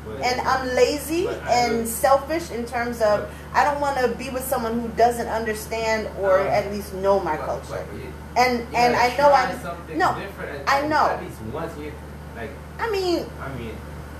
But- 0.05 0.21
And 0.21 0.41
I'm 0.41 0.67
lazy 0.75 1.27
and 1.47 1.87
selfish 1.87 2.51
in 2.51 2.65
terms 2.65 3.01
of 3.01 3.29
I 3.53 3.63
don't 3.63 3.79
want 3.79 3.97
to 3.99 4.07
be 4.09 4.29
with 4.29 4.43
someone 4.43 4.79
who 4.81 4.87
doesn't 4.89 5.27
understand 5.27 6.09
or 6.19 6.39
Um, 6.41 6.47
at 6.47 6.71
least 6.71 6.93
know 6.95 7.19
my 7.19 7.37
but- 7.37 7.45
culture. 7.45 7.85
but 7.85 7.95
you- 7.95 8.13
And 8.35 8.59
you 8.59 8.65
and 8.77 8.95
I 8.95 9.15
know 9.17 9.31
I'm 9.31 9.61
something 9.61 9.97
no. 9.97 10.15
different. 10.15 10.63
I 10.67 10.87
know. 10.87 11.07
At 11.07 11.21
least 11.23 11.41
once 11.53 11.71
you 11.77 11.91
like. 12.35 12.49
I 12.79 12.89
mean, 12.89 13.25
I 13.39 13.49
mean, 13.59 13.75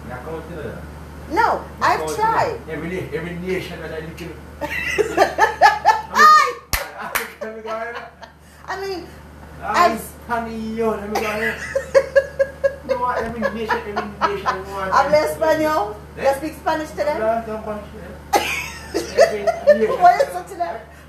not 0.09 0.25
going 0.25 0.43
to 0.49 0.55
the. 0.55 0.73
No, 1.31 1.63
not 1.79 1.81
I've 1.81 2.15
tried. 2.15 2.59
Every 2.69 2.99
every 3.15 3.35
nation 3.39 3.79
that 3.81 3.91
I 3.93 3.99
look 4.05 4.21
in. 4.25 4.31
I, 6.13 6.53
Let 7.41 7.55
me 7.55 7.61
go 7.63 7.69
ahead. 7.69 7.95
I 8.67 8.73
mean, 8.81 9.07
I've- 9.63 9.99
Español. 9.99 10.97
Let 10.99 11.09
me 11.09 11.15
go 11.19 11.27
ahead. 11.27 11.55
No, 12.87 13.07
every 13.09 13.41
nation, 13.55 13.77
every 13.87 14.07
nation. 14.35 14.55
habla 14.91 15.17
español. 15.27 15.95
Eh? 16.17 16.23
Let's 16.23 16.37
speak 16.37 16.53
Spanish 16.59 16.89
to 16.91 17.03
them. 17.07 17.21
Habla 17.21 17.43
español. 17.47 18.11
Every 18.93 19.43
nation. 19.79 20.01
What 20.01 20.15
is 20.21 20.35
it 20.35 20.47
to 20.51 20.55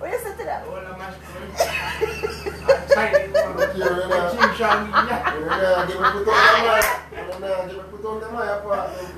them? 0.02 0.10
What 0.10 0.10
you 0.10 0.18
say 0.18 0.34
to 0.36 0.44
that? 0.44 0.60
All 0.66 0.74
the 0.74 0.82
mashed 0.98 1.20
potatoes. 1.22 2.94
Chinese 2.94 3.32
one. 3.32 3.56
Look 3.56 3.72
here, 3.74 3.86
you 3.86 4.08
know. 4.08 4.30
Jim 4.32 4.50
Shang, 4.56 4.82
yeah. 4.90 5.34
You 5.34 5.44
know, 5.46 5.86
give 5.86 5.98
me 6.00 6.06
put 6.12 6.26
on 6.28 6.34
the 6.52 6.66
mic. 6.68 6.86
You 7.12 7.38
know, 7.40 7.56
give 7.68 7.76
me 7.76 7.82
put 7.90 8.04
on 8.04 8.16
the 8.20 8.28
mic 8.30 8.48
apartment. 8.50 9.08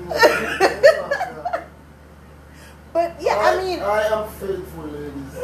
But 2.93 3.09
yeah, 3.19 3.35
I 3.37 3.61
mean, 3.61 3.79
I 3.81 4.03
am 4.03 4.27
faithful, 4.29 4.85
ladies. 4.85 5.35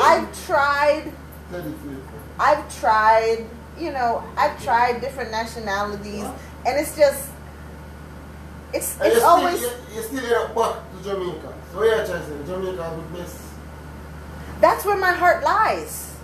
I've 0.00 0.46
tried. 0.46 1.12
Tell 1.50 1.60
you 1.60 1.72
faithful. 1.72 2.18
I've 2.40 2.80
tried, 2.80 3.46
you 3.78 3.92
know, 3.92 4.22
I've 4.38 4.62
tried 4.64 5.00
different 5.02 5.30
nationalities, 5.30 6.24
and 6.66 6.78
it's 6.80 6.96
just, 6.96 7.28
it's 8.72 8.98
And 8.98 9.12
you 9.12 9.12
it's 9.12 9.20
still, 9.20 9.28
always 9.28 9.60
you, 9.60 9.70
you 9.94 10.02
still 10.02 10.22
get 10.22 10.54
back 10.54 10.76
to 10.90 11.02
Jamaica. 11.04 11.52
So 11.70 11.76
what 11.78 11.84
you're 11.84 12.06
trying 12.06 12.22
to 12.22 12.26
say, 12.26 12.36
Jamaica 12.46 12.82
is 12.82 12.96
the 12.96 13.02
best. 13.18 13.43
That's 14.60 14.84
where 14.84 14.96
my 14.96 15.12
heart 15.12 15.42
lies. 15.44 16.14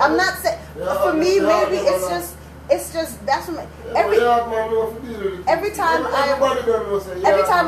I'm 0.00 0.16
not 0.16 0.38
saying 0.38 0.58
for 1.02 1.12
me, 1.12 1.38
maybe 1.40 1.76
it's 1.76 2.08
just, 2.08 2.36
it's 2.70 2.92
just 2.92 3.24
that's 3.26 3.46
what 3.48 3.56
my, 3.58 3.66
every 3.98 4.16
but 4.18 4.22
yeah, 4.24 4.46
man, 4.50 4.70
know 4.72 4.86
what 4.86 5.02
to 5.02 5.08
deal 5.08 5.20
with 5.30 5.40
it. 5.40 5.44
every 5.48 5.70
time 5.70 6.06
I- 6.06 6.28
Everybody 6.30 6.62
don't 6.66 6.88
know, 6.90 6.98
say, 6.98 7.12
every 7.22 7.42
time 7.42 7.48
man. 7.50 7.62